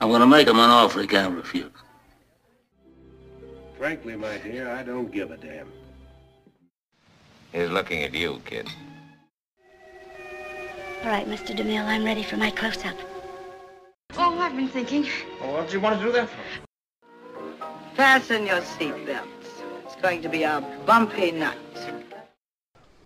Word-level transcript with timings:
I'm 0.00 0.10
gonna 0.10 0.26
make 0.26 0.46
him 0.46 0.58
an 0.58 0.70
offer 0.70 1.00
he 1.00 1.06
can't 1.06 1.34
refuse. 1.34 1.70
Frankly, 3.78 4.16
my 4.16 4.38
dear, 4.38 4.70
I 4.70 4.82
don't 4.82 5.10
give 5.10 5.30
a 5.30 5.36
damn. 5.36 5.70
He's 7.52 7.70
looking 7.70 8.02
at 8.02 8.12
you, 8.14 8.40
kid. 8.44 8.68
All 11.02 11.10
right, 11.10 11.26
Mr. 11.26 11.56
DeMille, 11.56 11.84
I'm 11.84 12.04
ready 12.04 12.22
for 12.22 12.36
my 12.36 12.50
close-up. 12.50 12.96
Oh, 14.16 14.38
I've 14.38 14.56
been 14.56 14.68
thinking. 14.68 15.06
Well, 15.40 15.52
what 15.52 15.68
do 15.68 15.74
you 15.74 15.80
want 15.80 15.98
to 15.98 16.04
do 16.04 16.12
that 16.12 16.28
for? 16.28 17.56
Fasten 17.94 18.46
your 18.46 18.60
seatbelts. 18.60 19.26
It's 19.84 19.96
going 19.96 20.20
to 20.22 20.28
be 20.28 20.42
a 20.42 20.62
bumpy 20.84 21.30
night. 21.32 21.56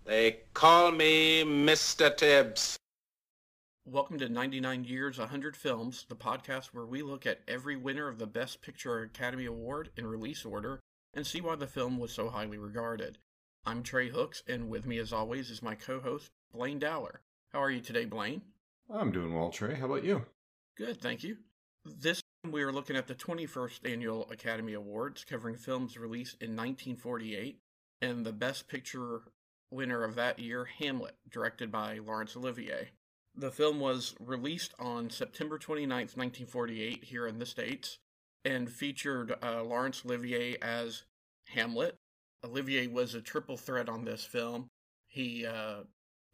They 0.04 0.38
call 0.54 0.90
me 0.90 1.44
Mr. 1.44 2.16
Tibbs. 2.16 2.79
Welcome 3.92 4.20
to 4.20 4.28
99 4.28 4.84
Years, 4.84 5.18
100 5.18 5.56
Films, 5.56 6.06
the 6.08 6.14
podcast 6.14 6.66
where 6.66 6.86
we 6.86 7.02
look 7.02 7.26
at 7.26 7.40
every 7.48 7.76
winner 7.76 8.06
of 8.06 8.20
the 8.20 8.26
Best 8.26 8.62
Picture 8.62 9.02
Academy 9.02 9.46
Award 9.46 9.90
in 9.96 10.06
release 10.06 10.44
order 10.44 10.78
and 11.12 11.26
see 11.26 11.40
why 11.40 11.56
the 11.56 11.66
film 11.66 11.98
was 11.98 12.12
so 12.12 12.28
highly 12.28 12.56
regarded. 12.56 13.18
I'm 13.66 13.82
Trey 13.82 14.08
Hooks, 14.08 14.44
and 14.46 14.70
with 14.70 14.86
me, 14.86 14.98
as 14.98 15.12
always, 15.12 15.50
is 15.50 15.60
my 15.60 15.74
co 15.74 15.98
host, 15.98 16.30
Blaine 16.54 16.78
Dowler. 16.78 17.20
How 17.52 17.60
are 17.60 17.70
you 17.70 17.80
today, 17.80 18.04
Blaine? 18.04 18.42
I'm 18.88 19.10
doing 19.10 19.34
well, 19.34 19.50
Trey. 19.50 19.74
How 19.74 19.86
about 19.86 20.04
you? 20.04 20.24
Good, 20.76 21.00
thank 21.00 21.24
you. 21.24 21.38
This 21.84 22.22
time 22.44 22.52
we 22.52 22.62
are 22.62 22.70
looking 22.70 22.94
at 22.94 23.08
the 23.08 23.16
21st 23.16 23.90
Annual 23.90 24.30
Academy 24.30 24.74
Awards, 24.74 25.24
covering 25.24 25.56
films 25.56 25.98
released 25.98 26.40
in 26.40 26.50
1948, 26.50 27.58
and 28.00 28.24
the 28.24 28.32
Best 28.32 28.68
Picture 28.68 29.22
winner 29.72 30.04
of 30.04 30.14
that 30.14 30.38
year, 30.38 30.68
Hamlet, 30.78 31.16
directed 31.28 31.72
by 31.72 31.98
Laurence 31.98 32.36
Olivier. 32.36 32.90
The 33.36 33.50
film 33.50 33.80
was 33.80 34.14
released 34.20 34.74
on 34.78 35.08
September 35.08 35.58
29th, 35.58 36.16
1948, 36.16 37.04
here 37.04 37.26
in 37.26 37.38
the 37.38 37.46
States, 37.46 37.98
and 38.44 38.70
featured 38.70 39.34
uh, 39.42 39.62
Laurence 39.62 40.02
Olivier 40.04 40.56
as 40.60 41.04
Hamlet. 41.48 41.96
Olivier 42.44 42.86
was 42.86 43.14
a 43.14 43.20
triple 43.20 43.56
threat 43.56 43.88
on 43.88 44.04
this 44.04 44.24
film. 44.24 44.68
He 45.06 45.46
uh, 45.46 45.82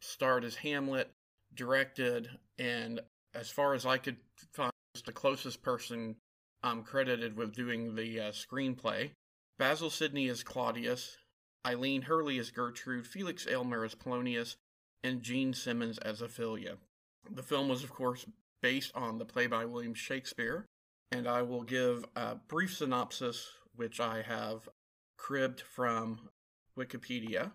starred 0.01 0.43
as 0.43 0.55
Hamlet, 0.55 1.11
directed, 1.53 2.29
and 2.57 2.99
as 3.33 3.49
far 3.49 3.73
as 3.73 3.85
I 3.85 3.97
could 3.97 4.17
find, 4.53 4.71
the 5.05 5.11
closest 5.11 5.61
person 5.61 6.15
um, 6.63 6.83
credited 6.83 7.37
with 7.37 7.55
doing 7.55 7.95
the 7.95 8.19
uh, 8.19 8.31
screenplay. 8.31 9.11
Basil 9.59 9.89
Sydney 9.89 10.27
as 10.27 10.43
Claudius, 10.43 11.17
Eileen 11.65 12.03
Herlie 12.03 12.39
as 12.39 12.51
Gertrude, 12.51 13.07
Felix 13.07 13.47
Aylmer 13.47 13.83
as 13.83 13.95
Polonius, 13.95 14.55
and 15.03 15.21
Jean 15.21 15.53
Simmons 15.53 15.97
as 15.99 16.21
Ophelia. 16.21 16.77
The 17.31 17.43
film 17.43 17.67
was, 17.67 17.83
of 17.83 17.91
course, 17.91 18.25
based 18.61 18.91
on 18.95 19.17
the 19.17 19.25
play 19.25 19.47
by 19.47 19.65
William 19.65 19.93
Shakespeare, 19.93 20.65
and 21.11 21.27
I 21.27 21.41
will 21.41 21.63
give 21.63 22.05
a 22.15 22.35
brief 22.35 22.75
synopsis, 22.75 23.47
which 23.75 23.99
I 23.99 24.21
have 24.21 24.67
cribbed 25.17 25.61
from 25.61 26.29
Wikipedia. 26.77 27.51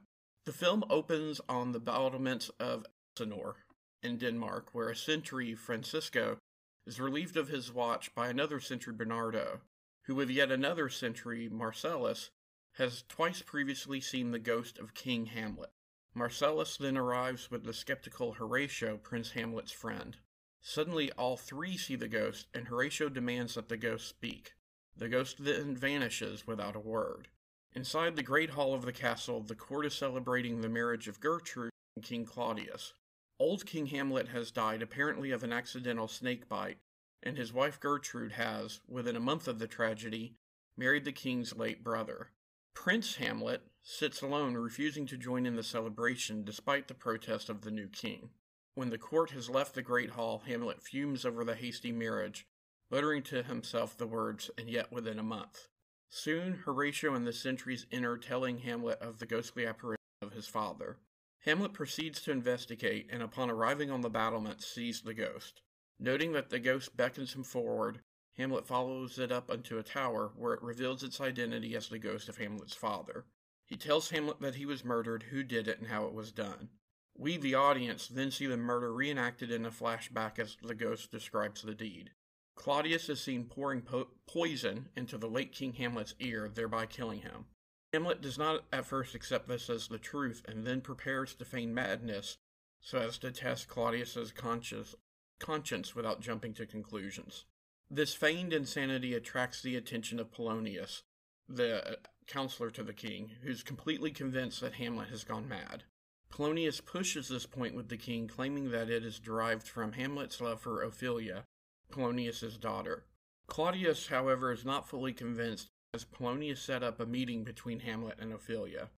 The 0.46 0.52
film 0.52 0.84
opens 0.90 1.40
on 1.48 1.72
the 1.72 1.80
battlements 1.80 2.50
of 2.60 2.86
Elsinore 3.18 3.56
in 4.02 4.18
Denmark, 4.18 4.68
where 4.72 4.90
a 4.90 4.96
sentry, 4.96 5.54
Francisco, 5.54 6.38
is 6.86 7.00
relieved 7.00 7.36
of 7.36 7.48
his 7.48 7.72
watch 7.72 8.14
by 8.14 8.28
another 8.28 8.58
sentry, 8.58 8.92
Bernardo, 8.92 9.60
who, 10.06 10.14
with 10.14 10.30
yet 10.30 10.50
another 10.50 10.88
sentry, 10.88 11.48
Marcellus, 11.48 12.30
has 12.76 13.04
twice 13.08 13.42
previously 13.42 14.00
seen 14.00 14.30
the 14.30 14.38
ghost 14.38 14.78
of 14.78 14.94
King 14.94 15.26
Hamlet. 15.26 15.70
Marcellus 16.14 16.76
then 16.76 16.96
arrives 16.96 17.50
with 17.50 17.64
the 17.64 17.72
skeptical 17.72 18.32
Horatio, 18.32 18.98
Prince 18.98 19.30
Hamlet's 19.30 19.72
friend. 19.72 20.18
Suddenly, 20.60 21.10
all 21.12 21.36
three 21.36 21.76
see 21.76 21.96
the 21.96 22.08
ghost, 22.08 22.48
and 22.52 22.68
Horatio 22.68 23.08
demands 23.08 23.54
that 23.54 23.68
the 23.68 23.76
ghost 23.76 24.08
speak. 24.08 24.54
The 24.96 25.08
ghost 25.08 25.36
then 25.40 25.74
vanishes 25.74 26.46
without 26.46 26.76
a 26.76 26.80
word. 26.80 27.28
Inside 27.74 28.16
the 28.16 28.22
great 28.22 28.50
hall 28.50 28.74
of 28.74 28.84
the 28.84 28.92
castle, 28.92 29.40
the 29.40 29.54
court 29.54 29.86
is 29.86 29.94
celebrating 29.94 30.60
the 30.60 30.68
marriage 30.68 31.08
of 31.08 31.20
Gertrude 31.20 31.70
and 31.96 32.04
King 32.04 32.26
Claudius. 32.26 32.92
Old 33.38 33.64
King 33.64 33.86
Hamlet 33.86 34.28
has 34.28 34.50
died 34.50 34.82
apparently 34.82 35.30
of 35.30 35.42
an 35.42 35.52
accidental 35.52 36.06
snake 36.06 36.48
bite, 36.48 36.78
and 37.22 37.38
his 37.38 37.52
wife 37.52 37.80
Gertrude 37.80 38.32
has, 38.32 38.80
within 38.86 39.16
a 39.16 39.20
month 39.20 39.48
of 39.48 39.58
the 39.58 39.66
tragedy, 39.66 40.34
married 40.76 41.06
the 41.06 41.12
king's 41.12 41.56
late 41.56 41.82
brother. 41.82 42.30
Prince 42.74 43.16
Hamlet 43.16 43.62
sits 43.82 44.22
alone, 44.22 44.54
refusing 44.54 45.06
to 45.06 45.16
join 45.16 45.44
in 45.44 45.56
the 45.56 45.62
celebration 45.62 46.44
despite 46.44 46.88
the 46.88 46.94
protest 46.94 47.48
of 47.48 47.62
the 47.62 47.70
new 47.70 47.88
king. 47.88 48.30
When 48.74 48.90
the 48.90 48.98
court 48.98 49.30
has 49.32 49.50
left 49.50 49.74
the 49.74 49.82
great 49.82 50.10
hall, 50.10 50.42
Hamlet 50.46 50.82
fumes 50.82 51.24
over 51.24 51.44
the 51.44 51.54
hasty 51.54 51.92
marriage, 51.92 52.46
muttering 52.90 53.22
to 53.24 53.42
himself 53.42 53.96
the 53.96 54.06
words, 54.06 54.50
and 54.56 54.70
yet 54.70 54.92
within 54.92 55.18
a 55.18 55.22
month. 55.22 55.68
Soon, 56.08 56.54
Horatio 56.64 57.14
and 57.14 57.26
the 57.26 57.32
sentries 57.32 57.86
enter, 57.90 58.16
telling 58.16 58.58
Hamlet 58.58 59.00
of 59.00 59.18
the 59.18 59.26
ghostly 59.26 59.66
apparition 59.66 59.98
of 60.22 60.32
his 60.32 60.46
father. 60.46 60.98
Hamlet 61.40 61.72
proceeds 61.72 62.20
to 62.22 62.30
investigate, 62.30 63.08
and 63.10 63.22
upon 63.22 63.50
arriving 63.50 63.90
on 63.90 64.02
the 64.02 64.08
battlements, 64.08 64.66
sees 64.66 65.00
the 65.00 65.14
ghost. 65.14 65.60
Noting 65.98 66.32
that 66.32 66.50
the 66.50 66.58
ghost 66.58 66.96
beckons 66.96 67.34
him 67.34 67.44
forward, 67.44 68.00
Hamlet 68.36 68.66
follows 68.66 69.18
it 69.18 69.32
up 69.32 69.50
unto 69.50 69.78
a 69.78 69.82
tower, 69.82 70.32
where 70.36 70.54
it 70.54 70.62
reveals 70.62 71.02
its 71.02 71.20
identity 71.20 71.74
as 71.74 71.88
the 71.88 71.98
ghost 71.98 72.28
of 72.28 72.38
Hamlet's 72.38 72.74
father. 72.74 73.24
He 73.72 73.78
tells 73.78 74.10
Hamlet 74.10 74.38
that 74.40 74.56
he 74.56 74.66
was 74.66 74.84
murdered, 74.84 75.22
who 75.30 75.42
did 75.42 75.66
it, 75.66 75.78
and 75.78 75.88
how 75.88 76.04
it 76.04 76.12
was 76.12 76.30
done. 76.30 76.68
We, 77.16 77.38
the 77.38 77.54
audience, 77.54 78.06
then 78.06 78.30
see 78.30 78.44
the 78.44 78.58
murder 78.58 78.92
reenacted 78.92 79.50
in 79.50 79.64
a 79.64 79.70
flashback 79.70 80.38
as 80.38 80.58
the 80.62 80.74
ghost 80.74 81.10
describes 81.10 81.62
the 81.62 81.74
deed. 81.74 82.10
Claudius 82.54 83.08
is 83.08 83.22
seen 83.22 83.46
pouring 83.46 83.80
po- 83.80 84.08
poison 84.26 84.90
into 84.94 85.16
the 85.16 85.26
late 85.26 85.52
King 85.52 85.72
Hamlet's 85.72 86.14
ear, 86.18 86.50
thereby 86.50 86.84
killing 86.84 87.22
him. 87.22 87.46
Hamlet 87.94 88.20
does 88.20 88.36
not 88.36 88.66
at 88.74 88.84
first 88.84 89.14
accept 89.14 89.48
this 89.48 89.70
as 89.70 89.88
the 89.88 89.96
truth 89.96 90.42
and 90.46 90.66
then 90.66 90.82
prepares 90.82 91.34
to 91.36 91.46
feign 91.46 91.72
madness 91.72 92.36
so 92.82 92.98
as 92.98 93.16
to 93.16 93.32
test 93.32 93.68
Claudius's 93.68 94.32
conscience, 94.32 94.94
conscience 95.40 95.94
without 95.94 96.20
jumping 96.20 96.52
to 96.52 96.66
conclusions. 96.66 97.46
This 97.90 98.12
feigned 98.12 98.52
insanity 98.52 99.14
attracts 99.14 99.62
the 99.62 99.76
attention 99.76 100.20
of 100.20 100.30
Polonius, 100.30 101.04
the 101.48 101.98
counselor 102.26 102.70
to 102.70 102.82
the 102.82 102.92
king, 102.92 103.32
who's 103.42 103.62
completely 103.62 104.10
convinced 104.10 104.60
that 104.60 104.74
Hamlet 104.74 105.08
has 105.08 105.24
gone 105.24 105.48
mad. 105.48 105.84
Polonius 106.30 106.80
pushes 106.80 107.28
this 107.28 107.46
point 107.46 107.74
with 107.74 107.88
the 107.88 107.96
king, 107.96 108.26
claiming 108.26 108.70
that 108.70 108.88
it 108.88 109.04
is 109.04 109.18
derived 109.18 109.68
from 109.68 109.92
Hamlet's 109.92 110.40
love 110.40 110.60
for 110.60 110.82
Ophelia, 110.82 111.44
Polonius's 111.90 112.56
daughter. 112.56 113.04
Claudius, 113.46 114.06
however, 114.06 114.50
is 114.50 114.64
not 114.64 114.88
fully 114.88 115.12
convinced 115.12 115.68
as 115.92 116.04
Polonius 116.04 116.62
set 116.62 116.82
up 116.82 117.00
a 117.00 117.06
meeting 117.06 117.44
between 117.44 117.80
Hamlet 117.80 118.16
and 118.18 118.32
Ophelia. 118.32 118.88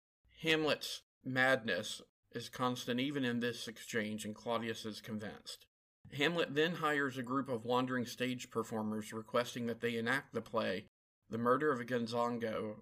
Hamlet's 0.42 1.02
madness 1.24 2.00
is 2.32 2.48
constant 2.48 3.00
even 3.00 3.24
in 3.24 3.40
this 3.40 3.66
exchange, 3.66 4.24
and 4.24 4.34
Claudius 4.34 4.84
is 4.84 5.00
convinced. 5.00 5.66
Hamlet 6.12 6.54
then 6.54 6.74
hires 6.74 7.18
a 7.18 7.22
group 7.22 7.48
of 7.48 7.64
wandering 7.64 8.06
stage 8.06 8.50
performers 8.50 9.12
requesting 9.12 9.66
that 9.66 9.80
they 9.80 9.96
enact 9.96 10.34
the 10.34 10.40
play 10.40 10.84
The 11.30 11.38
Murder 11.38 11.72
of 11.72 11.84
Gonzago, 11.86 12.76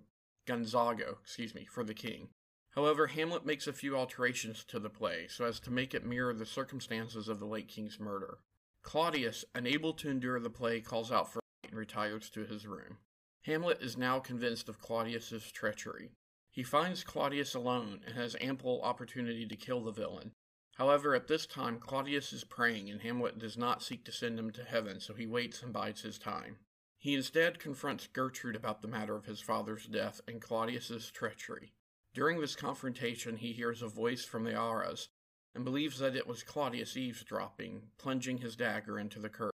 Gonzago, 0.47 1.19
excuse 1.23 1.55
me, 1.55 1.65
for 1.65 1.85
the 1.85 1.95
king. 1.95 2.29
However, 2.71 3.09
Hamlet 3.09 3.45
makes 3.45 3.67
a 3.67 3.73
few 3.73 3.97
alterations 3.97 4.65
to 4.65 4.79
the 4.79 4.91
play 4.91 5.27
so 5.29 5.45
as 5.45 5.61
to 5.61 5.71
make 5.71 5.95
it 5.95 6.05
mirror 6.05 6.33
the 6.33 6.47
circumstances 6.47 7.29
of 7.29 7.39
the 7.39 7.47
late 7.47 7.69
king's 7.69 8.01
murder. 8.01 8.39
Claudius, 8.83 9.45
unable 9.55 9.93
to 9.95 10.09
endure 10.09 10.41
the 10.41 10.51
play, 10.51 10.81
calls 10.81 11.13
out 11.13 11.33
for 11.33 11.41
and 11.65 11.79
retires 11.79 12.29
to 12.31 12.45
his 12.45 12.67
room. 12.67 12.99
Hamlet 13.43 13.81
is 13.81 13.97
now 13.97 14.19
convinced 14.19 14.69
of 14.69 14.81
Claudius's 14.81 15.51
treachery. 15.51 16.11
He 16.51 16.63
finds 16.63 17.03
Claudius 17.03 17.55
alone 17.55 18.01
and 18.07 18.15
has 18.15 18.37
ample 18.41 18.83
opportunity 18.83 19.47
to 19.47 19.57
kill 19.57 19.83
the 19.83 19.91
villain. 19.91 20.33
However, 20.77 21.15
at 21.15 21.29
this 21.29 21.47
time, 21.47 21.79
Claudius 21.79 22.33
is 22.33 22.45
praying, 22.45 22.91
and 22.91 23.01
Hamlet 23.01 23.39
does 23.39 23.57
not 23.57 23.83
seek 23.83 24.05
to 24.05 24.13
send 24.13 24.39
him 24.39 24.51
to 24.53 24.65
heaven, 24.65 25.01
so 25.01 25.15
he 25.15 25.27
waits 25.27 25.63
and 25.63 25.73
bides 25.73 26.03
his 26.03 26.19
time. 26.19 26.57
He 27.03 27.17
instead 27.17 27.59
confronts 27.59 28.07
Gertrude 28.07 28.55
about 28.55 28.81
the 28.81 28.87
matter 28.87 29.17
of 29.17 29.25
his 29.25 29.41
father's 29.41 29.87
death 29.87 30.21
and 30.29 30.41
Claudius's 30.41 31.11
treachery. 31.11 31.73
During 32.15 32.41
this 32.41 32.55
confrontation, 32.55 33.39
he 33.39 33.53
hears 33.53 33.83
a 33.83 33.89
voice 33.89 34.25
from 34.25 34.45
the 34.45 34.55
arras 34.55 35.09
and 35.53 35.65
believes 35.65 35.99
that 35.99 36.15
it 36.15 36.29
was 36.29 36.45
Claudius 36.45 36.97
eavesdropping, 36.97 37.89
plunging 37.99 38.39
his 38.39 38.55
dagger 38.55 39.01
into 39.01 39.19
the 39.19 39.29
curtains. 39.29 39.53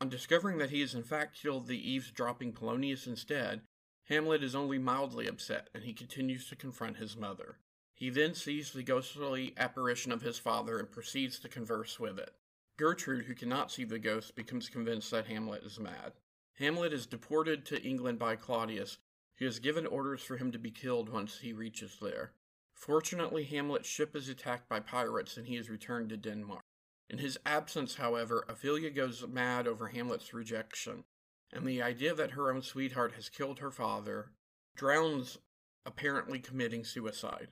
On 0.00 0.08
discovering 0.08 0.56
that 0.56 0.70
he 0.70 0.80
has 0.80 0.94
in 0.94 1.02
fact 1.02 1.38
killed 1.42 1.66
the 1.66 1.90
eavesdropping 1.90 2.54
Polonius 2.54 3.06
instead, 3.06 3.60
Hamlet 4.04 4.42
is 4.42 4.54
only 4.54 4.78
mildly 4.78 5.26
upset, 5.26 5.68
and 5.74 5.84
he 5.84 5.92
continues 5.92 6.48
to 6.48 6.56
confront 6.56 6.96
his 6.96 7.18
mother. 7.18 7.58
He 7.94 8.08
then 8.08 8.32
sees 8.32 8.72
the 8.72 8.82
ghostly 8.82 9.52
apparition 9.58 10.10
of 10.10 10.22
his 10.22 10.38
father 10.38 10.78
and 10.78 10.90
proceeds 10.90 11.38
to 11.40 11.50
converse 11.50 12.00
with 12.00 12.18
it. 12.18 12.32
Gertrude, 12.78 13.26
who 13.26 13.34
cannot 13.34 13.70
see 13.70 13.84
the 13.84 13.98
ghost, 13.98 14.34
becomes 14.34 14.70
convinced 14.70 15.10
that 15.10 15.26
Hamlet 15.26 15.64
is 15.64 15.78
mad. 15.78 16.14
Hamlet 16.62 16.92
is 16.92 17.06
deported 17.06 17.66
to 17.66 17.82
England 17.82 18.20
by 18.20 18.36
Claudius, 18.36 18.98
who 19.38 19.46
has 19.46 19.58
given 19.58 19.84
orders 19.84 20.22
for 20.22 20.36
him 20.36 20.52
to 20.52 20.60
be 20.60 20.70
killed 20.70 21.08
once 21.08 21.40
he 21.40 21.52
reaches 21.52 21.98
there. 22.00 22.34
Fortunately, 22.72 23.42
Hamlet's 23.42 23.88
ship 23.88 24.14
is 24.14 24.28
attacked 24.28 24.68
by 24.68 24.78
pirates 24.78 25.36
and 25.36 25.48
he 25.48 25.56
is 25.56 25.68
returned 25.68 26.10
to 26.10 26.16
Denmark. 26.16 26.62
In 27.10 27.18
his 27.18 27.36
absence, 27.44 27.96
however, 27.96 28.44
Ophelia 28.48 28.90
goes 28.90 29.26
mad 29.26 29.66
over 29.66 29.88
Hamlet's 29.88 30.32
rejection, 30.32 31.02
and 31.52 31.66
the 31.66 31.82
idea 31.82 32.14
that 32.14 32.30
her 32.30 32.52
own 32.52 32.62
sweetheart 32.62 33.14
has 33.14 33.28
killed 33.28 33.58
her 33.58 33.72
father 33.72 34.30
drowns 34.76 35.38
apparently 35.84 36.38
committing 36.38 36.84
suicide. 36.84 37.48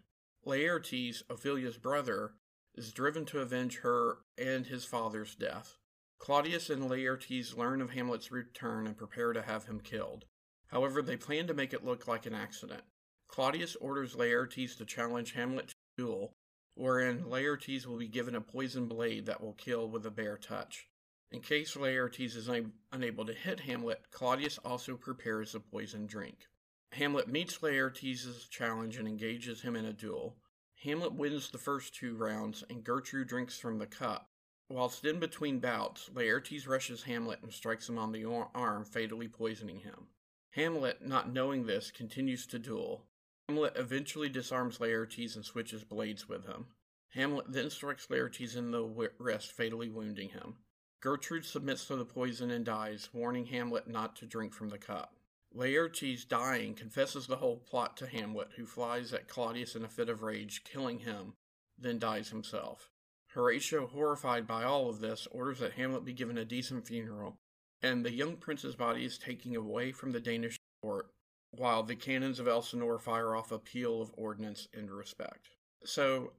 Laertes, 0.47 1.25
Ophelia's 1.29 1.79
brother, 1.79 2.35
is 2.77 2.93
driven 2.93 3.25
to 3.25 3.41
avenge 3.41 3.79
her 3.79 4.19
and 4.39 4.67
his 4.67 4.85
father's 4.85 5.35
death. 5.35 5.80
Claudius 6.21 6.69
and 6.69 6.83
Laertes 6.83 7.57
learn 7.57 7.81
of 7.81 7.91
Hamlet's 7.91 8.31
return 8.31 8.87
and 8.87 8.97
prepare 8.97 9.33
to 9.33 9.41
have 9.41 9.65
him 9.65 9.81
killed. 9.81 10.27
However, 10.69 11.01
they 11.01 11.17
plan 11.17 11.47
to 11.47 11.55
make 11.55 11.73
it 11.73 11.85
look 11.85 12.07
like 12.07 12.27
an 12.27 12.35
accident. 12.35 12.83
Claudius 13.27 13.75
orders 13.77 14.15
Laertes 14.15 14.77
to 14.77 14.85
challenge 14.85 15.33
Hamlet 15.33 15.69
to 15.69 15.75
a 15.75 16.01
duel, 16.03 16.33
wherein 16.75 17.25
Laertes 17.25 17.87
will 17.87 17.97
be 17.97 18.07
given 18.07 18.35
a 18.35 18.41
poison 18.41 18.87
blade 18.87 19.27
that 19.27 19.41
will 19.41 19.55
kill 19.55 19.89
with 19.89 20.05
a 20.05 20.11
bare 20.11 20.37
touch. 20.37 20.89
In 21.33 21.41
case 21.41 21.75
Laertes 21.75 22.37
is 22.37 22.51
un- 22.51 22.75
unable 22.93 23.25
to 23.25 23.33
hit 23.33 23.61
Hamlet, 23.61 24.03
Claudius 24.11 24.59
also 24.59 24.97
prepares 24.97 25.55
a 25.55 25.61
poison 25.61 26.07
drink. 26.07 26.49
Hamlet 26.93 27.29
meets 27.29 27.59
Laertes' 27.59 28.49
challenge 28.51 28.99
and 28.99 29.09
engages 29.09 29.63
him 29.63 29.75
in 29.75 29.87
a 29.87 29.93
duel. 29.93 30.37
Hamlet 30.83 31.15
wins 31.15 31.51
the 31.51 31.59
first 31.59 31.95
two 31.95 32.15
rounds, 32.15 32.63
and 32.69 32.85
Gertrude 32.85 33.29
drinks 33.29 33.59
from 33.59 33.79
the 33.79 33.87
cup. 33.87 34.30
Whilst 34.71 35.05
in 35.05 35.19
between 35.19 35.59
bouts, 35.59 36.09
Laertes 36.15 36.69
rushes 36.69 37.03
Hamlet 37.03 37.43
and 37.43 37.53
strikes 37.53 37.89
him 37.89 37.99
on 37.99 38.13
the 38.13 38.25
arm, 38.25 38.85
fatally 38.85 39.27
poisoning 39.27 39.81
him. 39.81 40.07
Hamlet, 40.51 41.05
not 41.05 41.33
knowing 41.33 41.67
this, 41.67 41.91
continues 41.91 42.47
to 42.47 42.61
duel. 42.61 43.05
Hamlet 43.49 43.73
eventually 43.75 44.29
disarms 44.29 44.79
Laertes 44.79 45.35
and 45.35 45.45
switches 45.45 45.83
blades 45.83 46.29
with 46.29 46.47
him. 46.47 46.67
Hamlet 47.15 47.47
then 47.49 47.69
strikes 47.69 48.07
Laertes 48.07 48.55
in 48.55 48.71
the 48.71 49.11
wrist, 49.19 49.51
fatally 49.51 49.89
wounding 49.89 50.29
him. 50.29 50.55
Gertrude 51.01 51.45
submits 51.45 51.87
to 51.87 51.97
the 51.97 52.05
poison 52.05 52.53
and 52.53 52.65
dies, 52.65 53.09
warning 53.13 53.47
Hamlet 53.47 53.89
not 53.89 54.15
to 54.17 54.25
drink 54.25 54.55
from 54.55 54.69
the 54.69 54.79
cup. 54.79 55.17
Laertes, 55.53 56.25
dying, 56.25 56.75
confesses 56.75 57.27
the 57.27 57.39
whole 57.39 57.57
plot 57.57 57.97
to 57.97 58.07
Hamlet, 58.07 58.51
who 58.55 58.67
flies 58.67 59.13
at 59.13 59.27
Claudius 59.27 59.75
in 59.75 59.85
a 59.85 59.89
fit 59.89 60.09
of 60.09 60.23
rage, 60.23 60.63
killing 60.63 61.01
him, 61.01 61.35
then 61.77 61.99
dies 61.99 62.29
himself. 62.29 62.89
Horatio, 63.35 63.87
horrified 63.87 64.47
by 64.47 64.65
all 64.65 64.89
of 64.89 65.01
this, 65.01 65.29
orders 65.31 65.61
that 65.61 65.73
Hamlet 65.73 66.05
be 66.05 66.13
given 66.13 66.39
a 66.39 66.45
decent 66.45 66.87
funeral, 66.87 67.37
and 67.83 68.05
the 68.05 68.13
young 68.13 68.37
prince's 68.37 68.75
body 68.75 69.05
is 69.05 69.19
taken 69.19 69.55
away 69.55 69.93
from 69.93 70.13
the 70.13 70.21
Danish 70.21 70.59
court, 70.83 71.11
while 71.53 71.83
the 71.83 71.95
cannons 71.97 72.41
of 72.41 72.49
Elsinore 72.49 72.99
fire 72.99 73.35
off 73.37 73.53
a 73.53 73.59
peal 73.59 74.03
of 74.03 74.13
ordnance 74.17 74.69
in 74.73 74.91
respect. 74.91 75.51
So, 75.85 76.33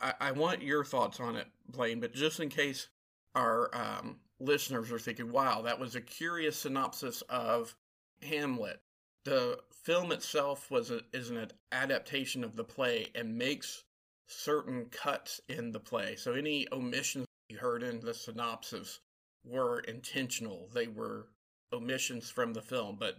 I, 0.00 0.14
I 0.20 0.32
want 0.32 0.62
your 0.62 0.84
thoughts 0.84 1.20
on 1.20 1.36
it, 1.36 1.46
Blaine, 1.68 2.00
but 2.00 2.14
just 2.14 2.40
in 2.40 2.48
case 2.48 2.88
our 3.34 3.70
um, 3.74 4.16
listeners 4.40 4.90
are 4.90 4.98
thinking, 4.98 5.30
wow, 5.30 5.62
that 5.62 5.78
was 5.78 5.94
a 5.94 6.00
curious 6.00 6.56
synopsis 6.58 7.22
of 7.28 7.74
Hamlet. 8.22 8.80
The 9.24 9.58
film 9.84 10.12
itself 10.12 10.70
was 10.70 10.90
a, 10.90 11.00
is 11.12 11.30
an 11.30 11.50
adaptation 11.72 12.44
of 12.44 12.56
the 12.56 12.64
play 12.64 13.08
and 13.14 13.36
makes 13.36 13.84
certain 14.28 14.86
cuts 14.90 15.40
in 15.48 15.72
the 15.72 15.80
play. 15.80 16.14
So 16.16 16.32
any 16.32 16.66
omissions 16.70 17.26
you 17.48 17.58
heard 17.58 17.82
in 17.82 18.00
the 18.00 18.14
synopsis 18.14 19.00
were 19.44 19.80
intentional. 19.80 20.68
They 20.72 20.86
were 20.86 21.28
omissions 21.72 22.30
from 22.30 22.52
the 22.52 22.62
film. 22.62 22.96
But 22.98 23.16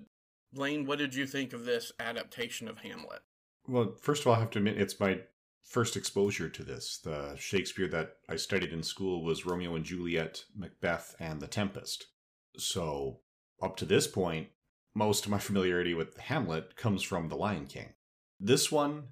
Blaine, 0.53 0.85
what 0.85 0.99
did 0.99 1.13
you 1.13 1.27
think 1.27 1.53
of 1.53 1.65
this 1.65 1.91
adaptation 1.99 2.67
of 2.67 2.79
Hamlet? 2.79 3.21
Well, 3.67 3.95
first 3.99 4.21
of 4.21 4.27
all, 4.27 4.35
I 4.35 4.39
have 4.39 4.51
to 4.51 4.59
admit 4.59 4.79
it's 4.79 4.99
my 4.99 5.19
first 5.63 5.95
exposure 5.95 6.49
to 6.49 6.63
this. 6.63 6.99
The 7.03 7.35
Shakespeare 7.35 7.87
that 7.89 8.17
I 8.27 8.35
studied 8.35 8.73
in 8.73 8.83
school 8.83 9.23
was 9.23 9.45
Romeo 9.45 9.75
and 9.75 9.85
Juliet, 9.85 10.45
Macbeth, 10.55 11.15
and 11.19 11.39
The 11.39 11.47
Tempest. 11.47 12.07
So 12.57 13.19
up 13.61 13.75
to 13.77 13.85
this 13.85 14.07
point, 14.07 14.47
most 14.95 15.25
of 15.25 15.31
my 15.31 15.39
familiarity 15.39 15.93
with 15.93 16.17
Hamlet 16.17 16.75
comes 16.75 17.03
from 17.03 17.29
The 17.29 17.35
Lion 17.35 17.67
King. 17.67 17.93
This 18.39 18.71
one, 18.71 19.09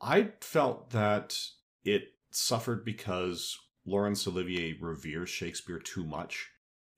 I 0.00 0.32
felt 0.40 0.90
that 0.90 1.38
it 1.84 2.14
suffered 2.30 2.84
because 2.84 3.58
Laurence 3.84 4.26
Olivier 4.26 4.76
reveres 4.80 5.30
Shakespeare 5.30 5.78
too 5.78 6.04
much. 6.04 6.48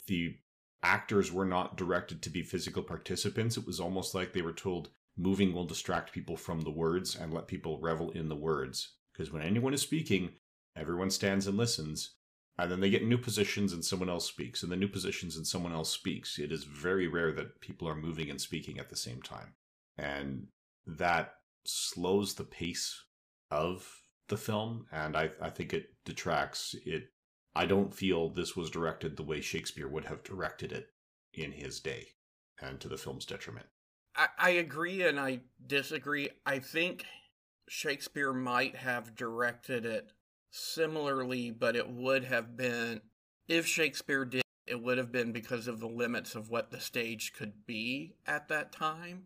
The 0.06 0.36
actors 0.82 1.32
were 1.32 1.44
not 1.44 1.76
directed 1.76 2.22
to 2.22 2.30
be 2.30 2.42
physical 2.42 2.82
participants. 2.82 3.56
It 3.56 3.66
was 3.66 3.80
almost 3.80 4.14
like 4.14 4.32
they 4.32 4.42
were 4.42 4.52
told 4.52 4.90
moving 5.16 5.52
will 5.52 5.64
distract 5.64 6.12
people 6.12 6.36
from 6.36 6.62
the 6.62 6.70
words 6.70 7.16
and 7.16 7.32
let 7.32 7.46
people 7.46 7.80
revel 7.80 8.10
in 8.10 8.28
the 8.28 8.36
words. 8.36 8.94
Because 9.12 9.32
when 9.32 9.42
anyone 9.42 9.74
is 9.74 9.82
speaking, 9.82 10.30
everyone 10.76 11.10
stands 11.10 11.46
and 11.46 11.56
listens 11.56 12.14
and 12.58 12.70
then 12.70 12.80
they 12.80 12.90
get 12.90 13.04
new 13.04 13.18
positions 13.18 13.72
and 13.72 13.84
someone 13.84 14.08
else 14.08 14.26
speaks 14.26 14.62
and 14.62 14.70
the 14.70 14.76
new 14.76 14.88
positions 14.88 15.36
and 15.36 15.46
someone 15.46 15.72
else 15.72 15.90
speaks 15.90 16.38
it 16.38 16.52
is 16.52 16.64
very 16.64 17.06
rare 17.08 17.32
that 17.32 17.60
people 17.60 17.88
are 17.88 17.94
moving 17.94 18.30
and 18.30 18.40
speaking 18.40 18.78
at 18.78 18.88
the 18.88 18.96
same 18.96 19.22
time 19.22 19.54
and 19.98 20.46
that 20.86 21.34
slows 21.64 22.34
the 22.34 22.44
pace 22.44 23.04
of 23.50 24.02
the 24.28 24.36
film 24.36 24.86
and 24.92 25.16
i, 25.16 25.30
I 25.40 25.50
think 25.50 25.72
it 25.72 25.86
detracts. 26.04 26.74
It 26.86 27.04
i 27.54 27.66
don't 27.66 27.94
feel 27.94 28.28
this 28.28 28.56
was 28.56 28.70
directed 28.70 29.16
the 29.16 29.22
way 29.22 29.40
shakespeare 29.40 29.88
would 29.88 30.06
have 30.06 30.22
directed 30.22 30.72
it 30.72 30.88
in 31.34 31.52
his 31.52 31.80
day 31.80 32.08
and 32.60 32.80
to 32.80 32.88
the 32.88 32.96
film's 32.96 33.26
detriment. 33.26 33.66
I, 34.14 34.28
I 34.38 34.50
agree 34.50 35.02
and 35.02 35.18
i 35.18 35.40
disagree. 35.66 36.30
I 36.46 36.58
think 36.58 37.04
shakespeare 37.68 38.32
might 38.32 38.76
have 38.76 39.14
directed 39.14 39.84
it 39.86 40.12
similarly, 40.52 41.50
but 41.50 41.74
it 41.74 41.88
would 41.88 42.24
have 42.24 42.56
been, 42.56 43.00
if 43.48 43.66
Shakespeare 43.66 44.24
did, 44.24 44.42
it 44.66 44.80
would 44.80 44.98
have 44.98 45.10
been 45.10 45.32
because 45.32 45.66
of 45.66 45.80
the 45.80 45.88
limits 45.88 46.34
of 46.34 46.50
what 46.50 46.70
the 46.70 46.80
stage 46.80 47.32
could 47.32 47.66
be 47.66 48.14
at 48.26 48.48
that 48.48 48.70
time. 48.70 49.24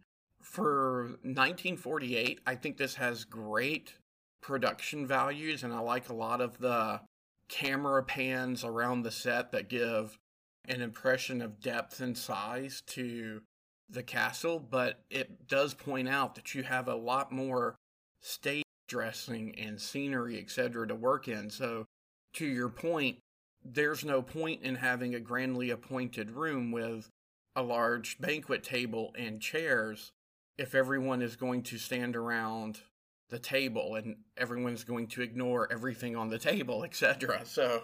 For 0.50 1.18
1948, 1.22 2.40
I 2.46 2.54
think 2.54 2.78
this 2.78 2.94
has 2.94 3.24
great 3.24 3.94
production 4.40 5.06
values, 5.06 5.62
and 5.62 5.72
I 5.72 5.80
like 5.80 6.08
a 6.08 6.14
lot 6.14 6.40
of 6.40 6.58
the 6.58 7.02
camera 7.50 8.02
pans 8.02 8.64
around 8.64 9.02
the 9.02 9.10
set 9.10 9.52
that 9.52 9.68
give 9.68 10.16
an 10.66 10.80
impression 10.80 11.42
of 11.42 11.60
depth 11.60 12.00
and 12.00 12.16
size 12.16 12.80
to 12.86 13.42
the 13.90 14.02
castle, 14.02 14.58
but 14.58 15.00
it 15.10 15.46
does 15.46 15.74
point 15.74 16.08
out 16.08 16.36
that 16.36 16.54
you 16.54 16.62
have 16.62 16.88
a 16.88 16.94
lot 16.94 17.30
more 17.32 17.76
stage 18.22 18.64
dressing 18.88 19.54
and 19.58 19.78
scenery, 19.78 20.38
etc., 20.38 20.88
to 20.88 20.94
work 20.94 21.28
in. 21.28 21.50
So, 21.50 21.84
to 22.34 22.46
your 22.46 22.70
point, 22.70 23.18
there's 23.62 24.06
no 24.06 24.22
point 24.22 24.62
in 24.62 24.76
having 24.76 25.14
a 25.14 25.20
grandly 25.20 25.70
appointed 25.70 26.30
room 26.30 26.70
with 26.70 27.10
a 27.54 27.62
large 27.62 28.18
banquet 28.20 28.62
table 28.62 29.12
and 29.18 29.42
chairs 29.42 30.12
if 30.58 30.74
everyone 30.74 31.22
is 31.22 31.36
going 31.36 31.62
to 31.64 31.78
stand 31.78 32.16
around 32.16 32.80
the 33.28 33.38
table 33.38 33.96
and 33.96 34.16
everyone's 34.36 34.84
going 34.84 35.08
to 35.08 35.22
ignore 35.22 35.70
everything 35.72 36.16
on 36.16 36.28
the 36.28 36.38
table, 36.38 36.84
etc. 36.84 37.40
So, 37.44 37.82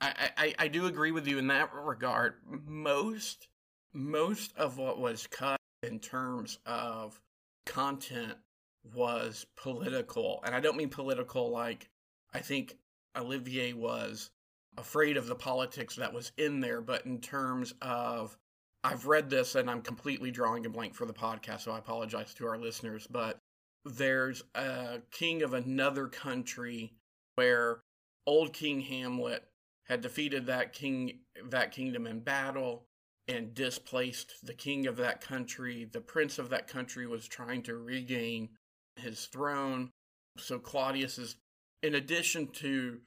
I, 0.00 0.30
I, 0.36 0.54
I 0.58 0.68
do 0.68 0.86
agree 0.86 1.12
with 1.12 1.26
you 1.26 1.38
in 1.38 1.46
that 1.48 1.72
regard. 1.72 2.34
Most 2.44 3.48
most 3.94 4.56
of 4.56 4.78
what 4.78 4.98
was 4.98 5.26
cut 5.26 5.60
in 5.82 5.98
terms 5.98 6.58
of 6.66 7.20
content 7.66 8.34
was 8.94 9.46
political. 9.56 10.42
And 10.44 10.54
I 10.54 10.60
don't 10.60 10.76
mean 10.76 10.88
political 10.88 11.50
like 11.50 11.88
I 12.34 12.40
think 12.40 12.76
Olivier 13.16 13.74
was 13.74 14.30
afraid 14.78 15.16
of 15.16 15.26
the 15.26 15.34
politics 15.34 15.96
that 15.96 16.12
was 16.12 16.32
in 16.38 16.60
there, 16.60 16.80
but 16.80 17.04
in 17.04 17.20
terms 17.20 17.74
of 17.82 18.36
I've 18.84 19.06
read 19.06 19.30
this 19.30 19.54
and 19.54 19.70
I'm 19.70 19.82
completely 19.82 20.30
drawing 20.30 20.66
a 20.66 20.70
blank 20.70 20.94
for 20.94 21.06
the 21.06 21.12
podcast, 21.12 21.62
so 21.62 21.72
I 21.72 21.78
apologize 21.78 22.34
to 22.34 22.46
our 22.46 22.58
listeners, 22.58 23.06
but 23.06 23.38
there's 23.84 24.42
a 24.54 25.00
king 25.10 25.42
of 25.42 25.54
another 25.54 26.08
country 26.08 26.92
where 27.36 27.80
old 28.26 28.52
King 28.52 28.80
Hamlet 28.80 29.44
had 29.88 30.00
defeated 30.00 30.46
that 30.46 30.72
king 30.72 31.20
that 31.50 31.72
kingdom 31.72 32.06
in 32.06 32.20
battle 32.20 32.84
and 33.28 33.54
displaced 33.54 34.34
the 34.44 34.54
king 34.54 34.86
of 34.86 34.96
that 34.96 35.20
country. 35.20 35.88
The 35.90 36.00
prince 36.00 36.38
of 36.38 36.50
that 36.50 36.68
country 36.68 37.06
was 37.06 37.26
trying 37.26 37.62
to 37.64 37.76
regain 37.76 38.50
his 38.96 39.26
throne. 39.26 39.90
So 40.38 40.58
Claudius 40.58 41.18
is, 41.18 41.36
in 41.82 41.94
addition 41.94 42.48
to 42.48 42.98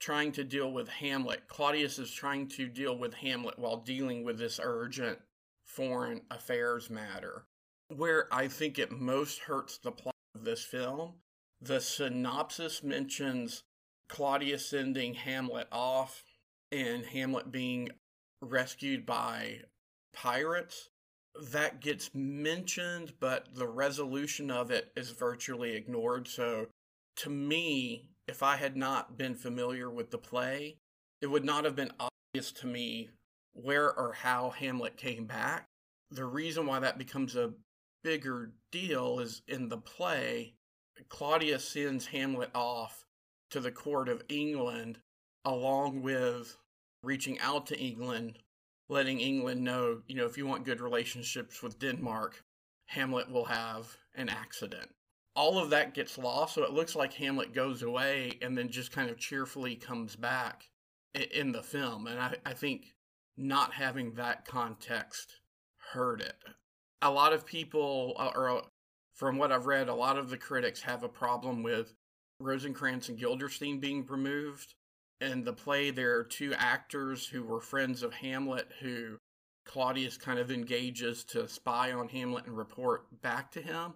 trying 0.00 0.32
to 0.32 0.44
deal 0.44 0.72
with 0.72 0.88
Hamlet, 0.88 1.48
Claudius 1.48 1.98
is 1.98 2.12
trying 2.12 2.48
to 2.48 2.68
deal 2.68 2.96
with 2.96 3.14
Hamlet 3.14 3.58
while 3.58 3.78
dealing 3.78 4.24
with 4.24 4.38
this 4.38 4.60
urgent 4.62 5.18
foreign 5.64 6.22
affairs 6.30 6.90
matter. 6.90 7.46
Where 7.88 8.32
I 8.32 8.48
think 8.48 8.78
it 8.78 8.92
most 8.92 9.40
hurts 9.40 9.78
the 9.78 9.92
plot 9.92 10.14
of 10.34 10.44
this 10.44 10.64
film, 10.64 11.14
the 11.60 11.80
synopsis 11.80 12.82
mentions 12.82 13.62
Claudius 14.08 14.66
sending 14.66 15.14
Hamlet 15.14 15.68
off 15.72 16.24
and 16.72 17.04
Hamlet 17.06 17.50
being 17.50 17.90
rescued 18.42 19.06
by 19.06 19.60
pirates 20.12 20.90
that 21.50 21.80
gets 21.80 22.10
mentioned, 22.14 23.14
but 23.18 23.48
the 23.54 23.66
resolution 23.66 24.50
of 24.50 24.70
it 24.70 24.92
is 24.96 25.10
virtually 25.10 25.74
ignored. 25.74 26.28
So, 26.28 26.66
to 27.16 27.30
me, 27.30 28.08
if 28.26 28.42
I 28.42 28.56
had 28.56 28.76
not 28.76 29.16
been 29.18 29.34
familiar 29.34 29.90
with 29.90 30.10
the 30.10 30.18
play, 30.18 30.78
it 31.20 31.26
would 31.26 31.44
not 31.44 31.64
have 31.64 31.76
been 31.76 31.92
obvious 31.98 32.52
to 32.52 32.66
me 32.66 33.10
where 33.52 33.92
or 33.92 34.12
how 34.12 34.50
Hamlet 34.50 34.96
came 34.96 35.26
back. 35.26 35.68
The 36.10 36.24
reason 36.24 36.66
why 36.66 36.80
that 36.80 36.98
becomes 36.98 37.36
a 37.36 37.52
bigger 38.02 38.52
deal 38.70 39.20
is 39.20 39.42
in 39.48 39.68
the 39.68 39.78
play, 39.78 40.54
Claudius 41.08 41.68
sends 41.68 42.06
Hamlet 42.06 42.50
off 42.54 43.04
to 43.50 43.60
the 43.60 43.72
court 43.72 44.08
of 44.08 44.22
England 44.28 44.98
along 45.44 46.02
with 46.02 46.56
reaching 47.02 47.38
out 47.40 47.66
to 47.66 47.78
England, 47.78 48.38
letting 48.88 49.20
England 49.20 49.62
know, 49.62 50.02
you 50.06 50.14
know, 50.14 50.26
if 50.26 50.38
you 50.38 50.46
want 50.46 50.64
good 50.64 50.80
relationships 50.80 51.62
with 51.62 51.78
Denmark, 51.78 52.42
Hamlet 52.86 53.30
will 53.30 53.44
have 53.44 53.96
an 54.14 54.28
accident. 54.28 54.90
All 55.36 55.58
of 55.58 55.70
that 55.70 55.94
gets 55.94 56.16
lost, 56.16 56.54
so 56.54 56.62
it 56.62 56.72
looks 56.72 56.94
like 56.94 57.14
Hamlet 57.14 57.52
goes 57.52 57.82
away 57.82 58.38
and 58.40 58.56
then 58.56 58.68
just 58.68 58.92
kind 58.92 59.10
of 59.10 59.18
cheerfully 59.18 59.74
comes 59.74 60.14
back 60.14 60.68
in 61.32 61.52
the 61.52 61.62
film. 61.62 62.06
And 62.06 62.20
I, 62.20 62.36
I 62.46 62.52
think 62.52 62.94
not 63.36 63.72
having 63.72 64.12
that 64.12 64.44
context 64.44 65.40
hurt 65.92 66.20
it. 66.20 66.36
A 67.02 67.10
lot 67.10 67.32
of 67.32 67.44
people, 67.44 68.14
uh, 68.16 68.30
or 68.34 68.48
uh, 68.48 68.62
from 69.12 69.36
what 69.36 69.52
I've 69.52 69.66
read, 69.66 69.88
a 69.88 69.94
lot 69.94 70.18
of 70.18 70.30
the 70.30 70.38
critics 70.38 70.82
have 70.82 71.02
a 71.02 71.08
problem 71.08 71.62
with 71.62 71.94
Rosencrantz 72.40 73.08
and 73.08 73.18
Guildenstern 73.18 73.80
being 73.80 74.06
removed. 74.06 74.74
In 75.20 75.44
the 75.44 75.52
play, 75.52 75.90
there 75.90 76.16
are 76.18 76.24
two 76.24 76.54
actors 76.54 77.26
who 77.26 77.42
were 77.42 77.60
friends 77.60 78.02
of 78.02 78.12
Hamlet 78.14 78.68
who 78.80 79.18
Claudius 79.64 80.16
kind 80.16 80.38
of 80.38 80.50
engages 80.50 81.24
to 81.24 81.48
spy 81.48 81.92
on 81.92 82.08
Hamlet 82.08 82.46
and 82.46 82.56
report 82.56 83.06
back 83.22 83.50
to 83.52 83.62
him. 83.62 83.94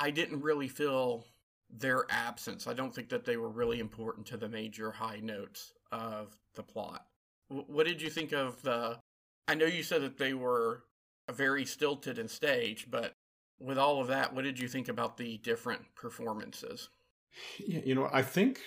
I 0.00 0.10
didn't 0.10 0.40
really 0.40 0.68
feel 0.68 1.26
their 1.70 2.06
absence. 2.10 2.66
I 2.66 2.72
don't 2.72 2.94
think 2.94 3.10
that 3.10 3.24
they 3.24 3.36
were 3.36 3.50
really 3.50 3.78
important 3.78 4.26
to 4.28 4.36
the 4.36 4.48
major 4.48 4.90
high 4.90 5.20
notes 5.22 5.72
of 5.92 6.36
the 6.54 6.62
plot. 6.62 7.06
What 7.48 7.86
did 7.86 8.00
you 8.00 8.10
think 8.10 8.32
of 8.32 8.60
the? 8.62 8.98
I 9.46 9.54
know 9.54 9.66
you 9.66 9.82
said 9.82 10.02
that 10.02 10.18
they 10.18 10.34
were 10.34 10.84
very 11.30 11.64
stilted 11.64 12.18
and 12.18 12.30
staged, 12.30 12.90
but 12.90 13.12
with 13.60 13.78
all 13.78 14.00
of 14.00 14.08
that, 14.08 14.34
what 14.34 14.44
did 14.44 14.58
you 14.58 14.68
think 14.68 14.88
about 14.88 15.16
the 15.16 15.38
different 15.38 15.82
performances? 15.94 16.88
Yeah, 17.58 17.80
you 17.84 17.94
know, 17.94 18.08
I 18.12 18.22
think 18.22 18.60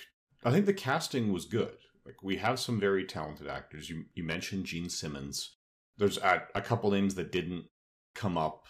I 0.43 0.51
think 0.51 0.65
the 0.65 0.73
casting 0.73 1.33
was 1.33 1.45
good. 1.45 1.77
Like 2.05 2.21
we 2.21 2.37
have 2.37 2.59
some 2.59 2.79
very 2.79 3.05
talented 3.05 3.47
actors. 3.47 3.89
You 3.89 4.05
you 4.13 4.23
mentioned 4.23 4.65
Jean 4.65 4.89
Simmons. 4.89 5.55
There's 5.97 6.17
a, 6.17 6.43
a 6.53 6.61
couple 6.61 6.91
names 6.91 7.15
that 7.15 7.31
didn't 7.31 7.65
come 8.13 8.37
up 8.37 8.65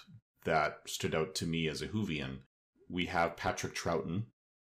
that 0.45 0.79
stood 0.87 1.15
out 1.15 1.35
to 1.35 1.45
me 1.45 1.67
as 1.67 1.81
a 1.81 1.87
Whovian. 1.87 2.39
We 2.93 3.07
have 3.07 3.35
Patrick 3.35 3.73
Troughton 3.73 4.25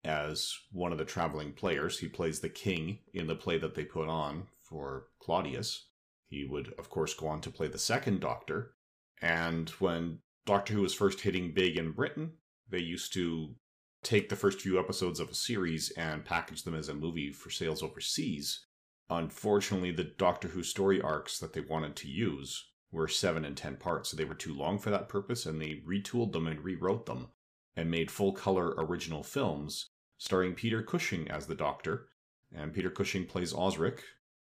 as 0.06 0.58
one 0.72 0.94
of 0.94 0.98
the 0.98 1.04
traveling 1.04 1.52
players. 1.52 2.00
He 2.00 2.08
plays 2.08 2.40
the 2.40 2.48
king 2.48 3.00
in 3.14 3.28
the 3.28 3.36
play 3.36 3.58
that 3.58 3.76
they 3.76 3.84
put 3.84 4.08
on 4.08 4.48
for 4.62 5.08
Claudius. 5.20 5.88
He 6.30 6.46
would, 6.46 6.74
of 6.80 6.90
course, 6.90 7.14
go 7.14 7.28
on 7.28 7.42
to 7.42 7.52
play 7.52 7.68
the 7.68 7.78
second 7.78 8.22
Doctor. 8.22 8.76
And 9.22 9.70
when 9.72 10.20
Doctor 10.46 10.74
Who 10.74 10.84
was 10.84 10.94
first 10.94 11.20
hitting 11.20 11.54
big 11.54 11.76
in 11.76 11.92
Britain, 11.92 12.32
they 12.70 12.80
used 12.80 13.12
to 13.16 13.56
take 14.04 14.30
the 14.30 14.38
first 14.38 14.62
few 14.62 14.80
episodes 14.80 15.20
of 15.20 15.30
a 15.30 15.36
series 15.36 15.90
and 15.98 16.24
package 16.24 16.64
them 16.64 16.76
as 16.76 16.88
a 16.88 16.94
movie 16.94 17.34
for 17.34 17.50
sales 17.50 17.84
overseas. 17.84 18.66
Unfortunately, 19.10 19.92
the 19.92 20.06
Doctor 20.06 20.48
Who 20.48 20.64
story 20.64 21.02
arcs 21.02 21.40
that 21.40 21.52
they 21.52 21.60
wanted 21.60 21.98
to 21.98 22.08
use 22.08 22.72
were 22.90 23.10
seven 23.10 23.44
and 23.44 23.58
ten 23.58 23.76
parts, 23.76 24.12
so 24.12 24.16
they 24.16 24.24
were 24.24 24.34
too 24.34 24.54
long 24.54 24.80
for 24.80 24.92
that 24.92 25.10
purpose, 25.10 25.46
and 25.46 25.62
they 25.62 25.84
retooled 25.86 26.32
them 26.32 26.48
and 26.48 26.64
rewrote 26.64 27.06
them 27.06 27.28
and 27.76 27.90
made 27.90 28.12
full 28.12 28.32
color 28.32 28.74
original 28.78 29.24
films 29.24 29.90
starring 30.18 30.54
Peter 30.54 30.82
Cushing 30.82 31.30
as 31.30 31.48
the 31.48 31.56
Doctor. 31.56 32.08
And 32.56 32.74
Peter 32.74 32.90
Cushing 32.90 33.26
plays 33.26 33.54
Osric. 33.54 34.04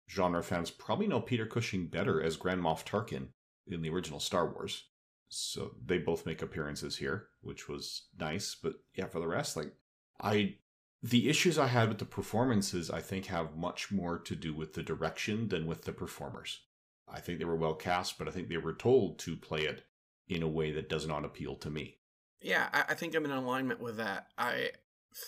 Genre 0.09 0.43
fans 0.43 0.71
probably 0.71 1.07
know 1.07 1.21
Peter 1.21 1.45
Cushing 1.45 1.87
better 1.87 2.21
as 2.21 2.35
Grand 2.35 2.61
Moff 2.61 2.83
Tarkin 2.83 3.27
in 3.67 3.81
the 3.81 3.89
original 3.89 4.19
Star 4.19 4.51
Wars. 4.51 4.85
So 5.29 5.75
they 5.85 5.97
both 5.97 6.25
make 6.25 6.41
appearances 6.41 6.97
here, 6.97 7.27
which 7.41 7.69
was 7.69 8.07
nice. 8.19 8.55
But 8.55 8.73
yeah, 8.95 9.05
for 9.05 9.19
the 9.19 9.27
rest, 9.27 9.55
like 9.55 9.73
I 10.19 10.55
the 11.01 11.29
issues 11.29 11.57
I 11.57 11.67
had 11.67 11.89
with 11.89 11.97
the 11.97 12.05
performances, 12.05 12.91
I 12.91 13.01
think, 13.01 13.27
have 13.27 13.55
much 13.55 13.91
more 13.91 14.19
to 14.19 14.35
do 14.35 14.53
with 14.53 14.73
the 14.73 14.83
direction 14.83 15.47
than 15.47 15.65
with 15.65 15.83
the 15.85 15.93
performers. 15.93 16.59
I 17.07 17.19
think 17.19 17.39
they 17.39 17.45
were 17.45 17.55
well 17.55 17.73
cast, 17.73 18.17
but 18.17 18.27
I 18.27 18.31
think 18.31 18.49
they 18.49 18.57
were 18.57 18.73
told 18.73 19.19
to 19.19 19.35
play 19.35 19.61
it 19.61 19.85
in 20.27 20.43
a 20.43 20.47
way 20.47 20.71
that 20.71 20.89
does 20.89 21.07
not 21.07 21.25
appeal 21.25 21.55
to 21.55 21.69
me. 21.69 21.97
Yeah, 22.41 22.69
I, 22.73 22.95
think 22.95 23.15
I'm 23.15 23.25
in 23.25 23.31
alignment 23.31 23.79
with 23.79 23.97
that. 23.97 24.27
I 24.35 24.71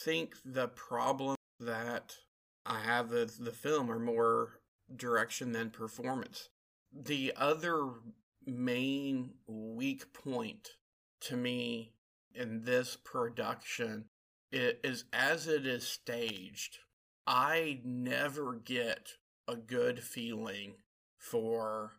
think 0.04 0.36
the 0.44 0.68
problem 0.68 1.36
that 1.60 2.16
I 2.66 2.80
have 2.80 3.12
with 3.12 3.44
the 3.44 3.52
film 3.52 3.92
are 3.92 4.00
more 4.00 4.60
direction 4.96 5.52
than 5.52 5.70
performance. 5.70 6.50
The 6.92 7.34
other 7.38 7.90
main 8.46 9.32
weak 9.48 10.12
point 10.14 10.70
to 11.22 11.38
me 11.38 11.94
in 12.34 12.64
this 12.64 12.98
production 13.04 14.06
is 14.52 15.06
as 15.14 15.48
it 15.48 15.68
is 15.68 15.88
staged, 15.88 16.80
I 17.28 17.80
never 17.84 18.56
get 18.56 19.10
a 19.48 19.56
good 19.56 20.04
feeling 20.04 20.76
for 21.18 21.94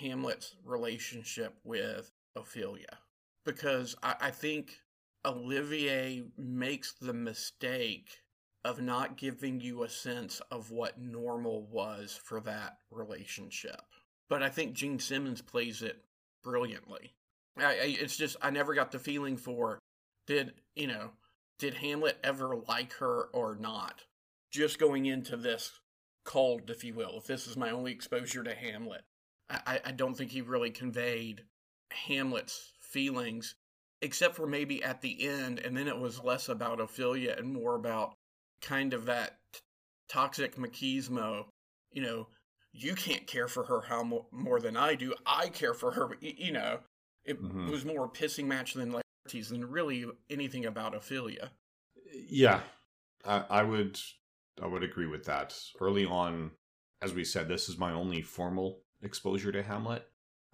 Hamlet's 0.00 0.54
relationship 0.64 1.56
with 1.64 2.12
Ophelia 2.36 2.98
because 3.44 3.96
I, 4.02 4.14
I 4.20 4.30
think 4.30 4.78
Olivier 5.24 6.24
makes 6.38 6.92
the 6.92 7.12
mistake 7.12 8.20
of 8.64 8.80
not 8.80 9.16
giving 9.16 9.60
you 9.60 9.82
a 9.82 9.88
sense 9.88 10.40
of 10.50 10.70
what 10.70 11.00
normal 11.00 11.66
was 11.70 12.18
for 12.24 12.40
that 12.40 12.78
relationship. 12.90 13.80
But 14.28 14.42
I 14.42 14.48
think 14.48 14.74
Jean 14.74 14.98
Simmons 14.98 15.42
plays 15.42 15.82
it 15.82 16.04
brilliantly. 16.42 17.14
I, 17.56 17.64
I, 17.64 17.96
it's 18.00 18.16
just 18.16 18.36
I 18.42 18.50
never 18.50 18.74
got 18.74 18.92
the 18.92 18.98
feeling 18.98 19.36
for 19.36 19.78
did 20.26 20.54
you 20.74 20.86
know 20.86 21.10
did 21.58 21.74
Hamlet 21.74 22.18
ever 22.22 22.56
like 22.68 22.92
her 22.94 23.24
or 23.32 23.56
not? 23.58 24.02
Just 24.52 24.78
going 24.78 25.06
into 25.06 25.36
this 25.36 25.80
cold, 26.24 26.70
if 26.70 26.82
you 26.84 26.94
will, 26.94 27.18
if 27.18 27.26
this 27.26 27.46
is 27.46 27.56
my 27.56 27.70
only 27.70 27.92
exposure 27.92 28.42
to 28.42 28.54
Hamlet, 28.54 29.02
I, 29.48 29.80
I 29.84 29.92
don't 29.92 30.16
think 30.16 30.30
he 30.30 30.42
really 30.42 30.70
conveyed 30.70 31.44
Hamlet's 32.06 32.72
feelings 32.90 33.54
except 34.02 34.34
for 34.34 34.46
maybe 34.46 34.82
at 34.82 35.02
the 35.02 35.26
end, 35.28 35.58
and 35.58 35.76
then 35.76 35.86
it 35.86 35.98
was 35.98 36.24
less 36.24 36.48
about 36.48 36.80
Ophelia 36.80 37.34
and 37.36 37.52
more 37.52 37.74
about 37.74 38.14
kind 38.62 38.94
of 38.94 39.06
that 39.06 39.36
t- 39.52 39.60
toxic 40.08 40.56
machismo. 40.56 41.46
You 41.92 42.02
know, 42.02 42.28
you 42.72 42.94
can't 42.94 43.26
care 43.26 43.48
for 43.48 43.64
her 43.64 43.82
how 43.82 44.02
mo- 44.02 44.26
more 44.30 44.60
than 44.60 44.76
I 44.76 44.94
do. 44.94 45.14
I 45.26 45.48
care 45.48 45.74
for 45.74 45.92
her. 45.92 46.16
You 46.20 46.52
know, 46.52 46.80
it 47.24 47.42
mm-hmm. 47.42 47.70
was 47.70 47.84
more 47.84 48.06
a 48.06 48.08
pissing 48.08 48.46
match 48.46 48.74
than 48.74 48.92
Laertes 48.92 49.48
than 49.48 49.70
really 49.70 50.06
anything 50.30 50.64
about 50.64 50.94
Ophelia. 50.94 51.50
Yeah, 52.12 52.60
I, 53.24 53.44
I 53.50 53.62
would, 53.62 53.98
I 54.62 54.66
would 54.66 54.82
agree 54.82 55.06
with 55.06 55.24
that. 55.26 55.56
Early 55.80 56.06
on, 56.06 56.52
as 57.02 57.12
we 57.12 57.24
said, 57.24 57.48
this 57.48 57.68
is 57.68 57.78
my 57.78 57.92
only 57.92 58.22
formal 58.22 58.80
exposure 59.02 59.52
to 59.52 59.62
Hamlet. 59.62 60.06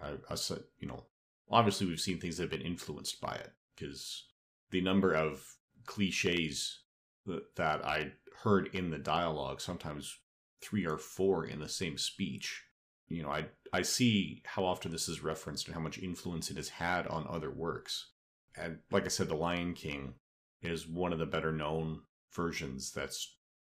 I, 0.02 0.12
I 0.28 0.34
said, 0.34 0.64
you 0.78 0.88
know, 0.88 1.04
obviously 1.50 1.86
we've 1.86 2.00
seen 2.00 2.18
things 2.18 2.36
that 2.36 2.44
have 2.44 2.50
been 2.50 2.60
influenced 2.60 3.20
by 3.20 3.34
it 3.34 3.52
because 3.74 4.24
the 4.70 4.80
number 4.80 5.12
of 5.12 5.44
cliches 5.84 6.80
that, 7.26 7.54
that 7.56 7.84
I 7.84 8.12
heard 8.42 8.70
in 8.74 8.90
the 8.90 8.98
dialogue, 8.98 9.60
sometimes 9.60 10.18
three 10.60 10.86
or 10.86 10.98
four 10.98 11.44
in 11.44 11.60
the 11.60 11.68
same 11.68 11.98
speech, 11.98 12.64
you 13.08 13.22
know, 13.22 13.30
I 13.30 13.46
I 13.72 13.82
see 13.82 14.42
how 14.44 14.64
often 14.64 14.90
this 14.90 15.08
is 15.08 15.22
referenced 15.22 15.66
and 15.66 15.74
how 15.74 15.80
much 15.80 15.98
influence 15.98 16.50
it 16.50 16.56
has 16.56 16.68
had 16.68 17.06
on 17.06 17.26
other 17.28 17.50
works. 17.50 18.10
And 18.56 18.78
like 18.90 19.04
I 19.04 19.08
said, 19.08 19.28
The 19.28 19.36
Lion 19.36 19.74
King 19.74 20.14
is 20.62 20.88
one 20.88 21.12
of 21.12 21.18
the 21.18 21.26
better 21.26 21.52
known 21.52 22.00
versions 22.32 22.92
that 22.92 23.14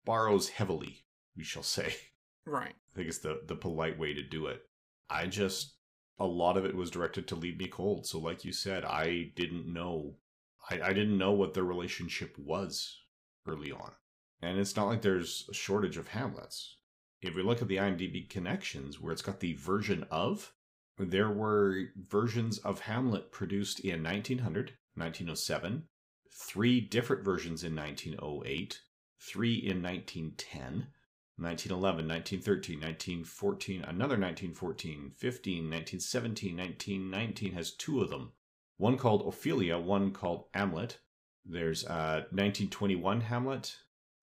borrows 0.05 0.51
heavily, 0.51 1.05
we 1.37 1.45
shall 1.45 1.63
say. 1.63 1.95
Right. 2.47 2.75
I 2.93 2.97
think 2.97 3.09
it's 3.09 3.19
the 3.19 3.41
the 3.47 3.57
polite 3.57 3.99
way 3.99 4.13
to 4.13 4.23
do 4.23 4.47
it. 4.47 4.63
I 5.09 5.27
just 5.27 5.74
a 6.19 6.27
lot 6.27 6.57
of 6.57 6.65
it 6.65 6.75
was 6.75 6.91
directed 6.91 7.27
to 7.29 7.35
leave 7.35 7.59
me 7.59 7.67
cold. 7.67 8.07
So, 8.07 8.19
like 8.19 8.45
you 8.45 8.53
said, 8.53 8.85
I 8.85 9.33
didn't 9.35 9.67
know, 9.67 10.17
I, 10.71 10.81
I 10.81 10.93
didn't 10.93 11.19
know 11.19 11.33
what 11.33 11.55
their 11.55 11.65
relationship 11.65 12.37
was 12.39 13.01
early 13.47 13.73
on. 13.73 13.93
And 14.41 14.59
it's 14.59 14.77
not 14.77 14.87
like 14.87 15.03
there's 15.03 15.47
a 15.51 15.55
shortage 15.55 15.97
of 15.97 16.09
Hamlets. 16.09 16.77
If 17.23 17.35
we 17.35 17.43
look 17.43 17.63
at 17.63 17.69
the 17.69 17.79
IMDb 17.79 18.29
connections, 18.29 19.01
where 19.01 19.13
it's 19.13 19.23
got 19.23 19.41
the 19.41 19.55
version 19.55 20.05
of, 20.11 20.53
there 20.99 21.31
were 21.31 21.87
versions 21.97 22.59
of 22.59 22.81
Hamlet 22.81 23.33
produced 23.33 23.81
in 23.81 24.03
1900, 24.03 24.75
1907, 24.95 25.85
three 26.31 26.81
different 26.81 27.25
versions 27.25 27.65
in 27.65 27.75
1908, 27.75 28.81
three 29.21 29.55
in 29.55 29.83
1910, 29.83 30.89
1911, 31.37 32.07
1913, 32.07 32.77
1914, 32.79 33.83
another 33.83 34.17
1914, 34.17 35.13
15, 35.17 35.55
1917, 35.71 36.57
1919 36.57 37.53
has 37.53 37.73
two 37.73 38.01
of 38.01 38.11
them. 38.11 38.33
One 38.77 38.97
called 38.97 39.27
Ophelia, 39.27 39.79
one 39.79 40.13
called 40.13 40.45
Hamlet. 40.55 40.99
There's 41.45 41.85
uh, 41.85 42.27
1921 42.31 43.23
Hamlet. 43.23 43.77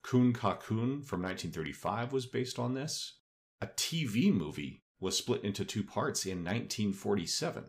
Ka 0.03 0.56
Kun 0.56 1.01
from 1.01 1.22
1935 1.22 2.13
was 2.13 2.25
based 2.25 2.58
on 2.58 2.74
this. 2.74 3.20
a 3.62 3.68
TV 3.68 4.34
movie 4.34 4.84
was 5.00 5.18
split 5.18 5.44
into 5.44 5.65
two 5.65 5.84
parts 5.84 6.25
in 6.25 6.39
1947. 6.39 7.65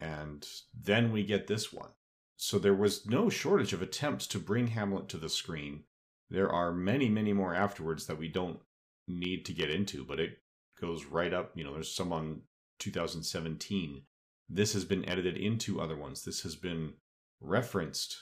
And 0.00 0.46
then 0.72 1.12
we 1.12 1.24
get 1.24 1.46
this 1.46 1.72
one. 1.72 1.90
So 2.36 2.58
there 2.58 2.74
was 2.74 3.06
no 3.06 3.28
shortage 3.28 3.72
of 3.72 3.82
attempts 3.82 4.26
to 4.28 4.38
bring 4.38 4.68
Hamlet 4.68 5.08
to 5.10 5.16
the 5.16 5.28
screen. 5.28 5.84
There 6.30 6.50
are 6.50 6.72
many, 6.72 7.08
many 7.08 7.32
more 7.32 7.54
afterwards 7.54 8.06
that 8.06 8.18
we 8.18 8.28
don't 8.28 8.60
need 9.06 9.44
to 9.46 9.52
get 9.52 9.70
into, 9.70 10.04
but 10.04 10.20
it 10.20 10.38
goes 10.80 11.04
right 11.04 11.32
up. 11.32 11.52
You 11.54 11.64
know, 11.64 11.72
there's 11.72 11.94
some 11.94 12.12
on 12.12 12.42
2017. 12.78 14.02
This 14.48 14.72
has 14.72 14.84
been 14.84 15.08
edited 15.08 15.36
into 15.36 15.80
other 15.80 15.96
ones. 15.96 16.24
This 16.24 16.42
has 16.42 16.56
been 16.56 16.94
referenced. 17.40 18.16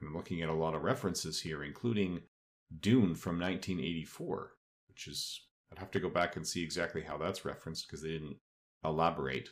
I'm 0.00 0.14
looking 0.14 0.42
at 0.42 0.48
a 0.48 0.54
lot 0.54 0.74
of 0.74 0.82
references 0.82 1.40
here, 1.40 1.62
including 1.64 2.20
Dune 2.80 3.14
from 3.14 3.38
1984, 3.38 4.52
which 4.88 5.06
is, 5.06 5.40
I'd 5.72 5.78
have 5.78 5.90
to 5.92 6.00
go 6.00 6.10
back 6.10 6.36
and 6.36 6.46
see 6.46 6.62
exactly 6.62 7.02
how 7.02 7.16
that's 7.16 7.44
referenced 7.44 7.86
because 7.86 8.02
they 8.02 8.10
didn't 8.10 8.36
elaborate. 8.84 9.48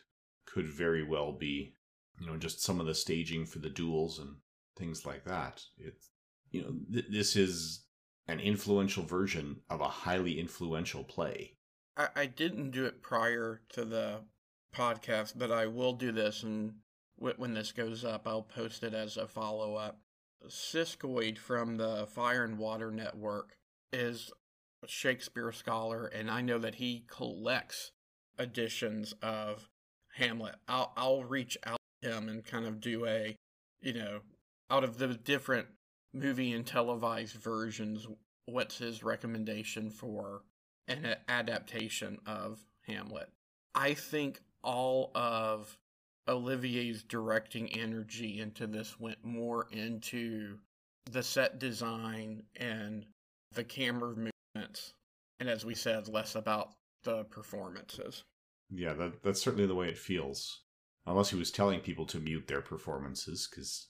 Could 0.47 0.69
very 0.69 1.05
well 1.05 1.33
be, 1.33 1.75
you 2.21 2.27
know, 2.27 2.37
just 2.37 2.63
some 2.63 2.81
of 2.81 2.87
the 2.87 2.95
staging 2.95 3.47
for 3.47 3.61
the 3.61 3.71
duels 3.71 4.19
and 4.19 4.37
things 4.77 5.07
like 5.07 5.25
that. 5.25 5.63
It's, 5.79 6.11
you 6.51 6.63
know, 6.63 6.75
th- 6.93 7.07
this 7.11 7.37
is 7.37 7.85
an 8.29 8.41
influential 8.41 9.05
version 9.05 9.61
of 9.69 9.81
a 9.81 9.89
highly 9.89 10.39
influential 10.39 11.05
play. 11.05 11.55
I, 11.97 12.09
I 12.17 12.27
didn't 12.27 12.71
do 12.71 12.85
it 12.85 13.03
prior 13.03 13.61
to 13.71 13.85
the 13.85 14.21
podcast, 14.75 15.35
but 15.37 15.51
I 15.51 15.67
will 15.67 15.93
do 15.93 16.13
this, 16.13 16.43
and 16.43 16.75
w- 17.19 17.35
when 17.37 17.55
this 17.55 17.73
goes 17.73 18.05
up, 18.05 18.27
I'll 18.27 18.43
post 18.43 18.83
it 18.83 18.95
as 18.95 19.17
a 19.17 19.27
follow 19.27 19.75
up. 19.75 20.01
Siskoid 20.49 21.39
from 21.39 21.77
the 21.77 22.07
Fire 22.07 22.45
and 22.45 22.59
Water 22.59 22.91
Network 22.91 23.57
is 23.93 24.33
a 24.83 24.89
Shakespeare 24.89 25.53
scholar, 25.53 26.07
and 26.07 26.31
I 26.31 26.41
know 26.41 26.59
that 26.59 26.77
he 26.77 27.05
collects 27.07 27.93
editions 28.39 29.15
of 29.23 29.69
Hamlet. 30.15 30.57
I'll 30.67 30.93
I'll 30.97 31.25
reach 31.25 31.57
out 31.65 31.79
to 32.03 32.17
him 32.17 32.29
and 32.29 32.45
kind 32.45 32.67
of 32.67 32.81
do 32.81 33.07
a, 33.07 33.37
you 33.81 33.93
know, 33.93 34.21
out 34.71 34.85
of 34.85 34.99
the 34.99 35.09
different 35.09 35.69
movie 36.15 36.53
and 36.53 36.67
televised 36.67 37.37
versions, 37.37 38.07
what's 38.47 38.79
his 38.79 39.03
recommendation 39.03 39.91
for 39.91 40.43
an 40.89 41.17
adaptation 41.29 42.19
of 42.27 42.65
Hamlet? 42.87 43.31
I 43.75 43.95
think 43.95 44.41
all 44.63 45.11
of 45.15 45.79
Olivier's 46.29 47.03
directing 47.03 47.73
energy 47.73 48.41
into 48.41 48.67
this 48.67 49.01
went 49.01 49.25
more 49.25 49.67
into 49.73 50.59
the 51.11 51.23
set 51.23 51.59
design 51.59 52.45
and 52.57 53.07
the 53.53 53.65
camera 53.65 54.15
movements, 54.55 54.95
and 55.41 55.49
as 55.49 55.65
we 55.65 55.75
said, 55.75 56.09
less 56.09 56.35
about 56.35 56.71
the 57.05 57.25
performances. 57.25 58.25
Yeah, 58.71 58.93
that, 58.95 59.23
that's 59.23 59.43
certainly 59.43 59.67
the 59.67 59.75
way 59.75 59.89
it 59.89 59.99
feels. 59.99 60.63
Unless 61.07 61.31
he 61.31 61.37
was 61.37 61.51
telling 61.51 61.81
people 61.81 62.07
to 62.07 62.21
mute 62.21 62.47
their 62.47 62.63
performances, 62.63 63.49
because 63.51 63.89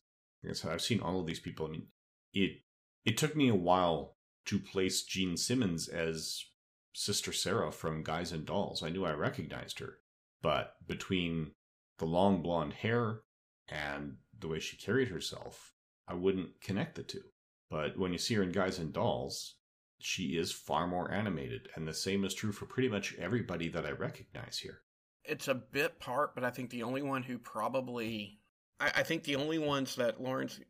I've 0.65 0.81
seen 0.81 1.01
all 1.01 1.21
of 1.21 1.27
these 1.27 1.41
people. 1.41 1.67
I 1.67 1.71
mean, 1.71 1.87
it 2.33 2.61
it 3.05 3.17
took 3.17 3.37
me 3.37 3.49
a 3.49 3.55
while 3.55 4.17
to 4.47 4.59
place 4.59 5.03
Jean 5.03 5.37
Simmons 5.37 5.89
as 5.89 6.45
Sister 6.93 7.33
Sarah 7.33 7.73
from 7.73 8.03
Guys 8.03 8.33
and 8.33 8.45
Dolls. 8.45 8.83
I 8.83 8.91
knew 8.91 9.05
I 9.05 9.13
recognized 9.13 9.79
her, 9.79 9.99
but 10.43 10.77
between 10.87 11.53
the 11.99 12.05
long 12.05 12.43
blonde 12.43 12.75
hair 12.75 13.21
and 13.69 14.17
the 14.39 14.49
way 14.49 14.59
she 14.59 14.77
carried 14.77 15.09
herself, 15.09 15.73
I 16.07 16.15
wouldn't 16.15 16.61
connect 16.61 16.97
the 16.97 17.03
two. 17.03 17.23
But 17.71 17.99
when 17.99 18.13
you 18.13 18.19
see 18.19 18.35
her 18.35 18.43
in 18.43 18.53
Guys 18.53 18.79
and 18.79 18.93
Dolls, 18.93 19.57
she 19.99 20.37
is 20.37 20.53
far 20.53 20.87
more 20.87 21.11
animated, 21.11 21.69
and 21.75 21.87
the 21.87 21.95
same 21.95 22.25
is 22.25 22.35
true 22.35 22.53
for 22.53 22.67
pretty 22.67 22.89
much 22.89 23.15
everybody 23.19 23.69
that 23.69 23.87
I 23.87 23.93
recognize 23.93 24.59
here. 24.59 24.81
It's 25.25 25.49
a 25.49 25.55
bit 25.55 26.01
part, 26.01 26.35
but 26.35 26.45
I 26.45 26.51
think 26.51 26.71
the 26.71 26.83
only 26.83 27.03
one 27.03 27.23
who 27.23 27.39
probably. 27.39 28.41
I, 28.81 28.93
I 28.97 29.03
think 29.05 29.23
the 29.23 29.37
only 29.37 29.59
ones 29.59 29.95
that 29.97 30.21
Laurence 30.21 30.61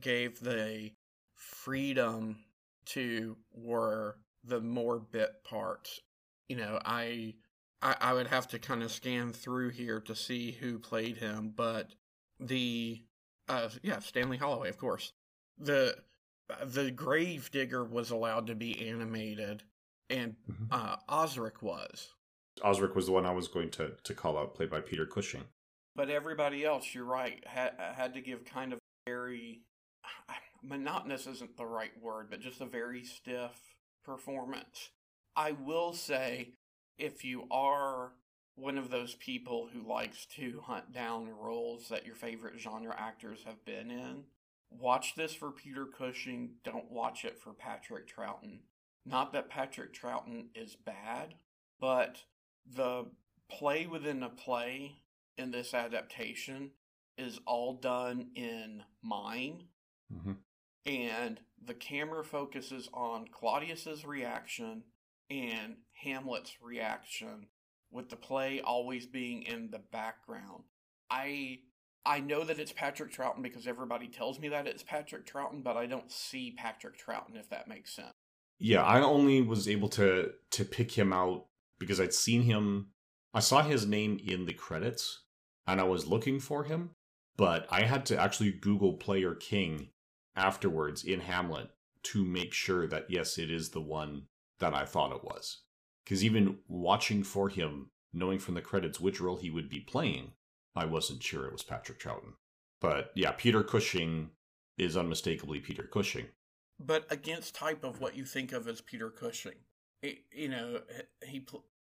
gave 0.00 0.40
the 0.40 0.90
freedom 1.42 2.36
to 2.86 3.36
were 3.52 4.16
the 4.44 4.60
more 4.60 5.00
bit 5.00 5.44
parts. 5.44 6.00
You 6.48 6.56
know, 6.56 6.80
I 6.84 7.34
I, 7.80 7.96
I 8.00 8.12
would 8.12 8.28
have 8.28 8.48
to 8.48 8.58
kind 8.58 8.82
of 8.82 8.92
scan 8.92 9.32
through 9.32 9.70
here 9.70 10.00
to 10.00 10.14
see 10.14 10.52
who 10.52 10.78
played 10.78 11.16
him, 11.16 11.52
but 11.54 11.94
the 12.38 13.02
uh 13.48 13.68
yeah, 13.82 13.98
Stanley 13.98 14.36
Holloway, 14.36 14.68
of 14.68 14.78
course. 14.78 15.12
The 15.58 15.96
the 16.64 16.90
grave 16.90 17.50
digger 17.50 17.84
was 17.84 18.10
allowed 18.10 18.46
to 18.48 18.54
be 18.54 18.88
animated 18.88 19.62
and 20.10 20.36
mm-hmm. 20.50 20.64
uh 20.70 20.96
Osric 21.08 21.62
was. 21.62 22.08
Osric 22.64 22.94
was 22.94 23.06
the 23.06 23.12
one 23.12 23.26
I 23.26 23.32
was 23.32 23.48
going 23.48 23.70
to 23.70 23.92
to 24.02 24.14
call 24.14 24.38
out 24.38 24.54
played 24.54 24.70
by 24.70 24.80
Peter 24.80 25.06
Cushing. 25.06 25.44
But 25.94 26.08
everybody 26.08 26.64
else, 26.64 26.94
you're 26.94 27.04
right, 27.04 27.44
had 27.46 27.72
had 27.78 28.14
to 28.14 28.20
give 28.20 28.44
kind 28.44 28.72
of 28.72 28.78
very 29.06 29.62
monotonous 30.62 31.26
isn't 31.26 31.56
the 31.56 31.66
right 31.66 31.92
word, 32.00 32.28
but 32.30 32.40
just 32.40 32.60
a 32.60 32.66
very 32.66 33.04
stiff 33.04 33.76
performance. 34.04 34.90
I 35.36 35.52
will 35.52 35.92
say 35.92 36.54
if 36.98 37.24
you 37.24 37.46
are 37.50 38.12
one 38.54 38.76
of 38.76 38.90
those 38.90 39.14
people 39.14 39.68
who 39.72 39.88
likes 39.88 40.26
to 40.26 40.62
hunt 40.66 40.92
down 40.92 41.30
roles 41.30 41.88
that 41.88 42.04
your 42.04 42.14
favorite 42.14 42.58
genre 42.58 42.94
actors 42.98 43.40
have 43.46 43.64
been 43.64 43.90
in, 43.90 44.24
watch 44.70 45.14
this 45.14 45.34
for 45.34 45.50
Peter 45.50 45.86
Cushing. 45.86 46.56
Don't 46.64 46.90
watch 46.90 47.24
it 47.24 47.38
for 47.38 47.52
Patrick 47.52 48.06
Troughton. 48.06 48.60
Not 49.04 49.32
that 49.32 49.48
Patrick 49.48 49.94
Troughton 49.94 50.46
is 50.54 50.76
bad, 50.76 51.34
but 51.80 52.24
the 52.70 53.06
play 53.50 53.86
within 53.86 54.22
a 54.22 54.28
play 54.28 54.96
in 55.36 55.50
this 55.50 55.74
adaptation 55.74 56.70
is 57.18 57.40
all 57.46 57.74
done 57.74 58.28
in 58.34 58.82
mime. 59.02 59.64
Mm-hmm. 60.12 60.32
And 60.84 61.40
the 61.64 61.74
camera 61.74 62.24
focuses 62.24 62.88
on 62.92 63.28
Claudius's 63.28 64.04
reaction 64.04 64.82
and 65.30 65.76
Hamlet's 66.02 66.56
reaction, 66.60 67.46
with 67.90 68.08
the 68.08 68.16
play 68.16 68.60
always 68.60 69.06
being 69.06 69.42
in 69.42 69.70
the 69.70 69.80
background. 69.92 70.64
I 71.10 71.60
I 72.04 72.20
know 72.20 72.42
that 72.44 72.58
it's 72.58 72.72
Patrick 72.72 73.12
Troughton 73.12 73.42
because 73.42 73.66
everybody 73.66 74.08
tells 74.08 74.40
me 74.40 74.48
that 74.48 74.66
it's 74.66 74.82
Patrick 74.82 75.24
Troughton, 75.24 75.62
but 75.62 75.76
I 75.76 75.86
don't 75.86 76.10
see 76.10 76.50
Patrick 76.50 76.98
Troughton 76.98 77.38
if 77.38 77.48
that 77.50 77.68
makes 77.68 77.94
sense. 77.94 78.12
Yeah, 78.58 78.82
I 78.82 79.00
only 79.00 79.40
was 79.40 79.68
able 79.68 79.88
to 79.90 80.32
to 80.50 80.64
pick 80.64 80.92
him 80.92 81.12
out 81.12 81.46
because 81.78 82.00
I'd 82.00 82.14
seen 82.14 82.42
him 82.42 82.88
I 83.34 83.40
saw 83.40 83.62
his 83.62 83.86
name 83.86 84.20
in 84.24 84.46
the 84.46 84.52
credits 84.52 85.22
and 85.66 85.80
I 85.80 85.84
was 85.84 86.06
looking 86.06 86.40
for 86.40 86.64
him, 86.64 86.90
but 87.36 87.66
I 87.70 87.82
had 87.82 88.04
to 88.06 88.18
actually 88.18 88.52
Google 88.52 88.94
Player 88.94 89.34
King 89.34 89.88
afterwards 90.36 91.04
in 91.04 91.20
Hamlet 91.20 91.70
to 92.04 92.24
make 92.24 92.52
sure 92.52 92.86
that 92.86 93.06
yes, 93.08 93.38
it 93.38 93.50
is 93.50 93.70
the 93.70 93.80
one 93.80 94.26
that 94.58 94.74
I 94.74 94.84
thought 94.84 95.14
it 95.14 95.24
was. 95.24 95.62
Because 96.04 96.24
even 96.24 96.58
watching 96.68 97.22
for 97.22 97.48
him, 97.48 97.90
knowing 98.12 98.38
from 98.38 98.54
the 98.54 98.60
credits 98.60 99.00
which 99.00 99.20
role 99.20 99.36
he 99.36 99.50
would 99.50 99.68
be 99.68 99.80
playing, 99.80 100.32
I 100.74 100.84
wasn't 100.84 101.22
sure 101.22 101.46
it 101.46 101.52
was 101.52 101.62
Patrick 101.62 102.00
Troughton. 102.00 102.34
But 102.80 103.12
yeah, 103.14 103.32
Peter 103.32 103.62
Cushing 103.62 104.30
is 104.76 104.96
unmistakably 104.96 105.60
Peter 105.60 105.84
Cushing. 105.84 106.26
But 106.80 107.06
against 107.10 107.54
type 107.54 107.84
of 107.84 108.00
what 108.00 108.16
you 108.16 108.24
think 108.24 108.52
of 108.52 108.66
as 108.66 108.80
Peter 108.80 109.10
Cushing, 109.10 109.54
it, 110.02 110.24
you 110.32 110.48
know, 110.48 110.80
he 111.24 111.46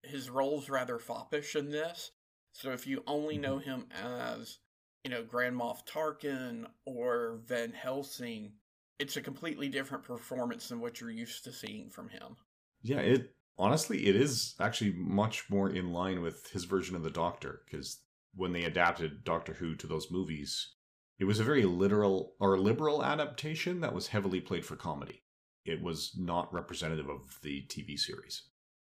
his 0.03 0.29
role's 0.29 0.69
rather 0.69 0.99
foppish 0.99 1.55
in 1.55 1.71
this. 1.71 2.11
So 2.51 2.71
if 2.71 2.85
you 2.85 3.03
only 3.07 3.37
know 3.37 3.57
mm-hmm. 3.57 3.69
him 3.69 3.85
as, 3.91 4.59
you 5.05 5.11
know, 5.11 5.23
Grand 5.23 5.55
Moff 5.55 5.85
Tarkin 5.85 6.65
or 6.85 7.37
Van 7.45 7.71
Helsing, 7.71 8.53
it's 8.97 9.17
a 9.17 9.21
completely 9.21 9.69
different 9.69 10.03
performance 10.03 10.67
than 10.67 10.81
what 10.81 10.99
you're 10.99 11.11
used 11.11 11.43
to 11.43 11.51
seeing 11.51 11.91
from 11.91 12.09
him. 12.09 12.35
Yeah, 12.81 13.01
it 13.01 13.35
honestly 13.55 14.07
it 14.07 14.15
is 14.15 14.55
actually 14.59 14.93
much 14.93 15.47
more 15.47 15.69
in 15.69 15.93
line 15.93 16.23
with 16.23 16.49
his 16.49 16.63
version 16.63 16.95
of 16.95 17.03
the 17.03 17.11
Doctor 17.11 17.61
because 17.65 17.99
when 18.33 18.51
they 18.51 18.63
adapted 18.63 19.23
Doctor 19.23 19.53
Who 19.53 19.75
to 19.75 19.85
those 19.85 20.09
movies, 20.09 20.73
it 21.19 21.25
was 21.25 21.39
a 21.39 21.43
very 21.43 21.65
literal 21.65 22.33
or 22.39 22.57
liberal 22.57 23.03
adaptation 23.03 23.81
that 23.81 23.93
was 23.93 24.07
heavily 24.07 24.41
played 24.41 24.65
for 24.65 24.75
comedy. 24.75 25.21
It 25.65 25.83
was 25.83 26.13
not 26.17 26.51
representative 26.51 27.09
of 27.09 27.39
the 27.43 27.63
TV 27.67 27.97
series. 27.99 28.41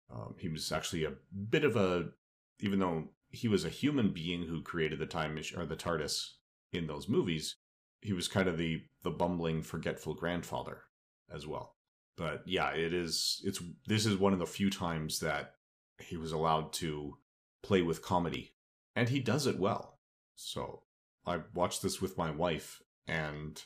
Um, 0.10 0.36
he 0.40 0.48
was 0.48 0.72
actually 0.72 1.04
a 1.04 1.14
bit 1.50 1.66
of 1.66 1.76
a, 1.76 2.12
even 2.62 2.80
though 2.80 3.10
he 3.34 3.48
was 3.50 3.66
a 3.66 3.70
human 3.70 4.14
being 4.14 4.44
who 4.44 4.62
created 4.62 5.00
the 5.00 5.06
time 5.06 5.36
machine 5.36 5.60
or 5.60 5.66
the 5.66 5.76
TARDIS 5.76 6.36
in 6.72 6.88
those 6.88 7.10
movies, 7.10 7.56
he 8.02 8.14
was 8.14 8.28
kind 8.28 8.48
of 8.48 8.58
the 8.58 8.84
the 9.04 9.12
bumbling, 9.12 9.62
forgetful 9.62 10.14
grandfather 10.14 10.84
as 11.34 11.46
well 11.46 11.76
but 12.16 12.44
yeah, 12.46 12.72
it 12.72 12.94
is. 12.94 13.42
It's 13.44 13.62
this 13.88 14.06
is 14.06 14.18
one 14.18 14.34
of 14.34 14.40
the 14.40 14.46
few 14.46 14.70
times 14.70 15.20
that 15.20 15.56
he 16.00 16.18
was 16.18 16.32
allowed 16.32 16.74
to 16.74 17.18
play 17.62 17.82
with 17.82 18.02
comedy, 18.02 18.54
and 18.96 19.10
he 19.10 19.20
does 19.20 19.48
it 19.48 19.60
well. 19.60 20.00
So 20.36 20.84
I 21.26 21.40
watched 21.54 21.82
this 21.82 22.02
with 22.02 22.18
my 22.18 22.32
wife, 22.32 22.82
and 23.08 23.62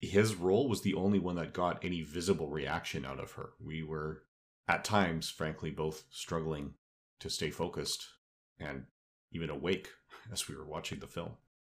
his 0.00 0.34
role 0.34 0.68
was 0.68 0.82
the 0.82 0.94
only 0.94 1.18
one 1.18 1.36
that 1.36 1.52
got 1.52 1.84
any 1.84 2.02
visible 2.02 2.48
reaction 2.48 3.04
out 3.04 3.20
of 3.20 3.32
her. 3.32 3.50
We 3.64 3.82
were 3.82 4.24
at 4.66 4.84
times, 4.84 5.30
frankly, 5.30 5.70
both 5.70 6.04
struggling 6.10 6.74
to 7.20 7.30
stay 7.30 7.50
focused 7.50 8.04
and 8.58 8.84
even 9.32 9.50
awake 9.50 9.88
as 10.32 10.48
we 10.48 10.56
were 10.56 10.66
watching 10.66 11.00
the 11.00 11.06
film. 11.06 11.32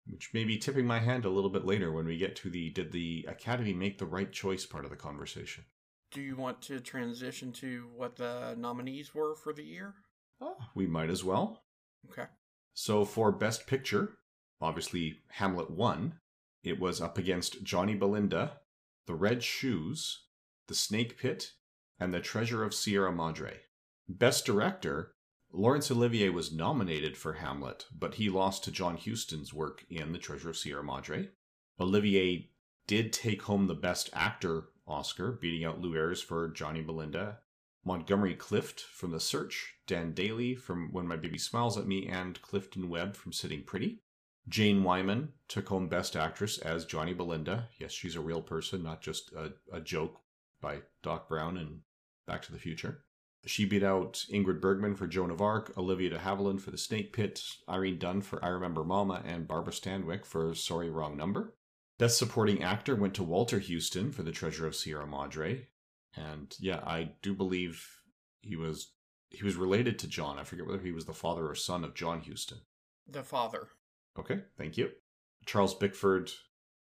Which 0.07 0.33
may 0.33 0.43
be 0.43 0.57
tipping 0.57 0.85
my 0.85 0.99
hand 0.99 1.25
a 1.25 1.29
little 1.29 1.49
bit 1.49 1.65
later 1.65 1.91
when 1.91 2.05
we 2.05 2.17
get 2.17 2.35
to 2.37 2.49
the 2.49 2.69
did 2.69 2.91
the 2.91 3.25
Academy 3.27 3.73
make 3.73 3.97
the 3.97 4.05
right 4.05 4.31
choice 4.31 4.65
part 4.65 4.85
of 4.85 4.91
the 4.91 4.95
conversation. 4.95 5.65
Do 6.11 6.21
you 6.21 6.35
want 6.35 6.61
to 6.63 6.79
transition 6.79 7.51
to 7.53 7.89
what 7.95 8.15
the 8.15 8.55
nominees 8.57 9.15
were 9.15 9.35
for 9.35 9.51
the 9.51 9.63
year? 9.63 9.95
Oh, 10.39 10.57
we 10.75 10.85
might 10.85 11.09
as 11.09 11.23
well. 11.23 11.63
Okay. 12.09 12.27
So 12.73 13.03
for 13.03 13.31
Best 13.31 13.65
Picture, 13.65 14.17
obviously 14.61 15.19
Hamlet 15.29 15.71
won. 15.71 16.19
It 16.63 16.79
was 16.79 17.01
up 17.01 17.17
against 17.17 17.63
Johnny 17.63 17.95
Belinda, 17.95 18.59
The 19.07 19.15
Red 19.15 19.43
Shoes, 19.43 20.25
The 20.67 20.75
Snake 20.75 21.17
Pit, 21.17 21.51
and 21.99 22.13
The 22.13 22.19
Treasure 22.19 22.63
of 22.63 22.73
Sierra 22.73 23.11
Madre. 23.11 23.61
Best 24.07 24.45
Director, 24.45 25.14
Laurence 25.57 25.89
Olivier 25.89 26.27
was 26.27 26.51
nominated 26.51 27.15
for 27.15 27.33
Hamlet, 27.33 27.85
but 27.97 28.15
he 28.15 28.29
lost 28.29 28.65
to 28.65 28.71
John 28.71 28.97
Huston's 28.97 29.53
work 29.53 29.85
in 29.89 30.11
The 30.11 30.17
Treasure 30.17 30.49
of 30.49 30.57
Sierra 30.57 30.83
Madre. 30.83 31.29
Olivier 31.79 32.49
did 32.87 33.13
take 33.13 33.43
home 33.43 33.67
the 33.67 33.73
Best 33.73 34.09
Actor 34.11 34.65
Oscar, 34.85 35.31
beating 35.31 35.63
out 35.63 35.79
Lew 35.79 35.95
Ayres 35.95 36.21
for 36.21 36.49
Johnny 36.49 36.81
Belinda, 36.81 37.39
Montgomery 37.85 38.35
Clift 38.35 38.81
from 38.81 39.11
The 39.11 39.19
Search, 39.21 39.75
Dan 39.87 40.13
Dailey 40.13 40.59
from 40.59 40.91
When 40.91 41.07
My 41.07 41.15
Baby 41.15 41.37
Smiles 41.37 41.77
at 41.77 41.87
Me, 41.87 42.05
and 42.05 42.41
Clifton 42.41 42.89
Webb 42.89 43.15
from 43.15 43.31
Sitting 43.31 43.63
Pretty. 43.63 44.01
Jane 44.49 44.83
Wyman 44.83 45.31
took 45.47 45.69
home 45.69 45.87
Best 45.87 46.17
Actress 46.17 46.57
as 46.57 46.83
Johnny 46.83 47.13
Belinda. 47.13 47.69
Yes, 47.79 47.93
she's 47.93 48.17
a 48.17 48.21
real 48.21 48.41
person, 48.41 48.83
not 48.83 49.01
just 49.01 49.31
a, 49.31 49.53
a 49.71 49.79
joke 49.79 50.19
by 50.59 50.81
Doc 51.01 51.29
Brown 51.29 51.55
and 51.55 51.79
Back 52.27 52.41
to 52.41 52.51
the 52.51 52.59
Future. 52.59 53.04
She 53.45 53.65
beat 53.65 53.83
out 53.83 54.25
Ingrid 54.31 54.59
Bergman 54.59 54.95
for 54.95 55.05
Joan 55.05 55.29
of 55.29 55.41
Arc, 55.41 55.77
Olivia 55.77 56.09
de 56.09 56.17
Havilland 56.17 56.61
for 56.61 56.71
The 56.71 56.77
Snake 56.77 57.13
Pit, 57.13 57.43
Irene 57.69 57.99
Dunne 57.99 58.21
for 58.21 58.43
I 58.43 58.47
Remember 58.47 58.83
Mama, 58.83 59.21
and 59.25 59.47
Barbara 59.47 59.73
Stanwyck 59.73 60.25
for 60.25 60.55
Sorry 60.55 60.89
Wrong 60.89 61.15
Number. 61.15 61.53
Best 61.97 62.17
Supporting 62.17 62.63
Actor 62.63 62.95
went 62.95 63.13
to 63.13 63.23
Walter 63.23 63.59
Huston 63.59 64.11
for 64.11 64.23
The 64.23 64.31
Treasure 64.31 64.65
of 64.65 64.75
Sierra 64.75 65.05
Madre, 65.05 65.67
and 66.15 66.55
yeah, 66.59 66.81
I 66.85 67.11
do 67.21 67.33
believe 67.33 67.87
he 68.41 68.55
was 68.55 68.91
he 69.29 69.43
was 69.43 69.55
related 69.55 69.99
to 69.99 70.07
John. 70.07 70.39
I 70.39 70.43
forget 70.43 70.65
whether 70.65 70.81
he 70.81 70.91
was 70.91 71.05
the 71.05 71.13
father 71.13 71.47
or 71.47 71.55
son 71.55 71.83
of 71.83 71.93
John 71.93 72.21
Huston. 72.27 72.59
The 73.07 73.23
father. 73.23 73.67
Okay, 74.17 74.41
thank 74.57 74.77
you. 74.77 74.91
Charles 75.45 75.75
Bickford 75.75 76.31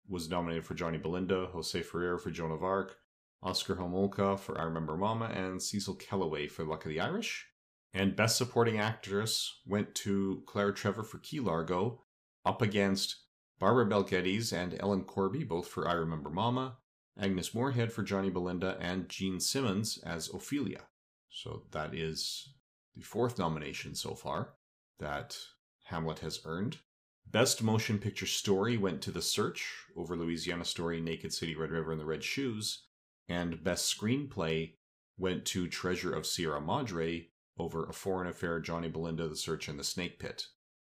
was 0.09 0.29
nominated 0.29 0.65
for 0.65 0.75
Johnny 0.75 0.99
Belinda, 0.99 1.47
Jose 1.53 1.83
Ferrer 1.83 2.19
for 2.19 2.31
Joan 2.31 2.51
of 2.51 2.63
Arc, 2.63 2.97
Oscar 3.45 3.77
Homolka 3.77 4.39
for 4.39 4.59
I 4.59 4.65
Remember 4.65 4.97
Mama, 4.97 5.27
and 5.27 5.63
Cecil 5.63 5.97
Kellaway 5.97 6.49
for 6.49 6.65
Luck 6.65 6.85
of 6.87 6.89
the 6.89 7.01
Irish. 7.01 7.47
And 7.93 8.17
Best 8.17 8.37
Supporting 8.37 8.79
Actress 8.79 9.61
went 9.67 9.95
to 9.97 10.43
Claire 10.47 10.73
Trevor 10.73 11.03
for 11.03 11.19
Key 11.19 11.41
Largo, 11.41 12.03
up 12.45 12.63
against 12.63 13.17
Barbara 13.59 13.87
Bel 13.87 14.03
Geddes 14.03 14.53
and 14.53 14.77
Ellen 14.81 15.05
Corby, 15.05 15.45
both 15.45 15.69
for 15.69 15.87
I 15.87 15.93
Remember 15.93 16.31
Mama, 16.31 16.79
Agnes 17.19 17.55
Moorehead 17.55 17.93
for 17.93 18.03
Johnny 18.03 18.31
Belinda, 18.31 18.77
and 18.81 19.09
Jean 19.09 19.39
Simmons 19.39 19.99
as 20.05 20.33
Ophelia. 20.33 20.83
So 21.31 21.65
that 21.71 21.95
is 21.95 22.55
the 22.97 23.03
fourth 23.03 23.39
nomination 23.39 23.95
so 23.95 24.15
far 24.15 24.55
that 24.99 25.37
Hamlet 25.85 26.21
has 26.21 26.41
earned. 26.45 26.79
Best 27.27 27.63
Motion 27.63 27.99
Picture 27.99 28.27
Story 28.27 28.77
went 28.77 29.03
to 29.03 29.11
The 29.11 29.23
Search 29.23 29.85
over 29.97 30.17
Louisiana 30.17 30.65
Story, 30.65 31.01
Naked 31.01 31.33
City, 31.33 31.55
Red 31.55 31.71
River, 31.71 31.93
and 31.93 32.01
The 32.01 32.07
Red 32.07 32.25
Shoes. 32.25 32.85
And 33.29 33.63
Best 33.65 33.97
Screenplay 33.97 34.75
went 35.17 35.45
to 35.47 35.69
Treasure 35.69 36.13
of 36.13 36.27
Sierra 36.27 36.61
Madre 36.61 37.29
over 37.59 37.85
A 37.85 37.93
Foreign 37.93 38.29
Affair, 38.29 38.61
Johnny 38.61 38.89
Belinda, 38.89 39.29
The 39.29 39.37
Search, 39.37 39.69
and 39.69 39.79
The 39.79 39.85
Snake 39.85 40.19
Pit. 40.19 40.47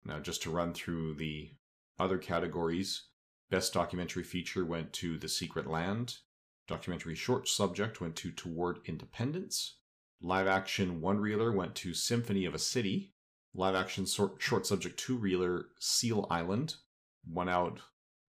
Now, 0.06 0.20
just 0.20 0.42
to 0.44 0.52
run 0.52 0.74
through 0.74 1.16
the 1.16 1.52
other 2.00 2.18
categories, 2.18 3.08
Best 3.50 3.74
Documentary 3.74 4.24
Feature 4.24 4.66
went 4.66 4.94
to 4.94 5.18
The 5.18 5.30
Secret 5.30 5.68
Land. 5.68 6.18
Documentary 6.68 7.16
Short 7.16 7.48
Subject 7.48 8.02
went 8.02 8.16
to 8.18 8.32
Toward 8.32 8.80
Independence. 8.86 9.78
Live 10.22 10.48
Action 10.48 11.02
One 11.02 11.20
Reeler 11.20 11.52
went 11.52 11.76
to 11.76 11.94
Symphony 11.94 12.46
of 12.46 12.56
a 12.56 12.60
City. 12.60 13.14
Live 13.54 13.76
Action 13.76 14.06
Short, 14.06 14.42
short 14.42 14.66
Subject 14.66 14.98
Two 14.98 15.18
Reeler 15.18 15.66
Seal 15.80 16.26
Island 16.32 16.76
won 17.28 17.50
out, 17.50 17.82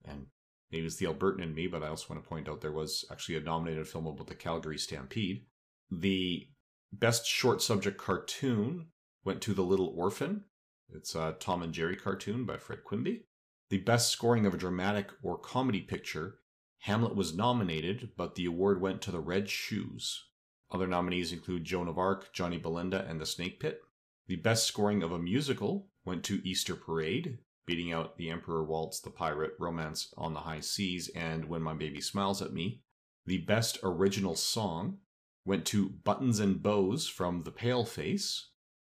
and 0.05 0.27
maybe 0.75 0.85
was 0.85 0.97
the 0.97 1.07
Albertan 1.07 1.41
in 1.41 1.55
me, 1.55 1.69
but 1.69 1.85
I 1.85 1.89
also 1.89 2.13
want 2.13 2.21
to 2.21 2.29
point 2.29 2.49
out 2.49 2.61
there 2.61 2.73
was 2.73 3.05
actually 3.09 3.37
a 3.37 3.41
nominated 3.41 3.87
film 3.87 4.09
about 4.09 4.27
the 4.27 4.35
Calgary 4.35 4.77
Stampede. 4.77 5.47
The 5.89 6.49
Best 6.93 7.29
Short 7.29 7.63
Subject 7.63 7.97
Cartoon 7.97 8.89
went 9.25 9.41
to 9.43 9.55
The 9.55 9.63
Little 9.63 9.95
Orphan. 9.97 10.47
It's 10.89 11.15
a 11.15 11.37
Tom 11.39 11.63
and 11.63 11.73
Jerry 11.73 11.95
cartoon 11.95 12.45
by 12.45 12.57
Fred 12.57 12.83
Quimby. 12.83 13.27
The 13.71 13.79
best 13.79 14.11
scoring 14.11 14.47
of 14.47 14.55
a 14.55 14.59
dramatic 14.59 15.11
or 15.23 15.39
comedy 15.39 15.81
picture, 15.81 16.41
Hamlet 16.79 17.15
was 17.15 17.37
nominated, 17.37 18.11
but 18.17 18.35
the 18.35 18.47
award 18.47 18.81
went 18.81 19.01
to 19.03 19.13
The 19.13 19.21
Red 19.21 19.49
Shoes. 19.49 20.25
Other 20.73 20.89
nominees 20.89 21.33
include 21.33 21.65
Joan 21.65 21.87
of 21.87 21.99
Arc, 21.99 22.33
Johnny 22.33 22.59
Belinda, 22.59 23.07
and 23.09 23.21
The 23.21 23.27
Snake 23.27 23.61
Pit. 23.61 23.81
The 24.27 24.37
best 24.37 24.67
scoring 24.67 25.05
of 25.05 25.13
a 25.13 25.21
musical 25.21 25.89
went 26.05 26.25
to 26.25 26.43
Easter 26.45 26.75
Parade, 26.75 27.39
beating 27.66 27.92
out 27.92 28.16
The 28.16 28.31
Emperor 28.31 28.64
Waltz, 28.64 29.00
The 29.00 29.11
Pirate, 29.11 29.53
Romance 29.59 30.12
on 30.16 30.35
the 30.35 30.40
High 30.40 30.61
Seas, 30.61 31.09
and 31.14 31.46
When 31.46 31.62
My 31.62 31.74
Baby 31.74 32.00
Smiles 32.00 32.42
at 32.42 32.53
Me. 32.53 32.83
The 33.27 33.38
best 33.38 33.79
original 33.83 34.37
song 34.37 34.98
went 35.44 35.64
to 35.66 35.88
Buttons 35.88 36.40
and 36.40 36.62
Bows 36.62 37.07
from 37.07 37.42
The 37.42 37.53
Paleface. 37.53 38.42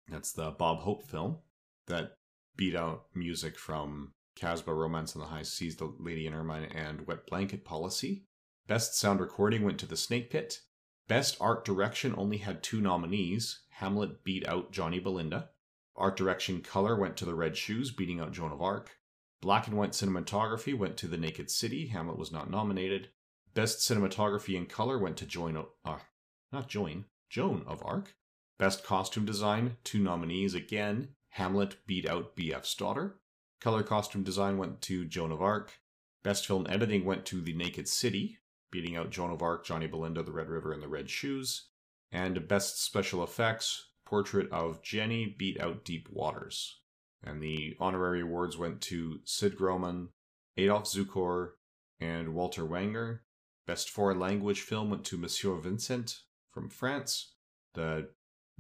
That's 0.08 0.32
the 0.32 0.52
Bob 0.52 0.80
Hope 0.80 1.04
film 1.04 1.38
that 1.88 2.18
beat 2.56 2.76
out 2.76 3.06
music 3.14 3.58
from 3.58 4.14
Casbah, 4.36 4.74
Romance 4.74 5.16
on 5.16 5.22
the 5.22 5.28
High 5.28 5.44
Seas, 5.44 5.76
The 5.76 5.94
Lady 6.00 6.28
in 6.28 6.34
Ermine, 6.34 6.66
and 6.66 7.08
Wet 7.08 7.26
Blanket 7.28 7.66
Policy. 7.66 8.26
Best 8.68 8.98
sound 8.98 9.20
recording 9.20 9.64
went 9.64 9.80
to 9.80 9.86
The 9.86 9.98
Snake 9.98 10.30
Pit. 10.30 10.60
Best 11.08 11.38
art 11.40 11.66
direction 11.66 12.14
only 12.18 12.38
had 12.38 12.62
two 12.62 12.82
nominees. 12.82 13.62
Hamlet 13.70 14.24
beat 14.24 14.48
out 14.48 14.72
Johnny 14.72 15.00
Belinda. 15.00 15.50
Art 15.98 16.16
direction 16.16 16.62
color 16.62 16.96
went 16.96 17.18
to 17.18 17.26
The 17.26 17.36
Red 17.36 17.58
Shoes, 17.58 17.92
beating 17.92 18.20
out 18.20 18.32
Joan 18.32 18.52
of 18.52 18.62
Arc. 18.62 18.98
Black 19.42 19.68
and 19.68 19.78
white 19.78 19.92
cinematography 19.92 20.78
went 20.78 20.98
to 20.98 21.08
The 21.08 21.18
Naked 21.18 21.50
City. 21.50 21.88
Hamlet 21.88 22.18
was 22.18 22.32
not 22.32 22.50
nominated. 22.50 23.10
Best 23.54 23.80
cinematography 23.80 24.56
in 24.56 24.68
color 24.68 25.00
went 25.00 25.18
to 25.18 25.26
Joan, 25.26 25.66
uh, 25.84 25.98
not 26.52 26.70
Joan, 26.70 27.06
Joan 27.30 27.64
of 27.66 27.84
Arc. 27.84 28.16
Best 28.60 28.84
costume 28.84 29.26
design, 29.26 29.78
two 29.84 30.00
nominees 30.00 30.54
again. 30.54 31.10
Hamlet 31.30 31.78
beat 31.86 32.08
out 32.08 32.36
B.F.'s 32.36 32.76
daughter. 32.76 33.20
Color 33.60 33.84
costume 33.84 34.24
design 34.24 34.58
went 34.58 34.82
to 34.84 35.06
Joan 35.06 35.32
of 35.32 35.42
Arc. 35.42 35.80
Best 36.24 36.46
film 36.46 36.68
editing 36.70 37.06
went 37.06 37.26
to 37.26 37.42
The 37.42 37.54
Naked 37.54 37.88
City, 37.88 38.38
beating 38.72 38.96
out 38.96 39.12
Joan 39.12 39.32
of 39.32 39.42
Arc, 39.42 39.66
Johnny 39.66 39.88
Belinda, 39.88 40.24
The 40.24 40.32
Red 40.32 40.50
River, 40.50 40.74
and 40.74 40.82
The 40.82 40.88
Red 40.88 41.10
Shoes. 41.10 41.70
And 42.12 42.48
best 42.48 42.84
special 42.84 43.24
effects, 43.24 43.87
Portrait 44.08 44.50
of 44.54 44.82
Jenny 44.82 45.36
beat 45.38 45.60
out 45.60 45.84
Deep 45.84 46.08
Waters. 46.10 46.80
And 47.22 47.44
the 47.44 47.76
honorary 47.78 48.22
awards 48.22 48.58
went 48.58 48.80
to 48.84 49.20
Sid 49.26 49.58
Grauman, 49.58 50.10
Adolf 50.56 50.86
Zukor, 50.86 51.52
and 52.00 52.34
Walter 52.34 52.64
Wanger. 52.64 53.20
Best 53.66 53.90
foreign 53.90 54.18
language 54.18 54.62
film 54.62 54.90
went 54.90 55.04
to 55.06 55.18
Monsieur 55.18 55.56
Vincent 55.56 56.22
from 56.54 56.70
France. 56.70 57.34
The 57.74 58.10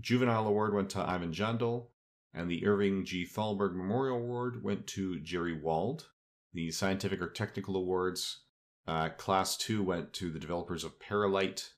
juvenile 0.02 0.48
award 0.48 0.74
went 0.74 0.90
to 0.92 1.10
Ivan 1.10 1.32
Jandl, 1.32 1.88
and 2.34 2.52
the 2.52 2.68
Irving 2.68 3.06
G. 3.06 3.24
Thalberg 3.24 3.74
Memorial 3.74 4.18
Award 4.18 4.62
went 4.62 4.86
to 4.88 5.22
Jerry 5.22 5.58
Wald. 5.58 6.10
The 6.54 6.72
scientific 6.72 7.22
or 7.22 7.30
technical 7.30 7.78
awards, 7.78 8.42
uh, 8.86 9.10
Class 9.10 9.56
2 9.56 9.82
went 9.82 10.12
to 10.14 10.30
the 10.30 10.40
developers 10.40 10.84
of 10.84 11.00
Paralite, 11.00 11.72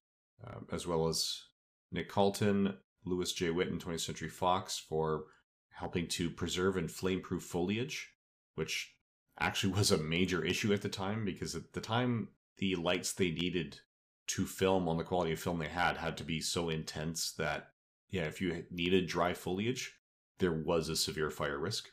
uh, 0.44 0.62
as 0.72 0.88
well 0.88 1.08
as 1.08 1.44
Nick 1.92 2.10
Kalten, 2.10 2.76
Louis 3.06 3.32
J. 3.34 3.50
Witt, 3.50 3.70
and 3.70 3.84
20th 3.84 4.02
Century 4.02 4.30
Fox 4.30 4.78
for 4.78 5.26
helping 5.72 6.08
to 6.08 6.30
preserve 6.30 6.76
and 6.78 6.92
flame-proof 6.92 7.44
foliage, 7.44 8.10
which 8.56 8.96
actually 9.40 9.74
was 9.78 9.92
a 9.92 9.98
major 9.98 10.44
issue 10.44 10.74
at 10.74 10.82
the 10.82 10.90
time 10.90 11.26
because 11.26 11.56
at 11.56 11.74
the 11.74 11.82
time 11.82 12.30
the 12.58 12.76
lights 12.76 13.14
they 13.14 13.32
needed 13.32 13.80
to 14.28 14.46
film 14.46 14.88
on 14.88 14.98
the 14.98 15.04
quality 15.04 15.32
of 15.32 15.40
film 15.40 15.58
they 15.58 15.68
had 15.68 15.98
had 15.98 16.16
to 16.18 16.24
be 16.24 16.40
so 16.40 16.70
intense 16.70 17.32
that 17.32 17.70
yeah, 18.10 18.24
if 18.24 18.42
you 18.42 18.66
needed 18.72 19.08
dry 19.08 19.34
foliage, 19.34 19.96
there 20.40 20.52
was 20.52 20.90
a 20.90 20.96
severe 20.96 21.30
fire 21.30 21.60
risk. 21.60 21.90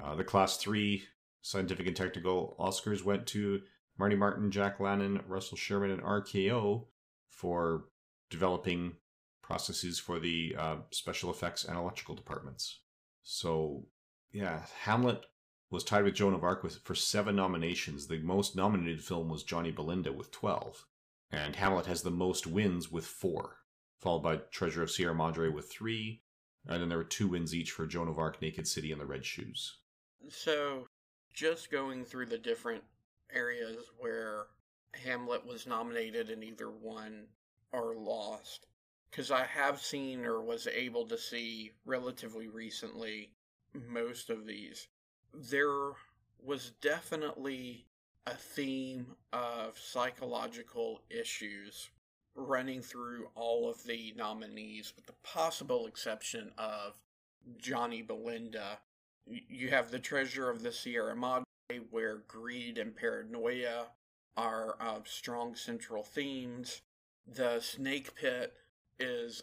Uh, 0.00 0.14
the 0.14 0.24
Class 0.24 0.58
3 0.58 1.02
scientific 1.42 1.86
and 1.86 1.96
technical 1.96 2.56
Oscars 2.58 3.04
went 3.04 3.26
to 3.28 3.62
Marty 3.98 4.16
Martin, 4.16 4.50
Jack 4.50 4.78
Lannon, 4.78 5.20
Russell 5.26 5.56
Shearman, 5.56 5.90
and 5.90 6.02
RKO 6.02 6.84
for 7.28 7.84
developing 8.30 8.92
processes 9.46 9.98
for 9.98 10.18
the 10.18 10.56
uh, 10.58 10.76
special 10.90 11.30
effects 11.30 11.64
and 11.64 11.78
electrical 11.78 12.16
departments. 12.16 12.80
So, 13.22 13.86
yeah, 14.32 14.62
Hamlet 14.82 15.24
was 15.70 15.84
tied 15.84 16.04
with 16.04 16.14
Joan 16.14 16.34
of 16.34 16.42
Arc 16.42 16.64
with, 16.64 16.78
for 16.84 16.94
seven 16.94 17.36
nominations. 17.36 18.08
The 18.08 18.18
most 18.18 18.56
nominated 18.56 19.02
film 19.02 19.28
was 19.28 19.44
Johnny 19.44 19.70
Belinda 19.70 20.12
with 20.12 20.32
12. 20.32 20.84
And 21.30 21.56
Hamlet 21.56 21.86
has 21.86 22.02
the 22.02 22.10
most 22.10 22.46
wins 22.46 22.90
with 22.90 23.06
four, 23.06 23.58
followed 23.98 24.22
by 24.22 24.36
Treasure 24.50 24.82
of 24.82 24.90
Sierra 24.90 25.14
Madre 25.14 25.48
with 25.48 25.70
three, 25.70 26.22
And 26.68 26.82
then 26.82 26.88
there 26.88 26.98
were 26.98 27.04
two 27.04 27.28
wins 27.28 27.54
each 27.54 27.70
for 27.70 27.86
Joan 27.86 28.08
of 28.08 28.18
Arc, 28.18 28.42
Naked 28.42 28.66
City, 28.66 28.90
and 28.90 29.00
The 29.00 29.06
Red 29.06 29.24
Shoes. 29.24 29.78
So, 30.28 30.86
just 31.32 31.70
going 31.70 32.04
through 32.04 32.26
the 32.26 32.38
different 32.38 32.82
areas 33.32 33.76
where 33.98 34.46
Hamlet 35.04 35.46
was 35.46 35.66
nominated 35.66 36.30
and 36.30 36.42
either 36.42 36.70
won 36.70 37.26
or 37.72 37.94
lost, 37.96 38.66
because 39.10 39.30
I 39.30 39.44
have 39.44 39.80
seen 39.80 40.24
or 40.24 40.42
was 40.42 40.66
able 40.66 41.06
to 41.06 41.18
see 41.18 41.72
relatively 41.84 42.48
recently 42.48 43.30
most 43.88 44.30
of 44.30 44.46
these, 44.46 44.88
there 45.32 45.92
was 46.42 46.72
definitely 46.80 47.86
a 48.26 48.34
theme 48.34 49.14
of 49.32 49.78
psychological 49.78 51.02
issues 51.10 51.90
running 52.34 52.82
through 52.82 53.28
all 53.34 53.70
of 53.70 53.82
the 53.84 54.12
nominees, 54.16 54.92
with 54.96 55.06
the 55.06 55.14
possible 55.22 55.86
exception 55.86 56.50
of 56.58 57.00
Johnny 57.56 58.02
Belinda. 58.02 58.78
You 59.26 59.68
have 59.70 59.90
the 59.90 59.98
Treasure 59.98 60.50
of 60.50 60.62
the 60.62 60.72
Sierra 60.72 61.16
Madre, 61.16 61.44
where 61.90 62.18
greed 62.28 62.78
and 62.78 62.94
paranoia 62.94 63.86
are 64.36 64.76
strong 65.04 65.54
central 65.54 66.02
themes. 66.02 66.82
The 67.26 67.60
Snake 67.60 68.14
Pit 68.14 68.54
is 68.98 69.42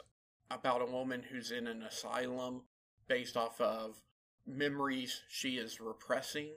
about 0.52 0.82
a 0.82 0.92
woman 0.92 1.24
who's 1.30 1.52
in 1.52 1.68
an 1.68 1.82
asylum 1.84 2.62
based 3.08 3.38
off 3.38 3.60
of 3.60 4.02
memories 4.46 5.22
she 5.30 5.58
is 5.58 5.80
repressing. 5.80 6.50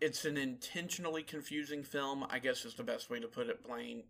It's 0.00 0.24
an 0.24 0.36
intentionally 0.36 1.22
confusing 1.22 1.82
film, 1.82 2.24
I 2.30 2.38
guess 2.38 2.64
is 2.64 2.74
the 2.74 2.82
best 2.82 3.10
way 3.10 3.20
to 3.20 3.28
put 3.28 3.48
it, 3.48 3.66
Blaine. 3.66 4.04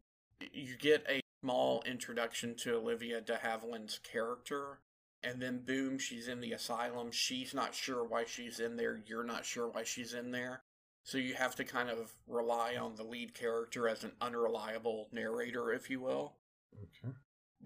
You 0.52 0.76
get 0.76 1.04
a 1.08 1.20
small 1.42 1.82
introduction 1.84 2.54
to 2.56 2.76
Olivia 2.76 3.20
de 3.20 3.36
Havilland's 3.36 3.98
character, 3.98 4.80
and 5.22 5.40
then 5.40 5.62
boom, 5.64 5.98
she's 5.98 6.28
in 6.28 6.40
the 6.40 6.52
asylum. 6.52 7.10
She's 7.10 7.52
not 7.54 7.74
sure 7.74 8.04
why 8.04 8.24
she's 8.24 8.60
in 8.60 8.76
there. 8.76 9.00
You're 9.06 9.24
not 9.24 9.44
sure 9.44 9.68
why 9.68 9.84
she's 9.84 10.14
in 10.14 10.30
there. 10.30 10.62
So 11.02 11.18
you 11.18 11.34
have 11.34 11.56
to 11.56 11.64
kind 11.64 11.90
of 11.90 12.12
rely 12.28 12.76
on 12.76 12.94
the 12.94 13.02
lead 13.02 13.34
character 13.34 13.88
as 13.88 14.04
an 14.04 14.12
unreliable 14.20 15.08
narrator, 15.12 15.72
if 15.72 15.90
you 15.90 16.00
will. 16.00 16.34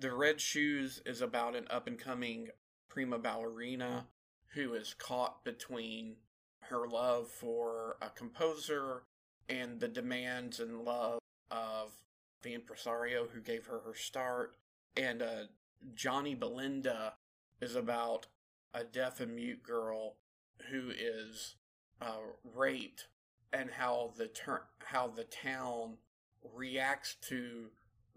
The 0.04 0.12
Red 0.12 0.38
Shoes 0.38 1.00
is 1.06 1.22
about 1.22 1.56
an 1.56 1.66
up 1.70 1.86
and 1.86 1.98
coming 1.98 2.50
prima 2.90 3.18
ballerina 3.18 4.08
who 4.48 4.74
is 4.74 4.92
caught 4.92 5.42
between 5.46 6.16
her 6.64 6.86
love 6.86 7.28
for 7.30 7.96
a 8.02 8.10
composer 8.10 9.04
and 9.48 9.80
the 9.80 9.88
demands 9.88 10.60
and 10.60 10.82
love 10.82 11.20
of 11.50 11.92
the 12.42 12.52
impresario 12.52 13.28
who 13.28 13.40
gave 13.40 13.64
her 13.64 13.78
her 13.78 13.94
start. 13.94 14.56
And 14.94 15.22
uh, 15.22 15.44
Johnny 15.94 16.34
Belinda 16.34 17.14
is 17.62 17.74
about 17.74 18.26
a 18.74 18.84
deaf 18.84 19.20
and 19.20 19.34
mute 19.34 19.62
girl 19.62 20.16
who 20.70 20.90
is 20.90 21.54
uh, 22.02 22.18
raped 22.54 23.08
and 23.54 23.70
how 23.70 24.12
the 24.18 24.28
ter- 24.28 24.66
how 24.84 25.08
the 25.08 25.24
town 25.24 25.96
reacts 26.54 27.14
to 27.28 27.70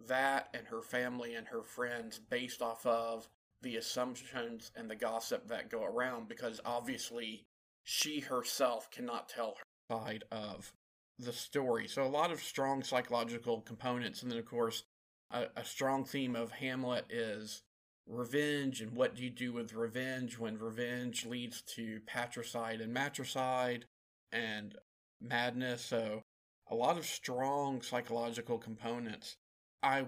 that 0.07 0.49
and 0.53 0.67
her 0.67 0.81
family 0.81 1.35
and 1.35 1.47
her 1.47 1.63
friends 1.63 2.19
based 2.19 2.61
off 2.61 2.85
of 2.85 3.27
the 3.61 3.77
assumptions 3.77 4.71
and 4.75 4.89
the 4.89 4.95
gossip 4.95 5.47
that 5.47 5.69
go 5.69 5.83
around 5.83 6.27
because 6.27 6.61
obviously 6.63 7.45
she 7.83 8.19
herself 8.19 8.91
cannot 8.91 9.29
tell 9.29 9.55
her 9.57 9.97
side 9.97 10.23
of 10.31 10.71
the 11.17 11.33
story. 11.33 11.87
So 11.87 12.03
a 12.03 12.05
lot 12.05 12.31
of 12.31 12.39
strong 12.39 12.83
psychological 12.83 13.61
components, 13.61 14.21
and 14.21 14.31
then 14.31 14.37
of 14.37 14.45
course 14.45 14.83
a, 15.31 15.45
a, 15.55 15.65
strong 15.65 16.05
theme 16.05 16.35
of 16.35 16.51
Hamlet 16.51 17.05
is 17.09 17.63
revenge 18.05 18.81
and 18.81 18.93
what 18.93 19.15
do 19.15 19.23
you 19.23 19.29
do 19.29 19.51
with 19.51 19.73
revenge 19.73 20.37
when 20.37 20.57
revenge 20.57 21.25
leads 21.25 21.61
to 21.75 21.99
patricide 22.05 22.79
and 22.81 22.93
matricide 22.93 23.85
and 24.31 24.75
madness. 25.21 25.83
So 25.83 26.21
a 26.69 26.75
lot 26.75 26.97
of 26.97 27.05
strong 27.05 27.81
psychological 27.81 28.57
components. 28.57 29.35
I 29.83 30.05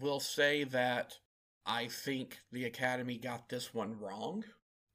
will 0.00 0.20
say 0.20 0.64
that 0.64 1.18
I 1.66 1.88
think 1.88 2.38
the 2.52 2.64
Academy 2.64 3.18
got 3.18 3.48
this 3.48 3.74
one 3.74 3.98
wrong 3.98 4.44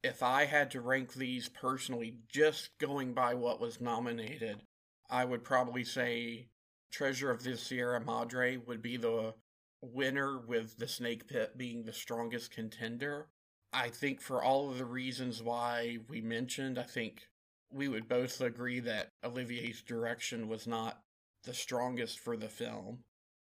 if 0.04 0.22
I 0.22 0.46
had 0.46 0.70
to 0.72 0.82
rank 0.82 1.14
these 1.14 1.48
personally, 1.48 2.18
just 2.28 2.78
going 2.78 3.14
by 3.14 3.34
what 3.34 3.62
was 3.62 3.80
nominated, 3.80 4.62
I 5.10 5.24
would 5.24 5.44
probably 5.44 5.86
say 5.86 6.50
Treasure 6.92 7.32
of 7.32 7.44
the 7.44 7.58
Sierra 7.58 8.02
Madre 8.02 8.58
would 8.58 8.82
be 8.82 8.98
the 8.98 9.34
winner, 9.82 10.40
with 10.40 10.78
the 10.78 10.88
Snake 10.88 11.28
Pit 11.28 11.58
being 11.58 11.84
the 11.84 11.94
strongest 11.94 12.52
contender. 12.52 13.28
I 13.72 13.90
think 13.90 14.22
for 14.22 14.44
all 14.44 14.70
of 14.70 14.78
the 14.78 14.86
reasons 14.86 15.42
why 15.42 15.98
we 16.08 16.22
mentioned, 16.22 16.78
I 16.78 16.84
think 16.84 17.28
we 17.72 17.88
would 17.88 18.08
both 18.08 18.40
agree 18.42 18.82
that 18.82 19.10
Olivier's 19.24 19.82
direction 19.82 20.48
was 20.48 20.68
not 20.68 21.02
the 21.44 21.54
strongest 21.54 22.20
for 22.20 22.38
the 22.38 22.50
film. 22.50 23.00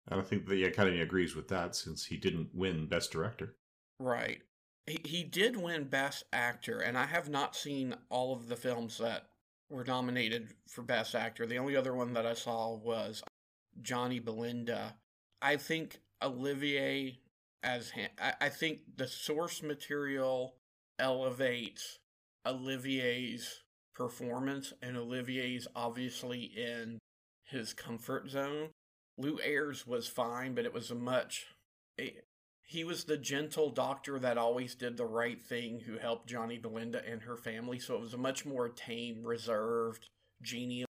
And 0.10 0.20
I 0.20 0.24
think 0.24 0.48
the 0.48 0.66
Academy 0.66 1.02
agrees 1.02 1.36
with 1.36 1.48
that 1.50 1.76
since 1.76 2.06
he 2.06 2.18
didn't 2.18 2.50
win 2.54 2.88
Best 2.88 3.12
Director. 3.12 3.56
Right. 4.00 4.42
He, 4.86 5.00
he 5.06 5.24
did 5.24 5.56
win 5.56 5.86
Best 5.86 6.26
Actor, 6.34 6.80
and 6.80 6.98
I 6.98 7.06
have 7.06 7.30
not 7.30 7.56
seen 7.56 7.96
all 8.10 8.34
of 8.34 8.50
the 8.50 8.58
films 8.58 8.98
that 8.98 9.28
were 9.70 9.86
nominated 9.86 10.50
for 10.68 10.82
Best 10.82 11.16
Actor. 11.16 11.46
The 11.46 11.58
only 11.58 11.78
other 11.78 11.96
one 11.96 12.14
that 12.14 12.26
I 12.26 12.34
saw 12.34 12.76
was 12.76 13.24
Johnny 13.82 14.20
Belinda. 14.20 14.96
I 15.42 15.56
think 15.56 16.00
Olivier 16.22 17.20
as 17.64 17.94
I, 18.20 18.34
I 18.42 18.50
think 18.50 18.80
the 18.98 19.08
source 19.08 19.64
material 19.64 20.56
elevates 21.00 22.00
Olivier's 22.46 23.64
performance, 23.96 24.74
and 24.82 24.98
Olivier's 24.98 25.68
obviously 25.76 26.44
in 26.44 27.00
his 27.46 27.74
comfort 27.74 28.30
zone. 28.30 28.70
Lew 29.18 29.40
Ayres 29.44 29.86
was 29.86 30.08
fine, 30.08 30.56
but 30.56 30.66
it 30.66 30.74
was 30.74 30.90
a 30.92 30.96
much. 30.96 31.48
It, 31.98 32.26
he 32.66 32.84
was 32.84 33.04
the 33.04 33.18
gentle 33.18 33.70
doctor 33.70 34.18
that 34.20 34.38
always 34.38 34.74
did 34.74 34.98
the 34.98 35.06
right 35.06 35.42
thing 35.42 35.82
who 35.82 35.98
helped 35.98 36.28
Johnny 36.28 36.58
Belinda 36.58 37.02
and 37.06 37.22
her 37.22 37.38
family. 37.38 37.78
So 37.78 37.96
it 37.96 38.02
was 38.02 38.14
a 38.14 38.18
much 38.18 38.46
more 38.46 38.70
tame, 38.70 39.24
reserved, 39.24 40.10
genial 40.42 40.88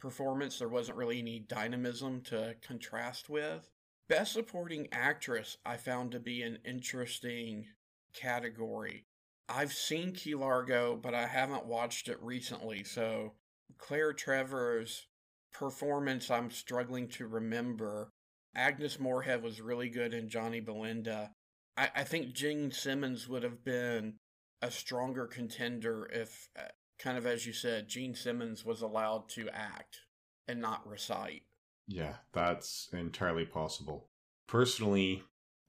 performance. 0.00 0.58
There 0.58 0.68
wasn't 0.68 0.98
really 0.98 1.20
any 1.20 1.38
dynamism 1.38 2.22
to 2.22 2.56
contrast 2.62 3.28
with. 3.28 3.70
Best 4.08 4.32
Supporting 4.32 4.88
Actress, 4.92 5.56
I 5.64 5.76
found 5.76 6.12
to 6.12 6.20
be 6.20 6.42
an 6.42 6.58
interesting 6.64 7.66
category. 8.12 9.06
I've 9.48 9.72
seen 9.72 10.12
Key 10.12 10.34
Largo, 10.34 10.96
but 10.96 11.14
I 11.14 11.26
haven't 11.26 11.66
watched 11.66 12.08
it 12.08 12.20
recently. 12.20 12.84
So 12.84 13.32
Claire 13.78 14.12
Trevor's 14.12 15.06
performance, 15.54 16.30
I'm 16.30 16.50
struggling 16.50 17.08
to 17.10 17.26
remember. 17.26 18.10
Agnes 18.54 19.00
Moorehead 19.00 19.42
was 19.42 19.60
really 19.60 19.88
good 19.88 20.12
in 20.12 20.28
Johnny 20.28 20.60
Belinda. 20.60 21.30
I, 21.76 21.90
I 21.96 22.04
think 22.04 22.34
Jean 22.34 22.70
Simmons 22.70 23.28
would 23.28 23.42
have 23.42 23.64
been 23.64 24.14
a 24.60 24.70
stronger 24.70 25.26
contender 25.26 26.08
if, 26.12 26.48
uh, 26.58 26.68
kind 26.98 27.16
of 27.16 27.26
as 27.26 27.46
you 27.46 27.52
said, 27.52 27.88
Jean 27.88 28.14
Simmons 28.14 28.64
was 28.64 28.82
allowed 28.82 29.28
to 29.30 29.48
act 29.50 30.00
and 30.46 30.60
not 30.60 30.86
recite. 30.86 31.42
Yeah, 31.86 32.14
that's 32.32 32.88
entirely 32.92 33.44
possible. 33.44 34.08
Personally, 34.46 35.22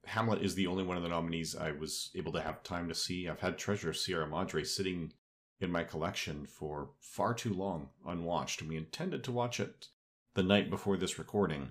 Hamlet 0.05 0.41
is 0.41 0.55
the 0.55 0.67
only 0.67 0.83
one 0.83 0.97
of 0.97 1.03
the 1.03 1.09
nominees 1.09 1.55
I 1.55 1.71
was 1.71 2.11
able 2.15 2.31
to 2.33 2.41
have 2.41 2.63
time 2.63 2.87
to 2.89 2.95
see. 2.95 3.27
I've 3.27 3.39
had 3.39 3.57
Treasure 3.57 3.89
of 3.89 3.97
Sierra 3.97 4.27
Madre 4.27 4.63
sitting 4.63 5.13
in 5.59 5.71
my 5.71 5.83
collection 5.83 6.45
for 6.45 6.89
far 6.99 7.33
too 7.33 7.53
long 7.53 7.89
unwatched, 8.05 8.61
we 8.61 8.75
intended 8.75 9.23
to 9.23 9.31
watch 9.31 9.59
it 9.59 9.87
the 10.33 10.43
night 10.43 10.69
before 10.69 10.97
this 10.97 11.17
recording, 11.17 11.69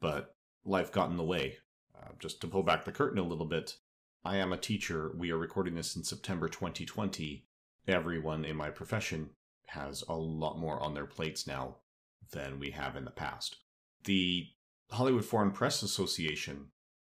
but 0.00 0.36
life 0.64 0.92
got 0.92 1.10
in 1.10 1.16
the 1.16 1.24
way. 1.24 1.56
Uh, 1.96 2.08
just 2.18 2.40
to 2.40 2.46
pull 2.46 2.62
back 2.62 2.84
the 2.84 2.92
curtain 2.92 3.18
a 3.18 3.22
little 3.22 3.46
bit, 3.46 3.76
I 4.24 4.36
am 4.36 4.52
a 4.52 4.58
teacher. 4.58 5.12
We 5.16 5.30
are 5.32 5.38
recording 5.38 5.74
this 5.74 5.96
in 5.96 6.04
September 6.04 6.48
2020. 6.48 7.46
Everyone 7.88 8.44
in 8.44 8.56
my 8.56 8.70
profession 8.70 9.30
has 9.66 10.04
a 10.08 10.14
lot 10.14 10.58
more 10.58 10.80
on 10.80 10.94
their 10.94 11.06
plates 11.06 11.46
now 11.46 11.76
than 12.32 12.58
we 12.58 12.70
have 12.70 12.96
in 12.96 13.04
the 13.04 13.10
past. 13.10 13.56
The 14.04 14.48
Hollywood 14.90 15.24
Foreign 15.24 15.52
Press 15.52 15.82
Association 15.82 16.66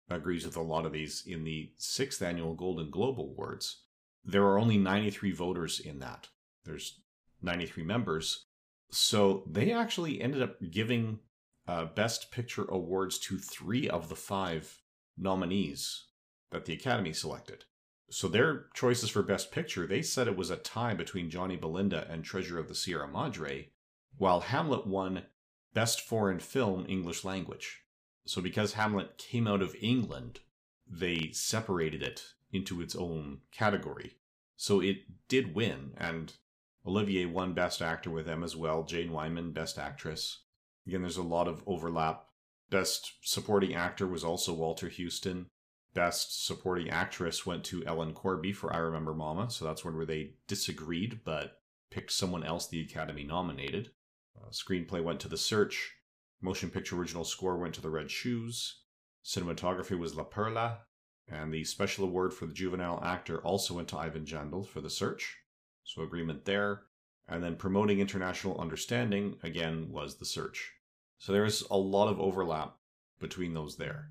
agrees 0.09 0.45
with 0.45 0.57
a 0.57 0.61
lot 0.61 0.85
of 0.85 0.93
these 0.93 1.23
in 1.25 1.43
the 1.43 1.71
sixth 1.77 2.21
annual 2.21 2.53
Golden 2.53 2.89
Globe 2.89 3.19
Awards. 3.19 3.83
There 4.25 4.43
are 4.43 4.59
only 4.59 4.77
93 4.77 5.31
voters 5.31 5.79
in 5.79 5.99
that. 5.99 6.27
There's 6.63 6.99
93 7.41 7.83
members. 7.83 8.45
So 8.89 9.43
they 9.49 9.71
actually 9.71 10.21
ended 10.21 10.41
up 10.41 10.57
giving 10.71 11.19
uh, 11.67 11.85
Best 11.85 12.31
Picture 12.31 12.65
awards 12.65 13.19
to 13.19 13.37
three 13.37 13.89
of 13.89 14.09
the 14.09 14.15
five 14.15 14.81
nominees 15.17 16.05
that 16.51 16.65
the 16.65 16.73
Academy 16.73 17.13
selected. 17.13 17.65
So 18.09 18.27
their 18.27 18.67
choices 18.73 19.09
for 19.09 19.23
Best 19.23 19.51
Picture, 19.51 19.87
they 19.87 20.01
said 20.01 20.27
it 20.27 20.37
was 20.37 20.49
a 20.49 20.57
tie 20.57 20.93
between 20.93 21.29
Johnny 21.29 21.55
Belinda 21.55 22.07
and 22.09 22.23
Treasure 22.23 22.59
of 22.59 22.67
the 22.67 22.75
Sierra 22.75 23.07
Madre, 23.07 23.69
while 24.17 24.41
Hamlet 24.41 24.85
won 24.85 25.23
Best 25.73 26.01
Foreign 26.01 26.39
Film 26.39 26.85
English 26.87 27.23
Language. 27.23 27.81
So 28.25 28.41
because 28.41 28.73
Hamlet 28.73 29.17
came 29.17 29.47
out 29.47 29.61
of 29.61 29.75
England, 29.81 30.39
they 30.87 31.31
separated 31.31 32.01
it 32.03 32.23
into 32.55 32.81
its 32.81 32.95
own 32.95 33.39
category. 33.51 34.15
So 34.57 34.79
it 34.79 35.27
did 35.27 35.53
win, 35.53 35.91
and 35.97 36.33
Olivier 36.85 37.25
won 37.25 37.53
Best 37.53 37.81
Actor 37.81 38.09
with 38.11 38.25
them 38.25 38.43
as 38.43 38.55
well. 38.55 38.83
Jane 38.83 39.11
Wyman, 39.11 39.51
Best 39.51 39.77
Actress. 39.77 40.43
Again, 40.87 41.01
there's 41.01 41.17
a 41.17 41.23
lot 41.23 41.47
of 41.47 41.63
overlap. 41.67 42.27
Best 42.69 43.13
Supporting 43.21 43.75
Actor 43.75 44.07
was 44.07 44.23
also 44.23 44.53
Walter 44.53 44.89
Huston. 44.89 45.47
Best 45.93 46.45
Supporting 46.45 46.89
Actress 46.89 47.45
went 47.45 47.63
to 47.65 47.85
Ellen 47.85 48.13
Corby 48.13 48.53
for 48.53 48.73
I 48.73 48.77
Remember 48.77 49.13
Mama, 49.13 49.49
so 49.49 49.65
that's 49.65 49.85
one 49.85 49.95
where 49.95 50.05
they 50.05 50.35
disagreed 50.47 51.21
but 51.23 51.59
picked 51.89 52.11
someone 52.11 52.43
else 52.43 52.67
the 52.67 52.81
Academy 52.81 53.23
nominated. 53.23 53.91
Uh, 54.37 54.49
screenplay 54.49 55.03
went 55.03 55.19
to 55.21 55.29
The 55.29 55.37
Search. 55.37 55.93
Motion 56.41 56.69
Picture 56.69 56.97
Original 56.97 57.23
Score 57.23 57.57
went 57.57 57.73
to 57.75 57.81
The 57.81 57.89
Red 57.89 58.11
Shoes. 58.11 58.81
Cinematography 59.23 59.97
was 59.97 60.15
La 60.15 60.23
Perla. 60.23 60.79
And 61.27 61.53
the 61.53 61.63
Special 61.63 62.05
Award 62.05 62.33
for 62.33 62.45
the 62.45 62.53
Juvenile 62.53 63.01
Actor 63.03 63.39
also 63.39 63.73
went 63.73 63.87
to 63.89 63.97
Ivan 63.97 64.25
Jandl 64.25 64.65
for 64.65 64.81
The 64.81 64.89
Search. 64.89 65.37
So 65.83 66.03
agreement 66.03 66.45
there. 66.45 66.83
And 67.27 67.43
then 67.43 67.55
Promoting 67.55 67.99
International 67.99 68.59
Understanding, 68.59 69.37
again, 69.41 69.87
was 69.89 70.17
The 70.17 70.25
Search. 70.25 70.73
So 71.17 71.31
there's 71.31 71.63
a 71.71 71.77
lot 71.77 72.09
of 72.09 72.19
overlap 72.19 72.75
between 73.19 73.53
those 73.53 73.77
there. 73.77 74.09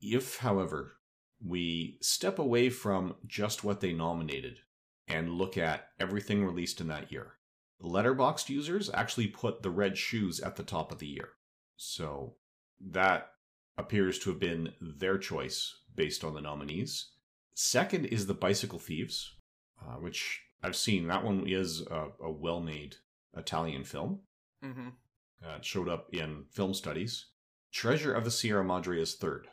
If, 0.00 0.38
however, 0.38 0.96
we 1.44 1.98
step 2.00 2.38
away 2.38 2.70
from 2.70 3.14
just 3.26 3.62
what 3.62 3.80
they 3.80 3.92
nominated 3.92 4.60
and 5.06 5.30
look 5.30 5.56
at 5.56 5.90
everything 6.00 6.44
released 6.44 6.80
in 6.80 6.88
that 6.88 7.12
year, 7.12 7.34
Letterboxd 7.80 8.48
users 8.48 8.90
actually 8.92 9.28
put 9.28 9.62
The 9.62 9.70
Red 9.70 9.96
Shoes 9.96 10.40
at 10.40 10.56
the 10.56 10.62
top 10.62 10.90
of 10.90 10.98
the 10.98 11.06
year. 11.06 11.28
So 11.76 12.34
that 12.80 13.32
appears 13.78 14.18
to 14.20 14.30
have 14.30 14.40
been 14.40 14.72
their 14.80 15.18
choice 15.18 15.76
based 15.96 16.22
on 16.22 16.34
the 16.34 16.40
nominees. 16.40 17.08
Second 17.54 18.06
is 18.06 18.26
The 18.26 18.34
Bicycle 18.34 18.78
Thieves, 18.78 19.34
uh, 19.82 19.94
which 19.94 20.42
I've 20.62 20.76
seen. 20.76 21.06
That 21.06 21.24
one 21.24 21.46
is 21.46 21.80
a, 21.90 22.08
a 22.22 22.30
well 22.30 22.60
made 22.60 22.96
Italian 23.36 23.84
film. 23.84 24.20
Mm-hmm. 24.64 24.88
Uh, 25.44 25.56
it 25.56 25.64
showed 25.64 25.88
up 25.88 26.12
in 26.12 26.44
film 26.50 26.74
studies. 26.74 27.26
Treasure 27.72 28.14
of 28.14 28.24
the 28.24 28.30
Sierra 28.30 28.64
Madre 28.64 29.00
is 29.00 29.14
third. 29.14 29.48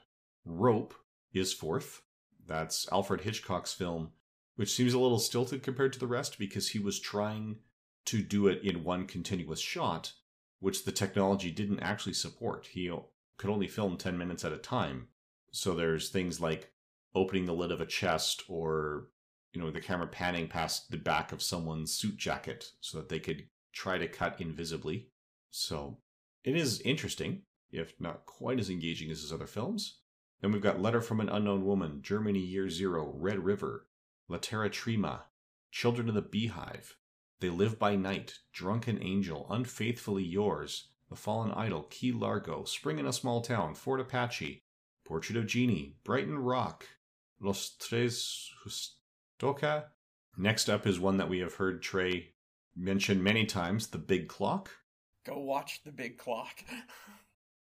Rope 0.46 0.94
is 1.34 1.54
fourth. 1.54 2.02
That's 2.46 2.88
Alfred 2.92 3.22
Hitchcock's 3.22 3.74
film, 3.74 4.12
which 4.56 4.74
seems 4.74 4.94
a 4.94 5.00
little 5.00 5.20
stilted 5.20 5.64
compared 5.64 5.94
to 5.94 6.00
the 6.00 6.08
rest 6.08 6.38
because 6.38 6.70
he 6.70 6.80
was 6.80 7.00
trying 7.00 7.58
to 8.06 8.22
do 8.22 8.48
it 8.48 8.62
in 8.64 8.84
one 8.84 9.08
continuous 9.08 9.60
shot, 9.60 10.14
which 10.60 10.84
the 10.84 10.92
technology 10.92 11.52
didn't 11.52 11.80
actually 11.80 12.14
support. 12.14 12.68
He 12.68 12.92
could 13.38 13.50
only 13.50 13.68
film 13.68 13.98
10 13.98 14.18
minutes 14.18 14.44
at 14.44 14.52
a 14.52 14.58
time. 14.58 15.08
So 15.56 15.76
there's 15.76 16.10
things 16.10 16.42
like 16.42 16.74
opening 17.14 17.46
the 17.46 17.54
lid 17.54 17.72
of 17.72 17.80
a 17.80 17.86
chest 17.86 18.44
or 18.50 19.10
you 19.54 19.62
know 19.62 19.70
the 19.70 19.80
camera 19.80 20.08
panning 20.08 20.48
past 20.48 20.90
the 20.90 20.98
back 20.98 21.32
of 21.32 21.44
someone's 21.44 21.94
suit 21.94 22.18
jacket 22.18 22.72
so 22.82 22.98
that 22.98 23.08
they 23.08 23.20
could 23.20 23.44
try 23.72 24.00
to 24.00 24.08
cut 24.08 24.42
invisibly. 24.42 25.10
So 25.52 26.00
it 26.44 26.56
is 26.56 26.82
interesting, 26.82 27.44
if 27.72 27.94
not 28.02 28.26
quite 28.26 28.60
as 28.60 28.72
engaging 28.72 29.12
as 29.12 29.22
his 29.22 29.32
other 29.32 29.46
films. 29.46 30.00
Then 30.42 30.52
we've 30.52 30.62
got 30.62 30.82
Letter 30.82 31.02
from 31.02 31.20
an 31.20 31.30
Unknown 31.30 31.64
Woman, 31.64 32.02
Germany 32.02 32.40
Year 32.40 32.68
Zero, 32.68 33.14
Red 33.16 33.46
River, 33.46 33.88
La 34.28 34.40
Terra 34.40 34.72
Trema, 34.72 35.22
Children 35.72 36.10
of 36.10 36.16
the 36.16 36.24
Beehive, 36.24 36.98
They 37.42 37.50
Live 37.50 37.78
by 37.78 37.96
Night, 37.96 38.40
Drunken 38.54 39.02
Angel, 39.04 39.46
Unfaithfully 39.52 40.24
Yours, 40.24 40.88
The 41.12 41.16
Fallen 41.16 41.52
Idol, 41.52 41.84
Key 41.84 42.12
Largo, 42.12 42.64
Spring 42.64 42.98
in 42.98 43.06
a 43.06 43.14
Small 43.14 43.42
Town, 43.42 43.76
Fort 43.76 44.00
Apache, 44.00 44.63
Portrait 45.06 45.38
of 45.38 45.48
Jennie, 45.48 45.96
Brighton 46.04 46.40
Rock, 46.40 46.88
Los 47.40 47.76
Tres 47.78 48.50
Justoca. 48.66 49.86
Next 50.38 50.70
up 50.70 50.88
is 50.88 51.00
one 51.00 51.18
that 51.18 51.30
we 51.30 51.40
have 51.40 51.56
heard 51.56 51.82
Trey 51.82 52.30
mention 52.76 53.22
many 53.22 53.46
times, 53.46 53.88
The 53.88 53.98
Big 53.98 54.28
Clock. 54.28 54.72
Go 55.26 55.40
watch 55.40 55.82
The 55.84 55.92
Big 55.92 56.18
Clock. 56.18 56.64
Then 56.68 56.84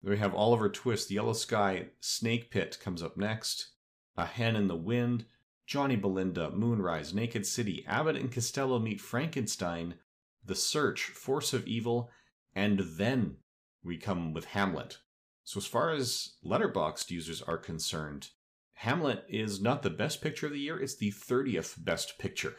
we 0.11 0.17
have 0.17 0.35
Oliver 0.35 0.69
Twist, 0.69 1.07
The 1.07 1.15
Yellow 1.15 1.33
Sky, 1.33 1.87
Snake 1.99 2.51
Pit 2.51 2.77
comes 2.81 3.01
up 3.01 3.17
next. 3.17 3.69
A 4.17 4.25
Hen 4.25 4.55
in 4.55 4.67
the 4.67 4.75
Wind, 4.75 5.25
Johnny 5.65 5.95
Belinda, 5.95 6.51
Moonrise, 6.51 7.13
Naked 7.13 7.45
City, 7.45 7.85
Abbott 7.87 8.15
and 8.15 8.31
Costello 8.31 8.79
meet 8.79 8.99
Frankenstein, 8.99 9.95
The 10.43 10.55
Search, 10.55 11.03
Force 11.03 11.53
of 11.53 11.67
Evil, 11.67 12.09
and 12.55 12.79
then 12.79 13.37
we 13.83 13.97
come 13.97 14.33
with 14.33 14.45
Hamlet. 14.45 14.97
So 15.49 15.57
as 15.57 15.65
far 15.65 15.89
as 15.89 16.33
Letterboxd 16.45 17.09
users 17.09 17.41
are 17.41 17.57
concerned, 17.57 18.29
Hamlet 18.73 19.25
is 19.27 19.59
not 19.59 19.81
the 19.81 19.89
best 19.89 20.21
picture 20.21 20.45
of 20.45 20.51
the 20.51 20.59
year, 20.59 20.79
it's 20.79 20.95
the 20.95 21.09
30th 21.11 21.83
best 21.83 22.19
picture 22.19 22.55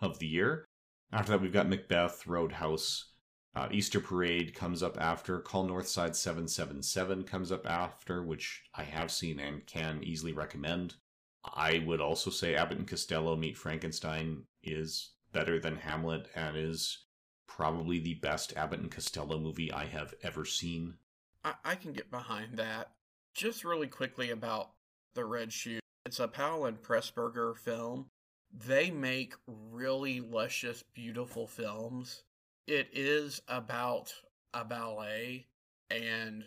of 0.00 0.20
the 0.20 0.26
year. 0.26 0.64
After 1.12 1.32
that, 1.32 1.42
we've 1.42 1.52
got 1.52 1.68
Macbeth, 1.68 2.26
Roadhouse, 2.26 3.12
uh, 3.54 3.68
Easter 3.70 4.00
Parade 4.00 4.54
comes 4.54 4.82
up 4.82 4.98
after. 4.98 5.38
Call 5.38 5.68
Northside 5.68 6.16
777 6.16 7.24
comes 7.24 7.52
up 7.52 7.66
after, 7.68 8.22
which 8.22 8.62
I 8.74 8.84
have 8.84 9.10
seen 9.10 9.38
and 9.38 9.66
can 9.66 10.02
easily 10.02 10.32
recommend. 10.32 10.94
I 11.44 11.84
would 11.86 12.00
also 12.00 12.30
say 12.30 12.54
Abbott 12.54 12.78
and 12.78 12.88
Costello 12.88 13.36
Meet 13.36 13.58
Frankenstein 13.58 14.44
is 14.62 15.10
better 15.32 15.60
than 15.60 15.76
Hamlet 15.76 16.28
and 16.34 16.56
is 16.56 17.04
probably 17.46 17.98
the 17.98 18.14
best 18.14 18.56
Abbott 18.56 18.80
and 18.80 18.90
Costello 18.90 19.38
movie 19.38 19.70
I 19.70 19.84
have 19.84 20.14
ever 20.22 20.46
seen. 20.46 20.94
I, 21.44 21.54
I 21.64 21.74
can 21.74 21.92
get 21.92 22.10
behind 22.10 22.56
that. 22.58 22.90
Just 23.34 23.64
really 23.64 23.88
quickly 23.88 24.30
about 24.30 24.70
The 25.14 25.24
Red 25.24 25.52
Shoe. 25.52 25.80
It's 26.06 26.20
a 26.20 26.28
Powell 26.28 26.66
and 26.66 26.80
Pressburger 26.80 27.56
film. 27.56 28.06
They 28.52 28.90
make 28.90 29.34
really 29.46 30.20
luscious, 30.20 30.84
beautiful 30.94 31.46
films 31.46 32.22
it 32.66 32.88
is 32.92 33.42
about 33.48 34.12
a 34.54 34.64
ballet 34.64 35.46
and 35.90 36.44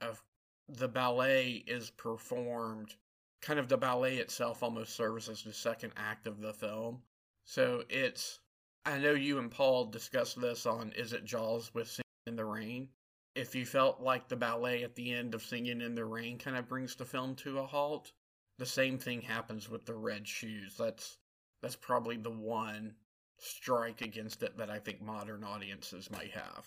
of 0.00 0.22
the 0.68 0.88
ballet 0.88 1.62
is 1.66 1.90
performed 1.90 2.94
kind 3.40 3.58
of 3.58 3.68
the 3.68 3.76
ballet 3.76 4.16
itself 4.16 4.62
almost 4.62 4.96
serves 4.96 5.28
as 5.28 5.42
the 5.42 5.52
second 5.52 5.92
act 5.96 6.26
of 6.26 6.40
the 6.40 6.52
film 6.52 7.00
so 7.44 7.82
it's 7.88 8.40
i 8.84 8.98
know 8.98 9.12
you 9.12 9.38
and 9.38 9.50
paul 9.50 9.84
discussed 9.84 10.40
this 10.40 10.66
on 10.66 10.92
is 10.96 11.12
it 11.12 11.24
jaws 11.24 11.72
with 11.74 11.88
singing 11.88 12.02
in 12.26 12.36
the 12.36 12.44
rain 12.44 12.88
if 13.34 13.54
you 13.54 13.64
felt 13.64 14.00
like 14.00 14.28
the 14.28 14.36
ballet 14.36 14.82
at 14.82 14.94
the 14.94 15.12
end 15.12 15.34
of 15.34 15.42
singing 15.42 15.80
in 15.80 15.94
the 15.94 16.04
rain 16.04 16.38
kind 16.38 16.56
of 16.56 16.68
brings 16.68 16.96
the 16.96 17.04
film 17.04 17.34
to 17.34 17.58
a 17.58 17.66
halt 17.66 18.12
the 18.58 18.66
same 18.66 18.98
thing 18.98 19.20
happens 19.22 19.68
with 19.68 19.86
the 19.86 19.94
red 19.94 20.26
shoes 20.26 20.76
that's 20.76 21.18
that's 21.62 21.76
probably 21.76 22.16
the 22.16 22.30
one 22.30 22.94
strike 23.40 24.02
against 24.02 24.42
it 24.42 24.56
that 24.58 24.70
I 24.70 24.78
think 24.78 25.00
modern 25.00 25.44
audiences 25.44 26.10
might 26.10 26.30
have. 26.32 26.66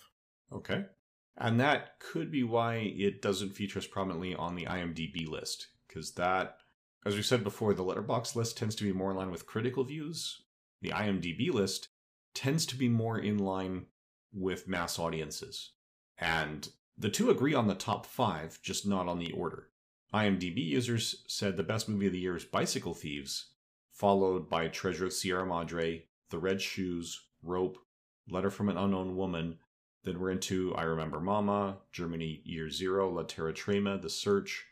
Okay. 0.52 0.84
And 1.36 1.58
that 1.60 1.98
could 1.98 2.30
be 2.30 2.44
why 2.44 2.76
it 2.96 3.22
doesn't 3.22 3.50
feature 3.50 3.78
as 3.78 3.86
prominently 3.86 4.34
on 4.34 4.54
the 4.54 4.66
IMDb 4.66 5.26
list, 5.26 5.68
because 5.88 6.12
that, 6.12 6.58
as 7.04 7.16
we 7.16 7.22
said 7.22 7.42
before, 7.42 7.74
the 7.74 7.84
Letterboxd 7.84 8.36
list 8.36 8.56
tends 8.56 8.74
to 8.76 8.84
be 8.84 8.92
more 8.92 9.10
in 9.10 9.16
line 9.16 9.30
with 9.30 9.46
critical 9.46 9.84
views. 9.84 10.42
The 10.80 10.90
IMDb 10.90 11.52
list 11.52 11.88
tends 12.34 12.66
to 12.66 12.76
be 12.76 12.88
more 12.88 13.18
in 13.18 13.38
line 13.38 13.86
with 14.32 14.68
mass 14.68 14.98
audiences. 14.98 15.72
And 16.18 16.68
the 16.96 17.10
two 17.10 17.30
agree 17.30 17.54
on 17.54 17.66
the 17.66 17.74
top 17.74 18.06
five, 18.06 18.60
just 18.62 18.86
not 18.86 19.08
on 19.08 19.18
the 19.18 19.32
order. 19.32 19.68
IMDb 20.12 20.64
users 20.64 21.24
said 21.26 21.56
the 21.56 21.62
best 21.64 21.88
movie 21.88 22.06
of 22.06 22.12
the 22.12 22.20
year 22.20 22.36
is 22.36 22.44
Bicycle 22.44 22.94
Thieves, 22.94 23.46
followed 23.90 24.48
by 24.48 24.68
Treasure 24.68 25.06
of 25.06 25.12
Sierra 25.12 25.44
Madre, 25.44 26.04
the 26.30 26.38
Red 26.38 26.62
Shoes, 26.62 27.20
Rope, 27.42 27.78
Letter 28.28 28.50
from 28.50 28.68
an 28.68 28.76
Unknown 28.76 29.16
Woman. 29.16 29.58
Then 30.04 30.20
we're 30.20 30.30
into 30.30 30.74
I 30.74 30.82
Remember 30.82 31.20
Mama, 31.20 31.78
Germany 31.92 32.42
Year 32.44 32.70
Zero, 32.70 33.10
La 33.10 33.22
Terra 33.22 33.52
Trema, 33.52 34.00
The 34.00 34.10
Search, 34.10 34.64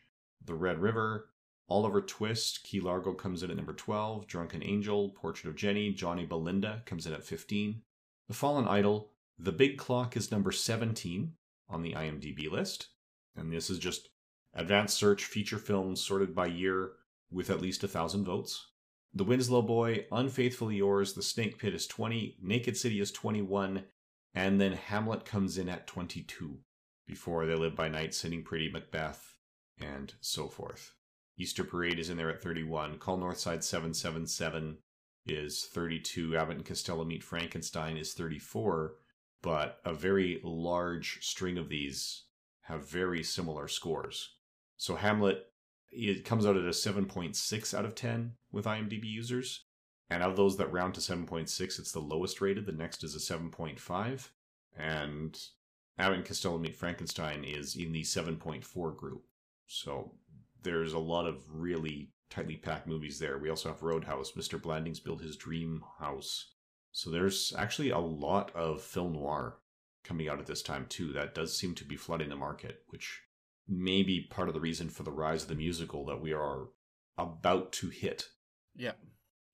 The 0.44 0.54
Red 0.54 0.78
River, 0.78 1.30
Oliver 1.68 2.02
Twist, 2.02 2.62
Key 2.64 2.80
Largo 2.80 3.14
comes 3.14 3.42
in 3.42 3.50
at 3.50 3.56
number 3.56 3.72
12, 3.72 4.26
Drunken 4.26 4.62
Angel, 4.62 5.08
Portrait 5.10 5.48
of 5.48 5.56
Jennie, 5.56 5.92
Johnny 5.92 6.26
Belinda 6.26 6.82
comes 6.84 7.06
in 7.06 7.12
at 7.12 7.24
15. 7.24 7.82
The 8.28 8.34
Fallen 8.34 8.68
Idol, 8.68 9.10
The 9.38 9.52
Big 9.52 9.78
Clock 9.78 10.16
is 10.16 10.30
number 10.30 10.52
17 10.52 11.32
on 11.68 11.82
the 11.82 11.92
IMDb 11.92 12.50
list. 12.50 12.88
And 13.36 13.52
this 13.52 13.70
is 13.70 13.78
just 13.78 14.08
advanced 14.54 14.96
search 14.96 15.24
feature 15.24 15.58
films 15.58 16.00
sorted 16.02 16.34
by 16.34 16.46
year 16.46 16.92
with 17.30 17.50
at 17.50 17.62
least 17.62 17.82
a 17.82 17.88
thousand 17.88 18.24
votes. 18.24 18.68
The 19.14 19.24
Winslow 19.24 19.62
Boy, 19.62 20.06
Unfaithfully 20.10 20.76
Yours, 20.76 21.12
The 21.12 21.22
Snake 21.22 21.58
Pit 21.58 21.74
is 21.74 21.86
20, 21.86 22.38
Naked 22.42 22.76
City 22.76 23.00
is 23.00 23.12
21, 23.12 23.84
and 24.34 24.60
then 24.60 24.72
Hamlet 24.72 25.24
comes 25.24 25.58
in 25.58 25.68
at 25.68 25.86
22 25.86 26.58
before 27.06 27.44
They 27.44 27.54
Live 27.54 27.76
by 27.76 27.88
Night, 27.88 28.14
Sitting 28.14 28.42
Pretty, 28.42 28.70
Macbeth, 28.70 29.34
and 29.78 30.14
so 30.20 30.48
forth. 30.48 30.94
Easter 31.38 31.64
Parade 31.64 31.98
is 31.98 32.08
in 32.08 32.16
there 32.16 32.30
at 32.30 32.42
31. 32.42 32.98
Call 32.98 33.18
Northside 33.18 33.62
777 33.62 34.78
is 35.26 35.64
32. 35.72 36.36
Abbott 36.36 36.56
and 36.56 36.64
Costello 36.64 37.04
Meet 37.04 37.22
Frankenstein 37.22 37.96
is 37.96 38.14
34. 38.14 38.94
But 39.42 39.80
a 39.84 39.92
very 39.92 40.40
large 40.42 41.18
string 41.20 41.58
of 41.58 41.68
these 41.68 42.24
have 42.62 42.88
very 42.88 43.22
similar 43.22 43.68
scores. 43.68 44.36
So 44.76 44.96
Hamlet 44.96 45.46
it 45.92 46.24
comes 46.24 46.46
out 46.46 46.56
at 46.56 46.64
a 46.64 46.68
7.6 46.68 47.74
out 47.74 47.84
of 47.84 47.94
10 47.94 48.32
with 48.50 48.64
IMDb 48.64 49.04
users, 49.04 49.64
And 50.12 50.22
of 50.22 50.36
those 50.36 50.58
that 50.58 50.70
round 50.70 50.92
to 50.94 51.00
7.6, 51.00 51.60
it's 51.60 51.92
the 51.92 51.98
lowest 51.98 52.42
rated. 52.42 52.66
The 52.66 52.72
next 52.72 53.02
is 53.02 53.14
a 53.14 53.18
7.5. 53.18 54.28
And 54.76 55.38
Abbott 55.98 56.18
and 56.18 56.26
Costello 56.26 56.58
Meet 56.58 56.76
Frankenstein 56.76 57.44
is 57.44 57.76
in 57.76 57.92
the 57.92 58.02
7.4 58.02 58.96
group. 58.96 59.24
So 59.66 60.12
there's 60.62 60.92
a 60.92 60.98
lot 60.98 61.26
of 61.26 61.42
really 61.50 62.10
tightly 62.28 62.56
packed 62.56 62.86
movies 62.86 63.18
there. 63.18 63.38
We 63.38 63.48
also 63.48 63.70
have 63.70 63.82
Roadhouse, 63.82 64.32
Mr. 64.32 64.60
Blandings 64.60 65.00
Built 65.00 65.22
His 65.22 65.36
Dream 65.36 65.82
House. 65.98 66.52
So 66.92 67.10
there's 67.10 67.52
actually 67.56 67.90
a 67.90 67.98
lot 67.98 68.54
of 68.54 68.82
film 68.82 69.14
noir 69.14 69.58
coming 70.04 70.28
out 70.28 70.38
at 70.38 70.46
this 70.46 70.62
time 70.62 70.86
too. 70.88 71.12
That 71.12 71.34
does 71.34 71.56
seem 71.56 71.74
to 71.76 71.84
be 71.84 71.96
flooding 71.96 72.28
the 72.28 72.36
market, 72.36 72.82
which 72.88 73.22
may 73.68 74.02
be 74.02 74.26
part 74.30 74.48
of 74.48 74.54
the 74.54 74.60
reason 74.60 74.88
for 74.88 75.02
the 75.02 75.10
rise 75.10 75.42
of 75.42 75.48
the 75.48 75.54
musical 75.54 76.04
that 76.06 76.20
we 76.20 76.32
are 76.32 76.68
about 77.16 77.72
to 77.72 77.88
hit. 77.88 78.28
Yeah. 78.76 78.92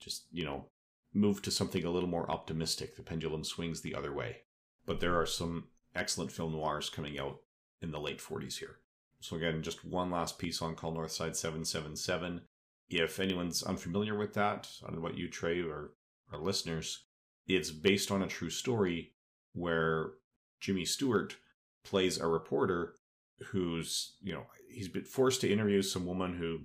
Just, 0.00 0.26
you 0.30 0.44
know, 0.44 0.66
move 1.14 1.42
to 1.42 1.50
something 1.50 1.84
a 1.84 1.90
little 1.90 2.08
more 2.08 2.30
optimistic. 2.30 2.96
The 2.96 3.02
pendulum 3.02 3.44
swings 3.44 3.80
the 3.80 3.94
other 3.94 4.12
way. 4.12 4.38
But 4.86 5.00
there 5.00 5.18
are 5.20 5.26
some 5.26 5.68
excellent 5.94 6.32
film 6.32 6.52
noirs 6.52 6.90
coming 6.90 7.18
out 7.18 7.38
in 7.82 7.90
the 7.90 8.00
late 8.00 8.18
40s 8.18 8.58
here. 8.58 8.78
So 9.20 9.36
again, 9.36 9.62
just 9.62 9.84
one 9.84 10.10
last 10.10 10.38
piece 10.38 10.62
on 10.62 10.74
Call 10.74 10.94
Northside 10.94 11.36
777. 11.36 12.42
If 12.88 13.20
anyone's 13.20 13.62
unfamiliar 13.62 14.16
with 14.16 14.34
that, 14.34 14.68
I 14.82 14.86
don't 14.86 15.00
know 15.00 15.06
about 15.06 15.18
you, 15.18 15.28
Trey, 15.28 15.60
or 15.60 15.92
our 16.32 16.38
listeners, 16.38 17.04
it's 17.48 17.70
based 17.70 18.10
on 18.10 18.22
a 18.22 18.28
true 18.28 18.50
story 18.50 19.12
where 19.54 20.10
Jimmy 20.60 20.84
Stewart 20.84 21.36
plays 21.84 22.18
a 22.18 22.26
reporter 22.26 22.94
who's, 23.46 24.16
you 24.22 24.32
know, 24.32 24.46
he's 24.70 24.88
been 24.88 25.04
forced 25.04 25.40
to 25.40 25.52
interview 25.52 25.82
some 25.82 26.06
woman 26.06 26.36
who 26.36 26.60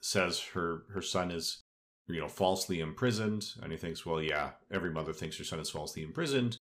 says 0.00 0.40
her 0.54 0.82
her 0.92 1.02
son 1.02 1.30
is, 1.30 1.62
you 2.06 2.20
know, 2.20 2.28
falsely 2.28 2.80
imprisoned, 2.80 3.52
and 3.62 3.72
he 3.72 3.78
thinks, 3.78 4.04
well, 4.04 4.20
yeah, 4.20 4.50
every 4.70 4.90
mother 4.90 5.12
thinks 5.12 5.38
her 5.38 5.44
son 5.44 5.60
is 5.60 5.70
falsely 5.70 6.02
imprisoned, 6.02 6.58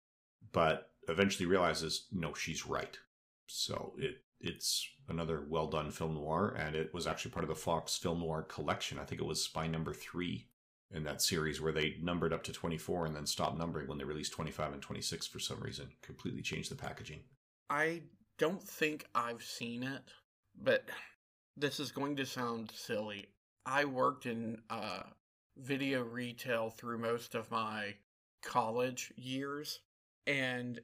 but 0.53 0.91
eventually 1.09 1.47
realizes, 1.47 2.07
no, 2.13 2.33
she's 2.33 2.67
right. 2.67 2.99
So 3.47 3.95
it 3.99 4.23
it's 4.41 4.87
another 5.09 5.47
well 5.49 5.67
done 5.67 5.91
film 5.91 6.15
noir, 6.15 6.55
and 6.59 6.77
it 6.77 6.93
was 6.93 7.07
actually 7.07 7.33
part 7.33 7.45
of 7.45 7.49
the 7.49 7.55
Fox 7.55 7.97
Film 7.97 8.21
Noir 8.21 8.43
collection. 8.43 8.99
I 8.99 9.05
think 9.05 9.21
it 9.21 9.27
was 9.27 9.43
Spy 9.43 9.67
Number 9.67 9.93
Three 9.93 10.49
in 10.95 11.05
that 11.05 11.21
series 11.21 11.61
where 11.61 11.73
they 11.73 11.97
numbered 12.01 12.33
up 12.33 12.43
to 12.45 12.53
24 12.53 13.07
and 13.07 13.17
then 13.17 13.27
stopped 13.27 13.59
numbering 13.59 13.89
when 13.89 13.99
they 13.99 14.05
released 14.05 14.33
25 14.33 14.73
and 14.73 14.83
26 14.83 15.27
for 15.27 15.39
some 15.39 15.61
reason. 15.61 15.89
Completely 16.03 16.43
changed 16.43 16.71
the 16.71 16.77
packaging. 16.77 17.21
I 17.69 18.03
don't 18.39 18.63
think 18.63 19.07
I've 19.15 19.43
seen 19.43 19.83
it, 19.83 20.03
but 20.61 20.85
this 21.57 21.81
is 21.81 21.93
going 21.93 22.17
to 22.17 22.27
sound 22.27 22.73
silly. 22.75 23.27
I 23.67 23.85
worked 23.85 24.27
in 24.27 24.59
uh, 24.71 25.03
video 25.57 26.03
retail 26.03 26.71
through 26.71 26.99
most 26.99 27.35
of 27.35 27.51
my 27.51 27.95
college 28.43 29.13
years, 29.17 29.81
and 30.27 30.81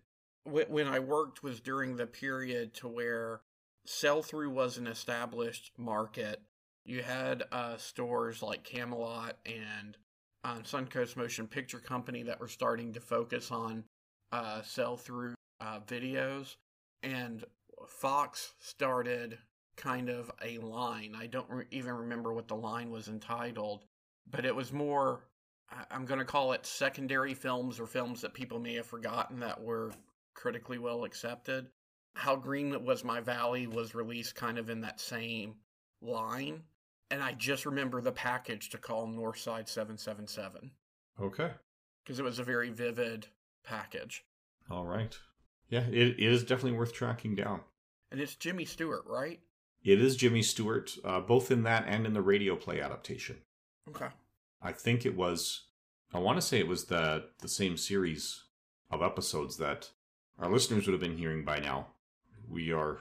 w- 0.46 0.66
when 0.68 0.88
I 0.88 0.98
worked 0.98 1.42
was 1.42 1.60
during 1.60 1.96
the 1.96 2.06
period 2.06 2.74
to 2.74 2.88
where 2.88 3.42
sell 3.86 4.22
through 4.22 4.50
was 4.50 4.78
an 4.78 4.86
established 4.86 5.72
market 5.76 6.42
you 6.84 7.02
had 7.02 7.44
uh, 7.52 7.76
stores 7.76 8.42
like 8.42 8.64
Camelot 8.64 9.36
and 9.46 9.96
um, 10.44 10.62
Suncoast 10.62 11.16
Motion 11.16 11.46
Picture 11.46 11.78
Company 11.78 12.22
that 12.22 12.40
were 12.40 12.48
starting 12.48 12.92
to 12.92 13.00
focus 13.00 13.50
on 13.50 13.84
uh, 14.32 14.62
sell 14.62 14.96
through 14.96 15.34
uh, 15.60 15.80
videos, 15.86 16.56
and 17.02 17.44
Fox 17.86 18.54
started 18.58 19.38
kind 19.76 20.08
of 20.08 20.30
a 20.42 20.58
line. 20.58 21.14
I 21.18 21.26
don't 21.26 21.50
re- 21.50 21.64
even 21.70 21.92
remember 21.92 22.32
what 22.32 22.48
the 22.48 22.56
line 22.56 22.90
was 22.90 23.08
entitled, 23.08 23.84
but 24.30 24.44
it 24.44 24.54
was 24.54 24.72
more. 24.72 25.20
I'm 25.90 26.04
going 26.04 26.18
to 26.18 26.24
call 26.24 26.52
it 26.52 26.66
secondary 26.66 27.34
films 27.34 27.78
or 27.78 27.86
films 27.86 28.20
that 28.22 28.34
people 28.34 28.58
may 28.58 28.74
have 28.74 28.86
forgotten 28.86 29.38
that 29.40 29.62
were 29.62 29.92
critically 30.34 30.78
well 30.78 31.04
accepted. 31.04 31.68
How 32.14 32.34
Green 32.34 32.84
Was 32.84 33.04
My 33.04 33.20
Valley 33.20 33.68
was 33.68 33.94
released 33.94 34.34
kind 34.34 34.58
of 34.58 34.68
in 34.68 34.80
that 34.80 35.00
same 35.00 35.54
line 36.02 36.62
and 37.10 37.22
I 37.22 37.32
just 37.32 37.66
remember 37.66 38.00
the 38.00 38.12
package 38.12 38.70
to 38.70 38.78
call 38.78 39.06
Northside 39.06 39.68
777. 39.68 40.70
Okay. 41.20 41.50
Because 42.04 42.18
it 42.18 42.24
was 42.24 42.38
a 42.38 42.44
very 42.44 42.70
vivid 42.70 43.26
package. 43.64 44.24
All 44.70 44.84
right. 44.84 45.16
Yeah, 45.68 45.86
it, 45.90 46.18
it 46.18 46.20
is 46.20 46.42
definitely 46.42 46.78
worth 46.78 46.92
tracking 46.92 47.34
down. 47.34 47.60
And 48.10 48.20
it's 48.20 48.34
Jimmy 48.34 48.64
Stewart, 48.64 49.04
right? 49.06 49.40
It 49.82 50.00
is 50.00 50.16
Jimmy 50.16 50.42
Stewart, 50.42 50.92
uh, 51.04 51.20
both 51.20 51.50
in 51.50 51.62
that 51.64 51.84
and 51.86 52.06
in 52.06 52.12
the 52.12 52.22
radio 52.22 52.56
play 52.56 52.80
adaptation. 52.80 53.38
Okay. 53.88 54.08
I 54.62 54.72
think 54.72 55.06
it 55.06 55.16
was, 55.16 55.66
I 56.12 56.18
want 56.18 56.36
to 56.36 56.42
say 56.42 56.58
it 56.58 56.68
was 56.68 56.86
the, 56.86 57.24
the 57.40 57.48
same 57.48 57.76
series 57.76 58.44
of 58.90 59.02
episodes 59.02 59.56
that 59.58 59.90
our 60.38 60.50
listeners 60.50 60.86
would 60.86 60.92
have 60.92 61.00
been 61.00 61.18
hearing 61.18 61.44
by 61.44 61.60
now. 61.60 61.88
We 62.48 62.72
are 62.72 62.98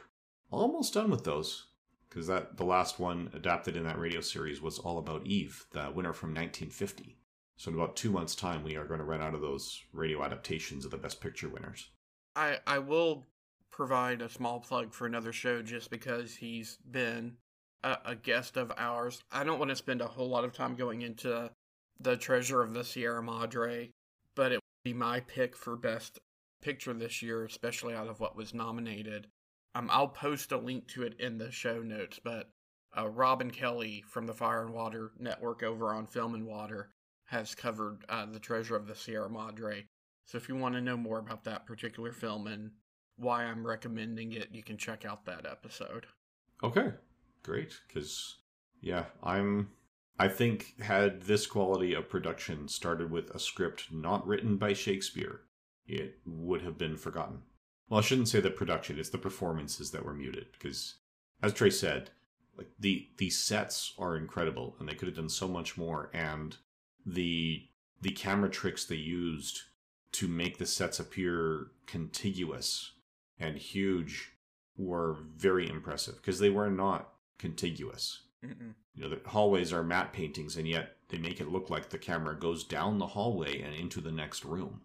almost 0.52 0.94
done 0.94 1.10
with 1.10 1.24
those 1.24 1.66
because 2.10 2.28
that 2.28 2.58
the 2.58 2.66
last 2.66 3.00
one 3.00 3.30
adapted 3.34 3.76
in 3.76 3.84
that 3.84 4.00
radio 4.00 4.22
series 4.22 4.62
was 4.62 4.80
all 4.80 4.98
about 4.98 5.26
Eve, 5.26 5.66
the 5.72 5.92
winner 5.94 6.14
from 6.14 6.30
1950. 6.30 7.18
So 7.58 7.70
in 7.70 7.76
about 7.76 7.96
two 7.96 8.12
months' 8.12 8.36
time, 8.36 8.64
we 8.64 8.78
are 8.78 8.86
going 8.86 9.00
to 9.00 9.06
run 9.06 9.22
out 9.22 9.36
of 9.36 9.42
those 9.42 9.84
radio 9.94 10.24
adaptations 10.24 10.86
of 10.86 10.92
the 10.92 10.98
Best 10.98 11.22
Picture 11.22 11.50
winners. 11.50 11.90
I 12.36 12.60
I 12.66 12.80
will 12.80 13.28
provide 13.70 14.22
a 14.22 14.30
small 14.30 14.60
plug 14.60 14.94
for 14.94 15.06
another 15.06 15.32
show 15.32 15.62
just 15.62 15.90
because 15.90 16.36
he's 16.36 16.78
been 16.90 17.38
a, 17.84 17.98
a 18.06 18.16
guest 18.16 18.58
of 18.58 18.72
ours. 18.78 19.22
I 19.32 19.44
don't 19.44 19.60
want 19.60 19.70
to 19.70 19.76
spend 19.76 20.02
a 20.02 20.08
whole 20.08 20.30
lot 20.30 20.44
of 20.44 20.54
time 20.54 20.76
going 20.76 21.02
into 21.02 21.52
the 22.00 22.18
Treasure 22.18 22.62
of 22.62 22.74
the 22.74 22.84
Sierra 22.84 23.22
Madre, 23.22 23.92
but 24.36 24.52
it 24.52 24.56
would 24.56 24.84
be 24.84 24.94
my 24.94 25.20
pick 25.22 25.56
for 25.56 25.76
Best 25.76 26.20
Picture 26.62 26.94
this 26.94 27.22
year, 27.22 27.46
especially 27.46 27.94
out 27.94 28.08
of 28.08 28.20
what 28.20 28.36
was 28.36 28.54
nominated. 28.54 29.28
Um, 29.76 29.90
I'll 29.92 30.08
post 30.08 30.52
a 30.52 30.58
link 30.58 30.88
to 30.90 31.04
it 31.04 31.20
in 31.20 31.38
the 31.38 31.52
show 31.52 31.82
notes, 31.82 32.20
but 32.24 32.50
uh, 32.98 33.08
Robin 33.08 33.52
Kelly 33.52 34.04
from 34.08 34.26
the 34.26 34.34
Fire 34.34 34.64
and 34.64 34.74
Water 34.74 35.12
Network 35.20 35.64
over 35.64 35.94
on 35.94 36.08
Film 36.08 36.34
and 36.34 36.46
Water 36.46 36.90
has 37.26 37.54
covered 37.54 38.04
uh, 38.10 38.26
The 38.26 38.40
Treasure 38.40 38.76
of 38.76 38.88
the 38.88 38.96
Sierra 38.96 39.30
Madre. 39.30 39.86
So 40.26 40.38
if 40.38 40.50
you 40.50 40.56
want 40.56 40.76
to 40.76 40.82
know 40.82 40.98
more 40.98 41.20
about 41.20 41.44
that 41.44 41.66
particular 41.66 42.12
film 42.12 42.48
and 42.48 42.72
why 43.18 43.44
I'm 43.44 43.66
recommending 43.66 44.34
it, 44.34 44.50
you 44.52 44.64
can 44.64 44.78
check 44.78 45.06
out 45.06 45.26
that 45.26 45.46
episode. 45.46 46.08
Okay, 46.64 46.92
great. 47.44 47.80
Because, 47.88 48.38
yeah, 48.82 49.06
I'm. 49.24 49.70
I 50.22 50.28
think 50.28 50.82
had 50.82 51.22
this 51.22 51.48
quality 51.48 51.94
of 51.94 52.10
production 52.10 52.68
started 52.68 53.10
with 53.10 53.30
a 53.30 53.40
script 53.40 53.88
not 53.90 54.28
written 54.28 54.58
by 54.58 54.74
Shakespeare, 54.74 55.42
it 55.88 56.18
would 56.26 56.62
have 56.62 56.78
been 56.78 56.98
forgotten. 56.98 57.44
Well, 57.90 58.00
I 58.00 58.04
shouldn't 58.04 58.30
say 58.30 58.40
the 58.40 58.52
production; 58.52 59.00
it's 59.00 59.10
the 59.10 59.18
performances 59.18 59.92
that 59.92 60.06
were 60.06 60.14
muted. 60.14 60.48
Because, 60.52 60.96
as 61.42 61.54
Trey 61.54 61.70
said, 61.70 62.12
like 62.58 62.70
the 62.80 63.08
the 63.18 63.30
sets 63.30 63.94
are 63.98 64.16
incredible, 64.16 64.76
and 64.80 64.88
they 64.88 64.94
could 64.94 65.08
have 65.08 65.18
done 65.18 65.30
so 65.30 65.48
much 65.48 65.78
more. 65.78 66.10
And 66.14 66.58
the 67.06 67.68
the 68.02 68.12
camera 68.12 68.50
tricks 68.50 68.86
they 68.86 68.96
used 68.96 69.62
to 70.12 70.28
make 70.28 70.58
the 70.58 70.66
sets 70.66 71.00
appear 71.00 71.68
contiguous 71.86 72.94
and 73.40 73.58
huge 73.58 74.32
were 74.78 75.18
very 75.36 75.70
impressive 75.70 76.16
because 76.16 76.40
they 76.40 76.50
were 76.50 76.70
not 76.70 77.10
contiguous. 77.38 78.24
Mm-mm. 78.44 78.74
You 78.96 79.04
know, 79.04 79.10
the 79.10 79.30
hallways 79.30 79.74
are 79.74 79.84
matte 79.84 80.14
paintings, 80.14 80.58
and 80.58 80.68
yet 80.68 80.98
they 81.10 81.18
make 81.18 81.40
it 81.40 81.50
look 81.50 81.70
like 81.70 81.90
the 81.90 81.98
camera 81.98 82.36
goes 82.36 82.64
down 82.64 82.98
the 82.98 83.08
hallway 83.08 83.62
and 83.62 83.74
into 83.74 84.02
the 84.02 84.12
next 84.12 84.46
room. 84.46 84.82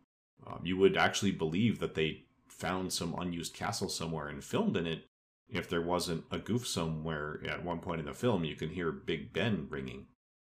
Um, 0.46 0.60
you 0.62 0.76
would 0.76 0.96
actually 0.96 1.32
believe 1.32 1.78
that 1.78 1.94
they 1.94 2.24
found 2.58 2.92
some 2.92 3.14
unused 3.18 3.54
castle 3.54 3.88
somewhere 3.88 4.28
and 4.28 4.44
filmed 4.44 4.76
in 4.76 4.86
it 4.86 5.04
if 5.48 5.68
there 5.68 5.82
wasn't 5.82 6.24
a 6.30 6.38
goof 6.38 6.66
somewhere 6.66 7.40
at 7.46 7.64
one 7.64 7.78
point 7.78 8.00
in 8.00 8.06
the 8.06 8.14
film 8.14 8.44
you 8.44 8.56
can 8.56 8.70
hear 8.70 8.90
big 8.90 9.32
ben 9.32 9.66
ringing 9.68 10.06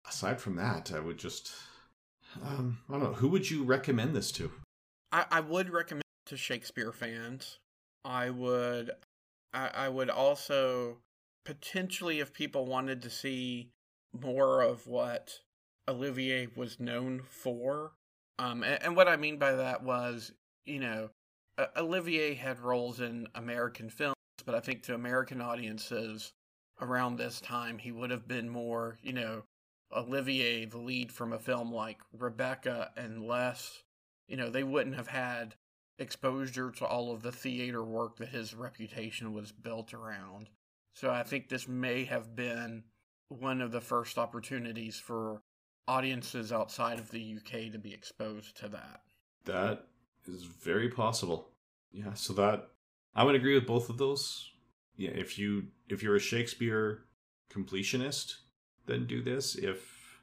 aside 0.07 0.39
from 0.39 0.55
that 0.55 0.91
i 0.93 0.99
would 0.99 1.17
just 1.17 1.51
um, 2.43 2.79
i 2.89 2.93
don't 2.93 3.03
know 3.03 3.13
who 3.13 3.27
would 3.27 3.49
you 3.49 3.63
recommend 3.63 4.15
this 4.15 4.31
to 4.31 4.51
I, 5.15 5.25
I 5.31 5.39
would 5.39 5.69
recommend 5.69 6.03
to 6.25 6.35
Shakespeare 6.35 6.91
fans. 6.91 7.59
I 8.03 8.29
would 8.29 8.91
I, 9.53 9.69
I 9.73 9.89
would 9.89 10.09
also 10.09 10.97
potentially 11.45 12.19
if 12.19 12.33
people 12.33 12.65
wanted 12.65 13.01
to 13.03 13.09
see 13.09 13.69
more 14.19 14.61
of 14.61 14.87
what 14.87 15.39
Olivier 15.87 16.49
was 16.55 16.81
known 16.81 17.21
for. 17.29 17.93
Um 18.39 18.61
and, 18.63 18.83
and 18.83 18.95
what 18.95 19.07
I 19.07 19.15
mean 19.15 19.37
by 19.37 19.53
that 19.53 19.83
was, 19.83 20.33
you 20.65 20.79
know, 20.79 21.11
uh, 21.57 21.67
Olivier 21.77 22.33
had 22.33 22.59
roles 22.59 22.99
in 22.99 23.27
American 23.35 23.89
films, 23.89 24.15
but 24.45 24.55
I 24.55 24.59
think 24.59 24.83
to 24.83 24.95
American 24.95 25.41
audiences 25.41 26.33
around 26.81 27.17
this 27.17 27.39
time, 27.41 27.77
he 27.77 27.91
would 27.91 28.11
have 28.11 28.27
been 28.27 28.49
more, 28.49 28.97
you 29.01 29.13
know, 29.13 29.43
Olivier, 29.95 30.65
the 30.65 30.77
lead 30.77 31.11
from 31.11 31.31
a 31.31 31.39
film 31.39 31.71
like 31.73 31.99
Rebecca, 32.17 32.91
and 32.97 33.25
less, 33.25 33.83
you 34.27 34.35
know, 34.35 34.49
they 34.49 34.63
wouldn't 34.63 34.95
have 34.95 35.07
had 35.07 35.55
exposure 35.97 36.71
to 36.71 36.85
all 36.85 37.13
of 37.13 37.21
the 37.21 37.31
theater 37.31 37.83
work 37.83 38.17
that 38.17 38.29
his 38.29 38.53
reputation 38.53 39.31
was 39.31 39.51
built 39.51 39.93
around. 39.93 40.49
So 40.93 41.09
I 41.09 41.23
think 41.23 41.47
this 41.47 41.67
may 41.67 42.03
have 42.05 42.35
been 42.35 42.83
one 43.29 43.61
of 43.61 43.71
the 43.71 43.81
first 43.81 44.17
opportunities 44.17 44.97
for 44.97 45.41
audiences 45.87 46.51
outside 46.51 46.99
of 46.99 47.11
the 47.11 47.37
UK 47.37 47.71
to 47.71 47.79
be 47.79 47.93
exposed 47.93 48.57
to 48.57 48.67
that. 48.69 49.01
That 49.45 49.85
is 50.27 50.43
very 50.43 50.89
possible. 50.89 51.49
Yeah, 51.91 52.13
so 52.13 52.33
that 52.33 52.69
I 53.15 53.23
would 53.23 53.35
agree 53.35 53.55
with 53.55 53.67
both 53.67 53.89
of 53.89 53.97
those. 53.97 54.51
Yeah, 54.97 55.11
if 55.11 55.37
you 55.37 55.67
if 55.89 56.03
you're 56.03 56.15
a 56.15 56.19
Shakespeare 56.19 57.05
completionist, 57.49 58.35
then 58.85 59.05
do 59.05 59.21
this. 59.21 59.55
If 59.55 60.19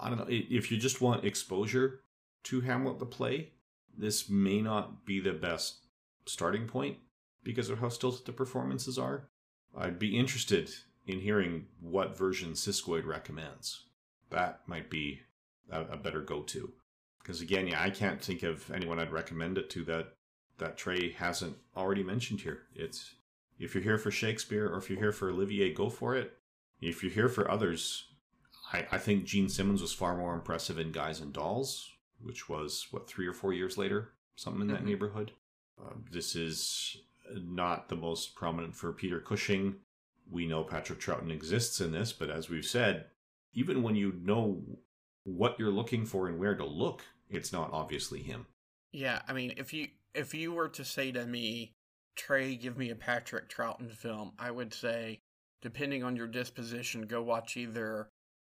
I 0.00 0.08
don't 0.08 0.18
know, 0.18 0.26
if 0.28 0.70
you 0.70 0.78
just 0.78 1.00
want 1.00 1.24
exposure 1.24 2.00
to 2.44 2.60
Hamlet 2.60 2.98
the 2.98 3.06
play, 3.06 3.52
this 3.96 4.28
may 4.28 4.60
not 4.60 5.04
be 5.04 5.20
the 5.20 5.32
best 5.32 5.78
starting 6.26 6.66
point 6.66 6.98
because 7.42 7.70
of 7.70 7.78
how 7.78 7.88
stilted 7.88 8.26
the 8.26 8.32
performances 8.32 8.98
are. 8.98 9.28
I'd 9.76 9.98
be 9.98 10.18
interested 10.18 10.70
in 11.06 11.20
hearing 11.20 11.66
what 11.80 12.16
version 12.16 12.52
Siskoid 12.52 13.06
recommends. 13.06 13.84
That 14.30 14.60
might 14.66 14.90
be 14.90 15.20
a, 15.70 15.82
a 15.82 15.96
better 15.96 16.20
go-to. 16.20 16.72
Because 17.26 17.40
again, 17.40 17.66
yeah, 17.66 17.82
I 17.82 17.90
can't 17.90 18.22
think 18.22 18.44
of 18.44 18.70
anyone 18.70 19.00
I'd 19.00 19.10
recommend 19.10 19.58
it 19.58 19.68
to 19.70 19.82
that 19.86 20.14
that 20.58 20.76
Trey 20.76 21.10
hasn't 21.10 21.56
already 21.76 22.04
mentioned 22.04 22.40
here. 22.40 22.62
It's 22.72 23.16
if 23.58 23.74
you're 23.74 23.82
here 23.82 23.98
for 23.98 24.12
Shakespeare 24.12 24.68
or 24.68 24.78
if 24.78 24.88
you're 24.88 25.00
here 25.00 25.10
for 25.10 25.28
Olivier, 25.30 25.72
go 25.72 25.90
for 25.90 26.14
it. 26.14 26.34
If 26.80 27.02
you're 27.02 27.10
here 27.12 27.28
for 27.28 27.50
others, 27.50 28.04
I, 28.72 28.86
I 28.92 28.98
think 28.98 29.24
Jean 29.24 29.48
Simmons 29.48 29.82
was 29.82 29.92
far 29.92 30.16
more 30.16 30.34
impressive 30.34 30.78
in 30.78 30.92
Guys 30.92 31.20
and 31.20 31.32
Dolls, 31.32 31.90
which 32.20 32.48
was 32.48 32.86
what 32.92 33.08
three 33.08 33.26
or 33.26 33.32
four 33.32 33.52
years 33.52 33.76
later, 33.76 34.12
something 34.36 34.60
in 34.60 34.68
that 34.68 34.82
Mhm. 34.82 34.86
neighborhood. 34.86 35.32
Um, 35.80 36.04
this 36.12 36.36
is 36.36 36.96
not 37.34 37.88
the 37.88 37.96
most 37.96 38.36
prominent 38.36 38.76
for 38.76 38.92
Peter 38.92 39.18
Cushing. 39.18 39.80
We 40.30 40.46
know 40.46 40.62
Patrick 40.62 41.00
Troughton 41.00 41.32
exists 41.32 41.80
in 41.80 41.90
this, 41.90 42.12
but 42.12 42.30
as 42.30 42.48
we've 42.48 42.64
said, 42.64 43.10
even 43.52 43.82
when 43.82 43.96
you 43.96 44.12
know 44.12 44.78
what 45.24 45.58
you're 45.58 45.72
looking 45.72 46.06
for 46.06 46.28
and 46.28 46.38
where 46.38 46.54
to 46.54 46.64
look, 46.64 47.02
it's 47.28 47.52
not 47.52 47.72
obviously 47.72 48.22
him. 48.22 48.46
Yeah, 48.92 49.20
I 49.28 49.32
mean, 49.32 49.54
if 49.56 49.72
you 49.72 49.88
if 50.14 50.34
you 50.34 50.52
were 50.52 50.68
to 50.70 50.84
say 50.84 51.12
to 51.12 51.26
me, 51.26 51.74
Trey, 52.14 52.56
give 52.56 52.78
me 52.78 52.90
a 52.90 52.96
Patrick 52.96 53.48
Troughton 53.50 53.92
film, 53.92 54.32
I 54.38 54.50
would 54.50 54.72
say, 54.72 55.20
depending 55.60 56.02
on 56.02 56.16
your 56.16 56.26
disposition, 56.26 57.02
go 57.02 57.22
watch 57.22 57.56
either 57.56 58.08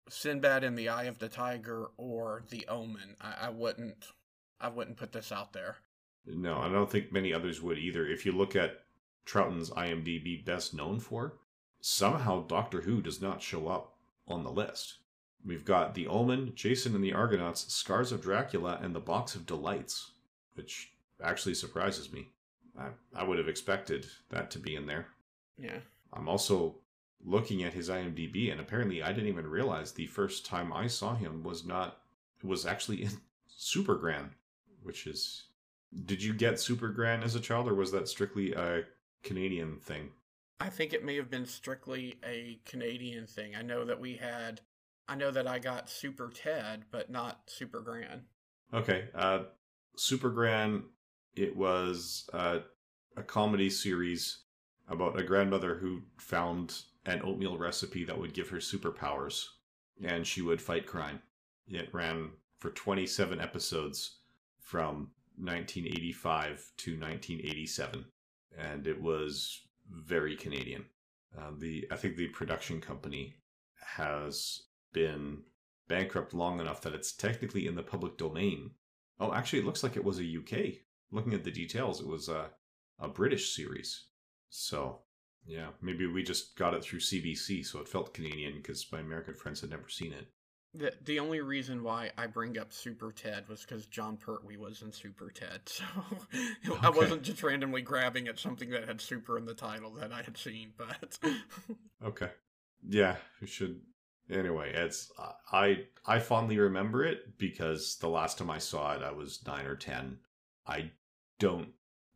Sinbad 0.09 0.63
in 0.63 0.75
the 0.75 0.89
Eye 0.89 1.03
of 1.03 1.19
the 1.19 1.27
Tiger 1.27 1.87
or 1.97 2.43
The 2.49 2.65
Omen. 2.67 3.17
I, 3.19 3.47
I 3.47 3.49
wouldn't 3.49 4.05
I 4.59 4.69
wouldn't 4.69 4.97
put 4.97 5.11
this 5.11 5.31
out 5.31 5.53
there. 5.53 5.77
No, 6.25 6.57
I 6.57 6.69
don't 6.69 6.91
think 6.91 7.11
many 7.11 7.33
others 7.33 7.61
would 7.61 7.77
either. 7.77 8.05
If 8.05 8.25
you 8.25 8.31
look 8.31 8.55
at 8.55 8.81
Troughton's 9.25 9.69
IMDb 9.69 10.43
best 10.43 10.73
known 10.73 10.99
for, 10.99 11.37
somehow 11.81 12.45
Doctor 12.47 12.81
Who 12.81 13.01
does 13.01 13.21
not 13.21 13.41
show 13.41 13.67
up 13.67 13.95
on 14.27 14.43
the 14.43 14.51
list. 14.51 14.99
We've 15.45 15.65
got 15.65 15.95
The 15.95 16.07
Omen, 16.07 16.53
Jason 16.55 16.95
and 16.95 17.03
the 17.03 17.13
Argonauts, 17.13 17.73
Scars 17.73 18.11
of 18.11 18.21
Dracula, 18.21 18.79
and 18.81 18.93
The 18.93 18.99
Box 18.99 19.35
of 19.35 19.45
Delights, 19.45 20.11
which 20.55 20.91
actually 21.23 21.55
surprises 21.55 22.11
me. 22.11 22.29
I, 22.77 22.89
I 23.15 23.23
would 23.23 23.37
have 23.37 23.47
expected 23.47 24.07
that 24.29 24.51
to 24.51 24.59
be 24.59 24.75
in 24.75 24.85
there. 24.85 25.07
Yeah. 25.57 25.79
I'm 26.13 26.29
also 26.29 26.75
looking 27.23 27.63
at 27.63 27.73
his 27.73 27.89
IMDb, 27.89 28.51
and 28.51 28.59
apparently 28.59 29.01
I 29.01 29.11
didn't 29.11 29.29
even 29.29 29.47
realize 29.47 29.91
the 29.91 30.07
first 30.07 30.45
time 30.45 30.71
I 30.71 30.87
saw 30.87 31.15
him 31.15 31.43
was 31.43 31.65
not 31.65 31.99
was 32.43 32.65
actually 32.65 33.03
in 33.03 33.11
Supergran, 33.59 34.29
which 34.83 35.07
is. 35.07 35.43
Did 36.05 36.21
you 36.21 36.33
get 36.33 36.59
Super 36.59 36.89
Supergran 36.89 37.23
as 37.23 37.35
a 37.35 37.39
child, 37.39 37.67
or 37.67 37.73
was 37.73 37.91
that 37.93 38.09
strictly 38.09 38.53
a 38.53 38.83
Canadian 39.23 39.77
thing? 39.77 40.09
I 40.59 40.69
think 40.69 40.93
it 40.93 41.05
may 41.05 41.15
have 41.15 41.29
been 41.29 41.45
strictly 41.45 42.19
a 42.25 42.59
Canadian 42.65 43.25
thing. 43.25 43.55
I 43.55 43.61
know 43.61 43.85
that 43.85 43.99
we 43.99 44.15
had 44.15 44.61
I 45.07 45.15
know 45.15 45.31
that 45.31 45.47
I 45.47 45.59
got 45.59 45.89
Super 45.89 46.29
Ted, 46.29 46.85
but 46.91 47.09
not 47.09 47.41
Super 47.47 47.79
Gran. 47.81 48.23
Okay, 48.73 49.05
uh, 49.15 49.43
Supergran. 49.97 50.83
It 51.35 51.55
was 51.55 52.29
uh, 52.33 52.59
a 53.15 53.23
comedy 53.23 53.69
series 53.69 54.39
about 54.89 55.19
a 55.19 55.23
grandmother 55.23 55.75
who 55.75 56.01
found 56.17 56.81
an 57.05 57.21
oatmeal 57.23 57.57
recipe 57.57 58.03
that 58.03 58.17
would 58.17 58.33
give 58.33 58.49
her 58.49 58.57
superpowers, 58.57 59.45
and 60.03 60.25
she 60.25 60.41
would 60.41 60.61
fight 60.61 60.85
crime. 60.85 61.21
It 61.67 61.93
ran 61.93 62.31
for 62.59 62.71
27 62.71 63.39
episodes 63.39 64.17
from 64.59 65.11
1985 65.37 66.71
to 66.77 66.91
1987, 66.99 68.05
and 68.57 68.87
it 68.87 68.99
was 68.99 69.61
very 69.89 70.35
Canadian. 70.35 70.85
Uh, 71.37 71.51
the 71.57 71.87
I 71.91 71.95
think 71.95 72.17
the 72.17 72.27
production 72.27 72.81
company 72.81 73.35
has 73.95 74.63
been 74.93 75.43
bankrupt 75.87 76.33
long 76.33 76.59
enough 76.59 76.81
that 76.81 76.93
it's 76.93 77.13
technically 77.13 77.67
in 77.67 77.75
the 77.75 77.83
public 77.83 78.17
domain. 78.17 78.71
Oh, 79.19 79.33
actually, 79.33 79.59
it 79.59 79.65
looks 79.65 79.83
like 79.83 79.95
it 79.95 80.03
was 80.03 80.19
a 80.19 80.37
UK. 80.37 80.75
Looking 81.11 81.33
at 81.33 81.43
the 81.43 81.51
details, 81.51 82.01
it 82.01 82.07
was 82.07 82.29
a, 82.29 82.49
a 82.99 83.07
British 83.07 83.55
series. 83.55 84.07
So, 84.49 84.99
yeah, 85.45 85.69
maybe 85.81 86.05
we 86.05 86.23
just 86.23 86.57
got 86.57 86.73
it 86.73 86.83
through 86.83 86.99
CBC, 86.99 87.65
so 87.65 87.79
it 87.79 87.87
felt 87.87 88.13
Canadian 88.13 88.57
because 88.57 88.85
my 88.91 88.99
American 88.99 89.33
friends 89.33 89.61
had 89.61 89.69
never 89.69 89.89
seen 89.89 90.13
it. 90.13 90.27
The 90.73 90.93
the 91.05 91.19
only 91.19 91.39
reason 91.39 91.81
why 91.81 92.11
I 92.17 92.27
bring 92.27 92.59
up 92.59 92.73
Super 92.73 93.11
Ted 93.11 93.47
was 93.47 93.61
because 93.61 93.85
Jon 93.85 94.17
Pertwee 94.17 94.57
was 94.57 94.81
in 94.81 94.91
Super 94.91 95.31
Ted, 95.31 95.61
so 95.65 95.81
I 96.81 96.89
wasn't 96.89 97.23
just 97.23 97.41
randomly 97.41 97.81
grabbing 97.81 98.27
at 98.27 98.37
something 98.37 98.69
that 98.71 98.87
had 98.87 98.99
Super 98.99 99.37
in 99.37 99.45
the 99.45 99.53
title 99.53 99.91
that 99.93 100.11
I 100.11 100.21
had 100.21 100.37
seen. 100.37 100.73
But 100.77 101.17
Okay. 102.03 102.29
Yeah, 102.87 103.15
we 103.41 103.47
should. 103.47 103.79
Anyway, 104.29 104.71
it's 104.73 105.11
I 105.51 105.85
I 106.05 106.19
fondly 106.19 106.57
remember 106.57 107.03
it 107.03 107.37
because 107.37 107.97
the 107.97 108.09
last 108.09 108.37
time 108.37 108.49
I 108.49 108.57
saw 108.57 108.93
it, 108.93 109.01
I 109.01 109.11
was 109.11 109.45
nine 109.45 109.65
or 109.65 109.75
ten. 109.75 110.19
I 110.65 110.91
don't. 111.39 111.69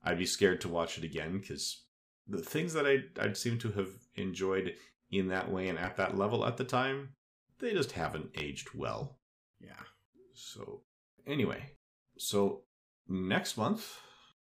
I'd 0.04 0.18
be 0.18 0.26
scared 0.26 0.62
to 0.62 0.70
watch 0.70 0.98
it 0.98 1.04
again 1.04 1.40
because 1.40 1.84
the 2.28 2.40
things 2.42 2.74
that 2.74 2.86
I 2.86 3.04
I'd 3.22 3.38
seem 3.38 3.58
to 3.60 3.72
have 3.72 3.90
enjoyed 4.16 4.76
in 5.10 5.28
that 5.30 5.52
way 5.52 5.68
and 5.68 5.78
at 5.78 5.98
that 5.98 6.18
level 6.18 6.46
at 6.46 6.58
the 6.58 6.64
time, 6.64 7.10
they 7.60 7.74
just 7.74 7.92
haven't 7.94 8.32
aged 8.38 8.70
well. 8.74 9.20
yeah, 9.60 9.84
So, 10.34 10.82
anyway, 11.28 11.72
so 12.18 12.64
next 13.08 13.58
month 13.58 14.00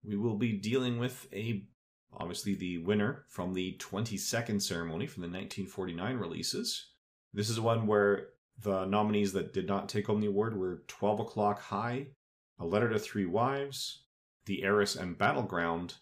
we 0.05 0.17
will 0.17 0.37
be 0.37 0.53
dealing 0.53 0.99
with 0.99 1.27
a 1.33 1.65
obviously 2.13 2.55
the 2.55 2.79
winner 2.79 3.25
from 3.29 3.55
the 3.55 3.77
22nd 3.79 4.61
ceremony 4.63 5.07
from 5.07 5.23
the 5.23 5.29
1949 5.29 6.17
releases. 6.17 6.93
This 7.39 7.51
is 7.51 7.61
one 7.61 7.87
where 7.87 8.31
the 8.65 8.85
nominees 8.85 9.33
that 9.35 9.53
did 9.53 9.69
not 9.69 9.89
take 9.89 10.09
home 10.09 10.21
the 10.21 10.27
award 10.27 10.59
were 10.59 10.83
12 10.89 11.21
O'Clock 11.21 11.61
High, 11.61 12.09
A 12.59 12.67
Letter 12.67 12.89
to 12.89 12.99
Three 12.99 13.27
Wives, 13.27 14.03
The 14.47 14.65
Heiress 14.65 14.97
and 14.97 15.17
Battleground, 15.17 15.95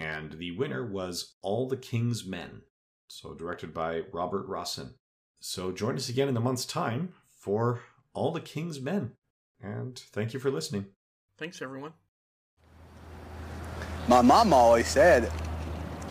and 0.00 0.32
the 0.32 0.50
winner 0.50 0.84
was 0.84 1.36
All 1.42 1.68
the 1.68 1.76
King's 1.76 2.26
Men. 2.26 2.62
So, 3.06 3.34
directed 3.34 3.72
by 3.72 4.02
Robert 4.12 4.48
Rossen. 4.48 4.94
So, 5.38 5.70
join 5.70 5.94
us 5.94 6.08
again 6.08 6.26
in 6.26 6.36
a 6.36 6.40
month's 6.40 6.66
time 6.66 7.12
for 7.38 7.82
All 8.12 8.32
the 8.32 8.40
King's 8.40 8.80
Men. 8.80 9.12
And 9.62 9.96
thank 9.96 10.34
you 10.34 10.40
for 10.40 10.50
listening. 10.50 10.86
thanks 11.38 11.62
everyone. 11.62 11.92
My 14.08 14.22
mom 14.22 14.52
always 14.52 14.88
said 14.88 15.30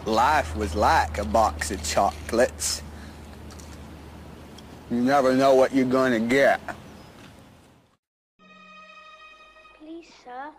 life 0.06 0.56
was 0.56 0.74
like 0.74 1.18
a 1.18 1.26
box 1.26 1.70
of 1.70 1.84
chocolates. 1.84 2.82
You 4.92 5.02
never 5.02 5.36
know 5.36 5.54
what 5.54 5.74
you're 5.74 5.86
going 5.86 6.14
to 6.14 6.20
get. 6.20 6.60
Please, 9.80 10.08
sir, 10.26 10.50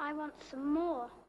I 0.00 0.12
want 0.12 0.32
some 0.50 0.74
more. 0.74 1.08